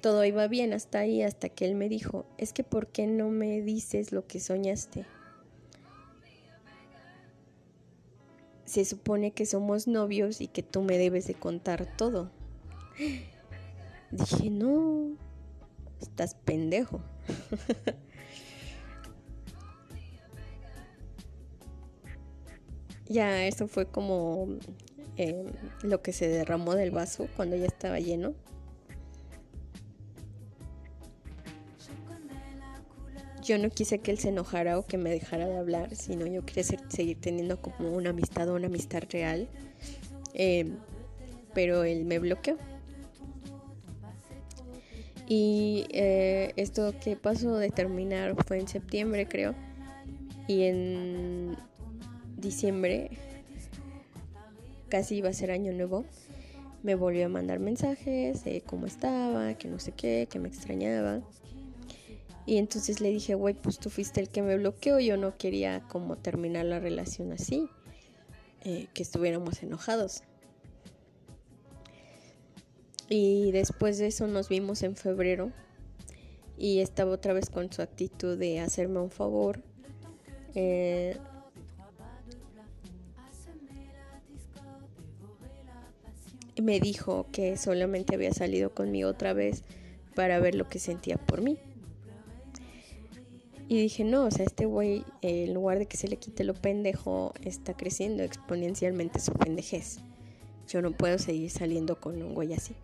Todo 0.00 0.24
iba 0.24 0.46
bien 0.46 0.72
hasta 0.72 1.00
ahí, 1.00 1.22
hasta 1.22 1.48
que 1.48 1.64
él 1.66 1.74
me 1.74 1.88
dijo, 1.88 2.24
es 2.38 2.52
que 2.52 2.62
¿por 2.64 2.86
qué 2.86 3.06
no 3.06 3.28
me 3.30 3.60
dices 3.62 4.12
lo 4.12 4.26
que 4.26 4.40
soñaste? 4.40 5.04
se 8.68 8.84
supone 8.84 9.30
que 9.30 9.46
somos 9.46 9.88
novios 9.88 10.42
y 10.42 10.46
que 10.46 10.62
tú 10.62 10.82
me 10.82 10.98
debes 10.98 11.26
de 11.26 11.34
contar 11.34 11.86
todo. 11.96 12.30
Dije, 14.10 14.50
no, 14.50 15.16
estás 16.00 16.34
pendejo. 16.34 17.00
ya, 23.08 23.46
eso 23.46 23.68
fue 23.68 23.86
como 23.86 24.48
eh, 25.16 25.44
lo 25.82 26.02
que 26.02 26.12
se 26.12 26.28
derramó 26.28 26.74
del 26.74 26.90
vaso 26.90 27.28
cuando 27.36 27.56
ya 27.56 27.66
estaba 27.66 27.98
lleno. 27.98 28.34
yo 33.48 33.56
no 33.56 33.70
quise 33.70 33.98
que 34.00 34.10
él 34.10 34.18
se 34.18 34.28
enojara 34.28 34.78
o 34.78 34.84
que 34.84 34.98
me 34.98 35.08
dejara 35.08 35.48
de 35.48 35.56
hablar, 35.56 35.96
sino 35.96 36.26
yo 36.26 36.44
quería 36.44 36.64
seguir 36.64 37.18
teniendo 37.18 37.60
como 37.62 37.90
una 37.92 38.10
amistad 38.10 38.46
o 38.50 38.54
una 38.54 38.66
amistad 38.66 39.02
real. 39.10 39.48
Eh, 40.34 40.70
pero 41.54 41.82
él 41.84 42.04
me 42.04 42.18
bloqueó. 42.18 42.58
Y 45.26 45.86
eh, 45.90 46.52
esto 46.56 46.94
que 47.02 47.16
pasó 47.16 47.56
de 47.56 47.70
terminar 47.70 48.34
fue 48.46 48.58
en 48.58 48.68
septiembre, 48.68 49.26
creo. 49.26 49.54
Y 50.46 50.64
en 50.64 51.56
diciembre, 52.38 53.10
casi 54.88 55.16
iba 55.16 55.28
a 55.28 55.32
ser 55.32 55.50
año 55.50 55.72
nuevo, 55.72 56.04
me 56.82 56.94
volvió 56.94 57.26
a 57.26 57.28
mandar 57.28 57.58
mensajes 57.58 58.44
de 58.44 58.62
cómo 58.62 58.86
estaba, 58.86 59.54
que 59.54 59.68
no 59.68 59.78
sé 59.78 59.92
qué, 59.92 60.28
que 60.30 60.38
me 60.38 60.48
extrañaba. 60.48 61.20
Y 62.46 62.56
entonces 62.56 63.00
le 63.00 63.10
dije, 63.10 63.34
güey, 63.34 63.54
pues 63.54 63.78
tú 63.78 63.90
fuiste 63.90 64.20
el 64.20 64.30
que 64.30 64.42
me 64.42 64.56
bloqueó, 64.56 64.98
yo 65.00 65.16
no 65.16 65.36
quería 65.36 65.82
como 65.88 66.16
terminar 66.16 66.64
la 66.64 66.80
relación 66.80 67.32
así, 67.32 67.68
eh, 68.64 68.86
que 68.94 69.02
estuviéramos 69.02 69.62
enojados. 69.62 70.22
Y 73.10 73.52
después 73.52 73.98
de 73.98 74.06
eso 74.06 74.26
nos 74.26 74.48
vimos 74.48 74.82
en 74.82 74.96
febrero 74.96 75.50
y 76.58 76.80
estaba 76.80 77.12
otra 77.12 77.32
vez 77.32 77.50
con 77.50 77.72
su 77.72 77.82
actitud 77.82 78.36
de 78.36 78.60
hacerme 78.60 79.00
un 79.00 79.10
favor. 79.10 79.62
Eh, 80.54 81.16
me 86.62 86.80
dijo 86.80 87.26
que 87.32 87.56
solamente 87.56 88.14
había 88.14 88.32
salido 88.32 88.74
conmigo 88.74 89.08
otra 89.08 89.32
vez 89.32 89.62
para 90.14 90.40
ver 90.40 90.54
lo 90.54 90.68
que 90.68 90.78
sentía 90.78 91.16
por 91.16 91.40
mí. 91.40 91.58
Y 93.68 93.82
dije, 93.82 94.02
no, 94.02 94.24
o 94.24 94.30
sea, 94.30 94.46
este 94.46 94.64
güey, 94.64 95.04
en 95.20 95.52
lugar 95.52 95.78
de 95.78 95.86
que 95.86 95.98
se 95.98 96.08
le 96.08 96.16
quite 96.16 96.42
lo 96.42 96.54
pendejo, 96.54 97.34
está 97.44 97.76
creciendo 97.76 98.22
exponencialmente 98.22 99.20
su 99.20 99.32
pendejez. 99.32 99.98
Yo 100.66 100.80
no 100.80 100.92
puedo 100.92 101.18
seguir 101.18 101.50
saliendo 101.50 102.00
con 102.00 102.22
un 102.22 102.34
güey 102.34 102.54
así. 102.54 102.74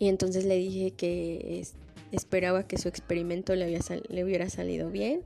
Y 0.00 0.08
entonces 0.08 0.44
le 0.44 0.56
dije 0.56 0.90
que 0.90 1.64
esperaba 2.10 2.66
que 2.66 2.76
su 2.76 2.88
experimento 2.88 3.54
le, 3.54 3.78
le 4.08 4.24
hubiera 4.24 4.50
salido 4.50 4.90
bien, 4.90 5.22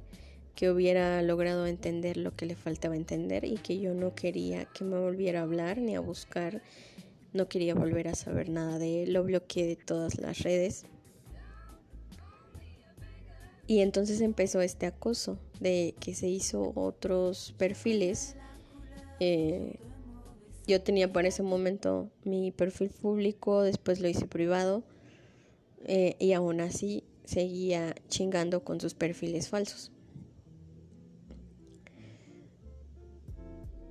que 0.56 0.70
hubiera 0.70 1.22
logrado 1.22 1.66
entender 1.66 2.16
lo 2.16 2.34
que 2.34 2.46
le 2.46 2.56
faltaba 2.56 2.96
entender 2.96 3.44
y 3.44 3.58
que 3.58 3.78
yo 3.78 3.94
no 3.94 4.14
quería 4.14 4.64
que 4.64 4.82
me 4.82 4.98
volviera 4.98 5.40
a 5.40 5.42
hablar 5.44 5.78
ni 5.78 5.94
a 5.94 6.00
buscar, 6.00 6.62
no 7.32 7.48
quería 7.48 7.74
volver 7.74 8.08
a 8.08 8.14
saber 8.16 8.48
nada 8.48 8.78
de 8.80 9.04
él, 9.04 9.12
lo 9.12 9.22
bloqueé 9.22 9.66
de 9.66 9.76
todas 9.76 10.18
las 10.18 10.40
redes 10.40 10.86
y 13.66 13.80
entonces 13.80 14.20
empezó 14.20 14.60
este 14.60 14.86
acoso 14.86 15.38
de 15.60 15.94
que 15.98 16.14
se 16.14 16.28
hizo 16.28 16.72
otros 16.76 17.54
perfiles. 17.58 18.36
Eh, 19.18 19.78
yo 20.66 20.80
tenía 20.82 21.12
para 21.12 21.28
ese 21.28 21.42
momento 21.42 22.10
mi 22.24 22.52
perfil 22.52 22.90
público, 22.90 23.62
después 23.62 24.00
lo 24.00 24.08
hice 24.08 24.26
privado 24.26 24.84
eh, 25.84 26.16
y 26.18 26.32
aún 26.32 26.60
así 26.60 27.04
seguía 27.24 27.94
chingando 28.08 28.62
con 28.62 28.80
sus 28.80 28.94
perfiles 28.94 29.48
falsos. 29.48 29.90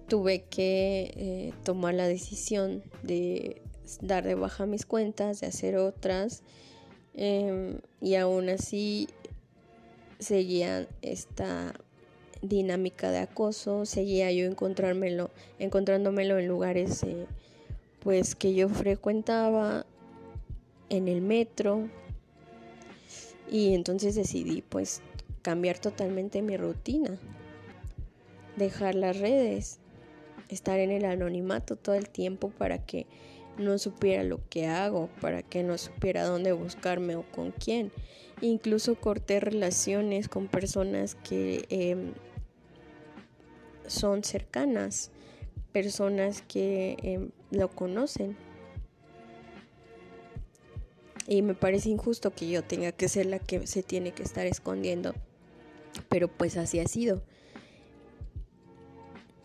Tuve 0.07 0.43
que 0.43 1.13
eh, 1.15 1.53
tomar 1.63 1.95
la 1.95 2.07
decisión 2.07 2.83
de 3.03 3.61
dar 4.01 4.23
de 4.23 4.35
baja 4.35 4.65
mis 4.65 4.85
cuentas, 4.85 5.41
de 5.41 5.47
hacer 5.47 5.77
otras, 5.77 6.43
em, 7.13 7.79
y 8.01 8.15
aún 8.15 8.49
así 8.49 9.07
seguía 10.19 10.87
esta 11.01 11.73
dinámica 12.41 13.11
de 13.11 13.19
acoso, 13.19 13.85
seguía 13.85 14.31
yo 14.31 14.45
encontrármelo, 14.45 15.31
encontrándomelo 15.59 16.37
en 16.37 16.47
lugares 16.47 17.03
eh, 17.03 17.25
pues 18.01 18.35
que 18.35 18.53
yo 18.53 18.69
frecuentaba, 18.69 19.85
en 20.89 21.07
el 21.07 21.21
metro, 21.21 21.89
y 23.51 23.73
entonces 23.73 24.15
decidí 24.15 24.61
pues 24.61 25.01
cambiar 25.41 25.79
totalmente 25.79 26.41
mi 26.41 26.57
rutina, 26.57 27.17
dejar 28.55 28.95
las 28.95 29.19
redes, 29.19 29.79
estar 30.49 30.79
en 30.79 30.91
el 30.91 31.05
anonimato 31.05 31.75
todo 31.75 31.95
el 31.95 32.09
tiempo 32.09 32.49
para 32.49 32.85
que 32.85 33.07
no 33.57 33.77
supiera 33.77 34.23
lo 34.23 34.41
que 34.49 34.67
hago, 34.67 35.09
para 35.21 35.41
que 35.41 35.63
no 35.63 35.77
supiera 35.77 36.25
dónde 36.25 36.51
buscarme 36.51 37.15
o 37.15 37.23
con 37.31 37.51
quién. 37.51 37.91
Incluso 38.41 38.95
corté 38.95 39.39
relaciones 39.39 40.27
con 40.27 40.47
personas 40.47 41.15
que 41.15 41.65
em, 41.69 42.13
son 43.87 44.23
cercanas, 44.23 45.11
personas 45.71 46.41
que 46.41 46.97
em, 47.01 47.31
lo 47.51 47.69
conocen. 47.69 48.35
Y 51.27 51.41
me 51.41 51.55
parece 51.55 51.89
injusto 51.89 52.31
que 52.35 52.49
yo 52.49 52.63
tenga 52.63 52.91
que 52.91 53.09
ser 53.09 53.25
la 53.25 53.39
que 53.39 53.65
se 53.65 53.83
tiene 53.83 54.11
que 54.11 54.23
estar 54.23 54.45
escondiendo. 54.45 55.15
Pero 56.09 56.27
pues 56.27 56.57
así 56.57 56.79
ha 56.79 56.87
sido. 56.87 57.23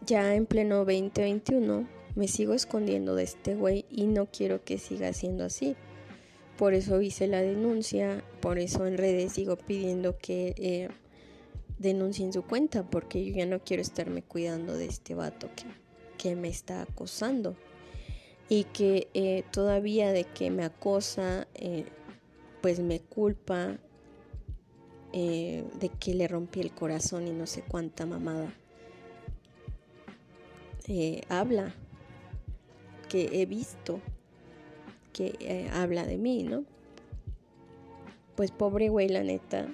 Ya 0.06 0.34
en 0.34 0.46
pleno 0.46 0.78
2021 0.78 1.86
me 2.14 2.26
sigo 2.26 2.54
escondiendo 2.54 3.14
de 3.14 3.24
este 3.24 3.54
güey 3.54 3.84
y 3.90 4.06
no 4.06 4.26
quiero 4.26 4.64
que 4.64 4.78
siga 4.78 5.12
siendo 5.12 5.44
así. 5.44 5.76
Por 6.56 6.74
eso 6.74 7.00
hice 7.00 7.26
la 7.26 7.42
denuncia, 7.42 8.24
por 8.40 8.58
eso 8.58 8.86
en 8.86 8.98
redes 8.98 9.32
sigo 9.32 9.56
pidiendo 9.56 10.16
que 10.18 10.54
eh, 10.56 10.88
denuncien 11.78 12.32
su 12.32 12.42
cuenta, 12.42 12.82
porque 12.82 13.24
yo 13.24 13.34
ya 13.34 13.46
no 13.46 13.60
quiero 13.60 13.82
estarme 13.82 14.22
cuidando 14.22 14.74
de 14.74 14.86
este 14.86 15.14
vato 15.14 15.48
que, 15.54 15.64
que 16.18 16.36
me 16.36 16.48
está 16.48 16.82
acosando 16.82 17.56
y 18.48 18.64
que 18.64 19.08
eh, 19.14 19.44
todavía 19.52 20.12
de 20.12 20.24
que 20.24 20.50
me 20.50 20.64
acosa, 20.64 21.46
eh, 21.54 21.84
pues 22.60 22.80
me 22.80 23.00
culpa 23.00 23.78
de 25.12 25.90
que 25.98 26.14
le 26.14 26.28
rompí 26.28 26.60
el 26.60 26.70
corazón 26.72 27.26
y 27.26 27.32
no 27.32 27.46
sé 27.48 27.62
cuánta 27.62 28.06
mamada. 28.06 28.54
Habla, 31.28 31.74
que 33.08 33.40
he 33.40 33.46
visto, 33.46 34.00
que 35.12 35.68
habla 35.72 36.06
de 36.06 36.18
mí, 36.18 36.42
¿no? 36.42 36.64
Pues 38.36 38.50
pobre 38.50 38.88
güey, 38.88 39.08
la 39.08 39.22
neta. 39.22 39.68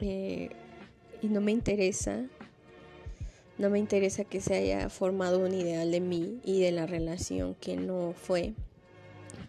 y 0.00 0.48
no 1.28 1.40
me 1.40 1.52
interesa 1.52 2.24
no 3.56 3.70
me 3.70 3.78
interesa 3.78 4.24
que 4.24 4.40
se 4.40 4.54
haya 4.54 4.88
formado 4.88 5.38
un 5.38 5.54
ideal 5.54 5.90
de 5.92 6.00
mí 6.00 6.40
y 6.44 6.60
de 6.60 6.72
la 6.72 6.86
relación 6.86 7.54
que 7.54 7.76
no 7.76 8.12
fue, 8.12 8.52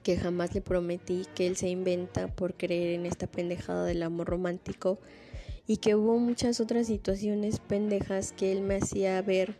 que 0.03 0.15
jamás 0.15 0.53
le 0.53 0.61
prometí, 0.61 1.25
que 1.33 1.47
él 1.47 1.55
se 1.55 1.69
inventa 1.69 2.27
por 2.27 2.53
creer 2.53 2.99
en 2.99 3.07
esta 3.07 3.25
pendejada 3.25 3.83
del 3.83 4.03
amor 4.03 4.27
romántico 4.27 4.99
y 5.65 5.77
que 5.77 5.95
hubo 5.95 6.19
muchas 6.19 6.59
otras 6.59 6.85
situaciones 6.85 7.59
pendejas 7.59 8.31
que 8.31 8.51
él 8.51 8.61
me 8.61 8.75
hacía 8.75 9.19
ver 9.23 9.55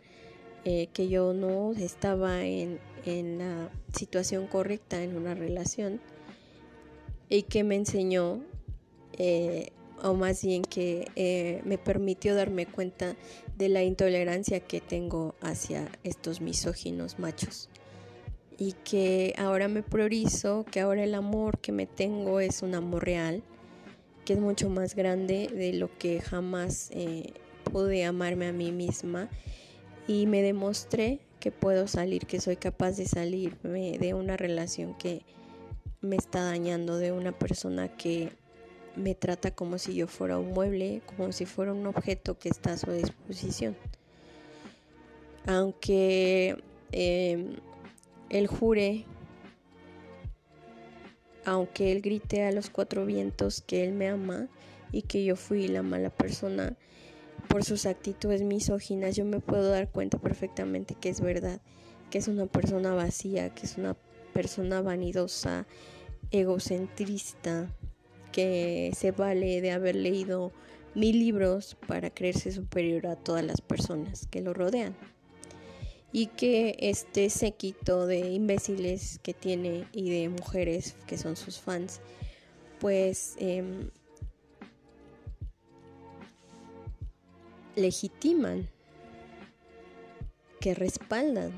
eh, 0.66 0.88
que 0.92 1.08
yo 1.08 1.32
no 1.32 1.72
estaba 1.72 2.44
en, 2.44 2.80
en 3.04 3.38
la 3.38 3.70
situación 3.94 4.48
correcta 4.48 5.02
en 5.02 5.16
una 5.16 5.34
relación 5.34 6.00
y 7.28 7.42
que 7.42 7.64
me 7.64 7.76
enseñó 7.76 8.42
eh, 9.12 9.70
o 10.02 10.14
más 10.14 10.42
bien 10.42 10.62
que 10.62 11.08
eh, 11.16 11.62
me 11.64 11.78
permitió 11.78 12.34
darme 12.34 12.66
cuenta 12.66 13.16
de 13.56 13.68
la 13.68 13.82
intolerancia 13.82 14.60
que 14.60 14.80
tengo 14.80 15.34
hacia 15.40 15.88
estos 16.04 16.40
misóginos 16.40 17.18
machos. 17.18 17.68
Y 18.58 18.72
que 18.72 19.34
ahora 19.38 19.68
me 19.68 19.82
priorizo, 19.82 20.64
que 20.70 20.80
ahora 20.80 21.04
el 21.04 21.14
amor 21.14 21.58
que 21.58 21.72
me 21.72 21.86
tengo 21.86 22.40
es 22.40 22.62
un 22.62 22.74
amor 22.74 23.04
real, 23.04 23.42
que 24.24 24.32
es 24.32 24.38
mucho 24.40 24.68
más 24.68 24.94
grande 24.94 25.48
de 25.48 25.72
lo 25.74 25.96
que 25.96 26.20
jamás 26.20 26.90
eh, 26.92 27.32
pude 27.70 28.04
amarme 28.04 28.48
a 28.48 28.52
mí 28.52 28.72
misma 28.72 29.30
y 30.06 30.26
me 30.26 30.42
demostré 30.42 31.20
que 31.40 31.50
puedo 31.50 31.86
salir, 31.86 32.26
que 32.26 32.40
soy 32.40 32.56
capaz 32.56 32.96
de 32.96 33.06
salirme 33.06 33.98
de 33.98 34.14
una 34.14 34.36
relación 34.36 34.94
que 34.94 35.22
me 36.00 36.16
está 36.16 36.44
dañando, 36.44 36.98
de 36.98 37.12
una 37.12 37.32
persona 37.32 37.88
que 37.96 38.32
me 38.96 39.14
trata 39.14 39.50
como 39.50 39.78
si 39.78 39.94
yo 39.94 40.06
fuera 40.06 40.38
un 40.38 40.52
mueble, 40.52 41.02
como 41.06 41.32
si 41.32 41.44
fuera 41.44 41.72
un 41.72 41.86
objeto 41.86 42.38
que 42.38 42.48
está 42.48 42.72
a 42.72 42.76
su 42.78 42.90
disposición. 42.90 43.76
Aunque 45.46 46.56
em, 46.92 47.56
él 48.30 48.46
jure, 48.46 49.04
aunque 51.44 51.92
él 51.92 52.00
grite 52.00 52.44
a 52.44 52.52
los 52.52 52.70
cuatro 52.70 53.06
vientos 53.06 53.60
que 53.60 53.84
él 53.84 53.92
me 53.92 54.08
ama 54.08 54.48
y 54.90 55.02
que 55.02 55.24
yo 55.24 55.36
fui 55.36 55.68
la 55.68 55.82
mala 55.82 56.10
persona 56.10 56.76
por 57.48 57.64
sus 57.64 57.86
actitudes 57.86 58.42
misóginas, 58.42 59.16
yo 59.16 59.24
me 59.24 59.40
puedo 59.40 59.70
dar 59.70 59.90
cuenta 59.90 60.18
perfectamente 60.18 60.94
que 60.94 61.08
es 61.08 61.20
verdad, 61.20 61.60
que 62.10 62.18
es 62.18 62.28
una 62.28 62.46
persona 62.46 62.94
vacía, 62.94 63.50
que 63.50 63.66
es 63.66 63.76
una 63.76 63.96
persona 64.32 64.82
vanidosa, 64.82 65.66
egocentrista, 66.30 67.74
que 68.32 68.92
se 68.94 69.12
vale 69.12 69.60
de 69.60 69.70
haber 69.70 69.96
leído 69.96 70.52
mil 70.94 71.18
libros 71.18 71.76
para 71.86 72.10
creerse 72.10 72.52
superior 72.52 73.06
a 73.06 73.16
todas 73.16 73.44
las 73.44 73.60
personas 73.60 74.26
que 74.26 74.40
lo 74.40 74.54
rodean. 74.54 74.96
Y 76.12 76.28
que 76.28 76.76
este 76.78 77.28
séquito 77.30 78.06
de 78.06 78.30
imbéciles 78.30 79.20
que 79.22 79.34
tiene 79.34 79.86
y 79.92 80.10
de 80.10 80.28
mujeres 80.28 80.96
que 81.06 81.18
son 81.18 81.36
sus 81.36 81.58
fans, 81.58 82.00
pues 82.80 83.36
em, 83.38 83.90
legitiman, 87.76 88.68
que 90.60 90.74
respaldan 90.74 91.52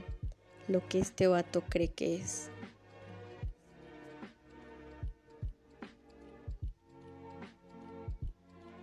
lo 0.66 0.86
que 0.86 0.98
este 0.98 1.26
vato 1.28 1.62
cree 1.62 1.88
que 1.88 2.16
es. 2.16 2.50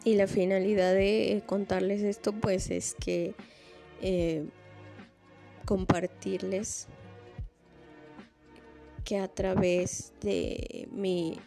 Y 0.04 0.16
la 0.16 0.28
finalidad 0.28 0.94
de 0.94 1.44
contarles 1.46 2.02
esto 2.02 2.32
pues 2.32 2.70
es 2.70 2.96
que 3.00 3.34
eh, 4.02 4.46
compartirles 5.66 6.88
que 9.04 9.18
a 9.18 9.28
través 9.28 10.14
de 10.22 10.88
mi 10.92 11.40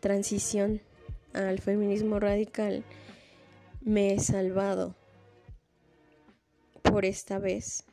transición 0.00 0.80
al 1.36 1.60
feminismo 1.60 2.18
radical 2.18 2.82
me 3.82 4.14
he 4.14 4.20
salvado 4.20 4.96
por 6.82 7.04
esta 7.04 7.38
vez 7.38 7.84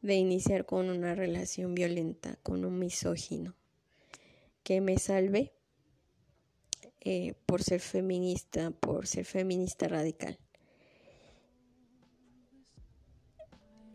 de 0.00 0.14
iniciar 0.14 0.64
con 0.64 0.88
una 0.88 1.14
relación 1.14 1.74
violenta 1.74 2.38
con 2.42 2.64
un 2.64 2.78
misógino 2.78 3.54
que 4.64 4.80
me 4.80 4.98
salve 4.98 5.52
eh, 7.00 7.34
por 7.46 7.62
ser 7.62 7.80
feminista, 7.80 8.70
por 8.70 9.06
ser 9.06 9.24
feminista 9.24 9.88
radical. 9.88 10.38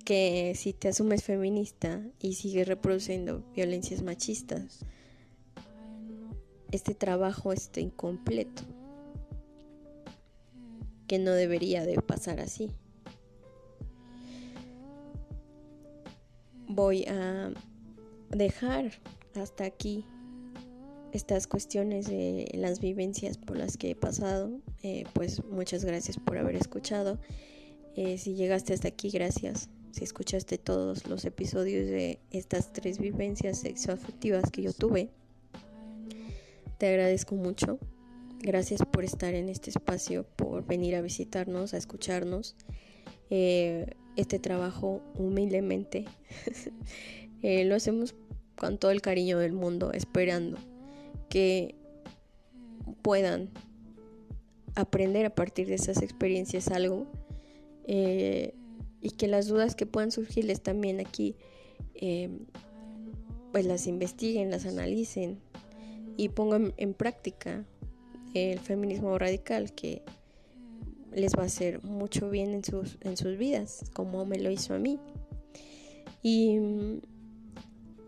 Que 0.06 0.54
si 0.56 0.74
te 0.74 0.90
asumes 0.90 1.24
feminista 1.24 2.02
y 2.20 2.34
sigues 2.34 2.68
reproduciendo 2.68 3.44
violencias 3.54 4.04
machistas, 4.04 4.86
este 6.72 6.94
trabajo 6.96 7.54
está 7.54 7.80
incompleto. 7.80 8.64
Que 11.08 11.20
no 11.20 11.32
debería 11.32 11.86
de 11.86 12.02
pasar 12.02 12.40
así. 12.40 12.72
Voy 16.68 17.06
a 17.06 17.52
dejar 18.30 18.92
hasta 19.36 19.64
aquí 19.64 20.04
estas 21.14 21.48
cuestiones 21.48 22.08
de 22.08 22.50
las 22.54 22.80
vivencias 22.80 23.38
por 23.38 23.58
las 23.58 23.78
que 23.78 23.92
he 23.92 23.96
pasado, 23.96 24.52
eh, 24.84 25.06
pues 25.14 25.44
muchas 25.46 25.86
gracias 25.86 26.18
por 26.18 26.38
haber 26.38 26.56
escuchado. 26.56 27.20
Eh, 27.96 28.18
si 28.18 28.36
llegaste 28.36 28.74
hasta 28.74 28.90
aquí, 28.90 29.10
gracias. 29.10 29.70
Si 29.92 30.04
escuchaste 30.04 30.58
todos 30.58 31.08
los 31.08 31.26
episodios 31.26 31.88
de 31.88 32.20
estas 32.30 32.72
tres 32.72 33.00
vivencias 33.00 33.60
sexoafectivas 33.60 34.52
que 34.52 34.62
yo 34.62 34.74
tuve, 34.74 35.10
Te 36.78 36.88
agradezco 36.88 37.36
mucho. 37.36 37.80
Gracias 38.40 38.82
por 38.86 39.04
estar 39.04 39.34
en 39.34 39.50
este 39.50 39.72
espacio, 39.72 40.26
por 40.36 40.66
venir 40.66 40.96
a 40.96 41.02
visitarnos, 41.02 41.74
a 41.74 41.78
escucharnos. 41.78 42.56
Eh, 43.32 43.96
este 44.16 44.40
trabajo 44.40 45.02
humildemente 45.16 46.06
eh, 47.42 47.66
lo 47.66 47.76
hacemos 47.76 48.16
con 48.56 48.78
todo 48.78 48.92
el 48.92 49.02
cariño 49.02 49.40
del 49.40 49.54
mundo, 49.54 49.92
esperando 49.92 50.58
que 51.30 51.76
puedan 53.02 53.50
aprender 54.76 55.26
a 55.26 55.34
partir 55.34 55.68
de 55.68 55.76
esas 55.76 56.02
experiencias 56.04 56.68
algo 56.70 57.08
eh, 57.86 58.54
y 59.02 59.12
que 59.12 59.28
las 59.28 59.48
dudas 59.48 59.76
que 59.76 59.88
puedan 59.88 60.12
surgirles 60.12 60.62
también 60.62 61.00
aquí 61.00 61.36
pues 63.52 63.66
las 63.66 63.88
investiguen, 63.88 64.52
las 64.52 64.68
analicen 64.68 65.40
y 66.18 66.30
pongan 66.30 66.74
en 66.78 66.94
práctica 66.94 67.64
el 68.34 68.60
feminismo 68.60 69.18
radical 69.18 69.72
que 69.74 70.02
les 71.14 71.34
va 71.36 71.44
a 71.44 71.46
hacer 71.46 71.84
mucho 71.84 72.30
bien 72.30 72.54
en 72.54 72.64
sus, 72.64 72.98
en 73.02 73.18
sus 73.18 73.38
vidas, 73.38 73.90
como 73.94 74.26
me 74.26 74.40
lo 74.40 74.52
hizo 74.52 74.74
a 74.74 74.80
mí. 74.80 75.00
Y 76.22 76.60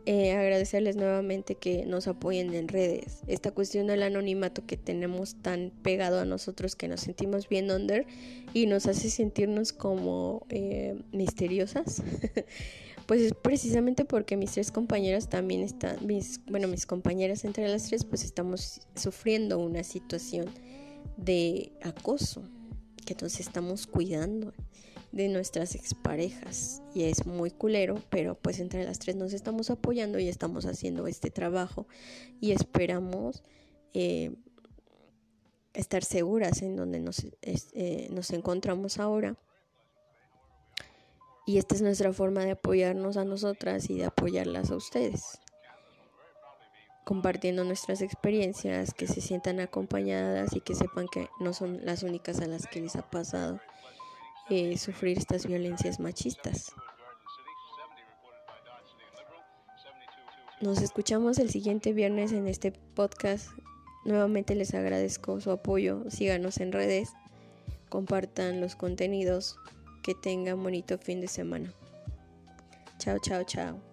eh, 0.05 0.31
agradecerles 0.33 0.95
nuevamente 0.95 1.55
que 1.55 1.85
nos 1.85 2.07
apoyen 2.07 2.53
en 2.55 2.67
redes. 2.67 3.21
Esta 3.27 3.51
cuestión 3.51 3.87
del 3.87 4.01
anonimato 4.01 4.65
que 4.65 4.75
tenemos 4.75 5.35
tan 5.41 5.71
pegado 5.83 6.19
a 6.19 6.25
nosotros 6.25 6.75
que 6.75 6.87
nos 6.87 7.01
sentimos 7.01 7.47
bien 7.47 7.69
under 7.69 8.07
y 8.53 8.65
nos 8.65 8.87
hace 8.87 9.09
sentirnos 9.09 9.71
como 9.71 10.47
eh, 10.49 10.99
misteriosas. 11.11 12.01
Pues 13.09 13.21
es 13.21 13.33
precisamente 13.33 14.05
porque 14.05 14.37
mis 14.37 14.51
tres 14.51 14.71
compañeras 14.71 15.29
también 15.29 15.61
están, 15.61 16.05
mis, 16.05 16.45
bueno, 16.45 16.67
mis 16.67 16.85
compañeras 16.85 17.43
entre 17.43 17.67
las 17.67 17.87
tres, 17.87 18.05
pues 18.05 18.23
estamos 18.23 18.81
sufriendo 18.93 19.57
una 19.57 19.83
situación 19.83 20.45
de 21.17 21.71
acoso, 21.81 22.43
que 23.07 23.13
entonces 23.13 23.39
estamos 23.39 23.87
cuidando 23.87 24.53
de 25.11 25.27
nuestras 25.27 25.73
exparejas. 25.73 26.83
Y 26.93 27.05
es 27.05 27.25
muy 27.25 27.49
culero, 27.49 27.95
pero 28.11 28.35
pues 28.35 28.59
entre 28.59 28.83
las 28.83 28.99
tres 28.99 29.15
nos 29.15 29.33
estamos 29.33 29.71
apoyando 29.71 30.19
y 30.19 30.27
estamos 30.27 30.67
haciendo 30.67 31.07
este 31.07 31.31
trabajo 31.31 31.87
y 32.39 32.51
esperamos 32.51 33.41
eh, 33.95 34.35
estar 35.73 36.03
seguras 36.03 36.61
en 36.61 36.75
donde 36.75 36.99
nos, 36.99 37.25
eh, 37.41 38.07
nos 38.11 38.29
encontramos 38.29 38.99
ahora 38.99 39.35
y 41.49 41.57
esta 41.57 41.73
es 41.73 41.81
nuestra 41.81 42.13
forma 42.13 42.45
de 42.45 42.51
apoyarnos 42.51 43.17
a 43.17 43.25
nosotras 43.25 43.89
y 43.89 43.97
de 43.97 44.05
apoyarlas 44.05 44.69
a 44.69 44.75
ustedes. 44.75 45.39
Compartiendo 47.03 47.63
nuestras 47.63 48.03
experiencias, 48.03 48.93
que 48.93 49.07
se 49.07 49.19
sientan 49.19 49.59
acompañadas 49.59 50.55
y 50.55 50.61
que 50.61 50.75
sepan 50.75 51.07
que 51.07 51.27
no 51.39 51.53
son 51.53 51.83
las 51.83 52.03
únicas 52.03 52.39
a 52.39 52.45
las 52.45 52.67
que 52.67 52.81
les 52.81 52.95
ha 52.95 53.09
pasado 53.09 53.59
eh, 54.51 54.77
sufrir 54.77 55.17
estas 55.17 55.47
violencias 55.47 55.99
machistas. 55.99 56.71
Nos 60.61 60.83
escuchamos 60.83 61.39
el 61.39 61.49
siguiente 61.49 61.93
viernes 61.93 62.31
en 62.31 62.47
este 62.47 62.73
podcast. 62.73 63.49
Nuevamente 64.05 64.53
les 64.53 64.75
agradezco 64.75 65.41
su 65.41 65.49
apoyo. 65.49 66.03
Síganos 66.11 66.59
en 66.59 66.71
redes, 66.73 67.09
compartan 67.89 68.61
los 68.61 68.75
contenidos 68.75 69.57
que 70.01 70.15
tengan 70.15 70.61
bonito 70.63 70.97
fin 70.97 71.21
de 71.21 71.27
semana. 71.27 71.73
Chao, 72.97 73.17
chao, 73.19 73.43
chao. 73.43 73.88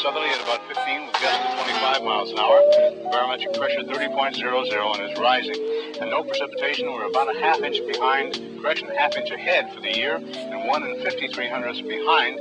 Southerly 0.00 0.30
at 0.30 0.40
about 0.40 0.66
15 0.66 1.06
with 1.06 1.12
gusts 1.20 1.44
of 1.44 1.60
25 1.60 2.02
miles 2.02 2.30
an 2.32 2.38
hour. 2.38 2.58
Barometric 3.12 3.52
pressure 3.52 3.82
30.00 3.82 4.96
and 4.96 5.12
is 5.12 5.18
rising. 5.18 5.56
And 6.00 6.10
no 6.10 6.24
precipitation. 6.24 6.90
We're 6.90 7.04
about 7.04 7.28
a 7.36 7.38
half 7.38 7.60
inch 7.60 7.84
behind, 7.86 8.40
correction, 8.62 8.88
half 8.96 9.14
inch 9.18 9.30
ahead 9.30 9.70
for 9.74 9.82
the 9.82 9.92
year, 9.92 10.16
and 10.16 10.68
one 10.68 10.84
and 10.84 11.02
53 11.02 11.48
hundredths 11.48 11.82
behind 11.82 12.40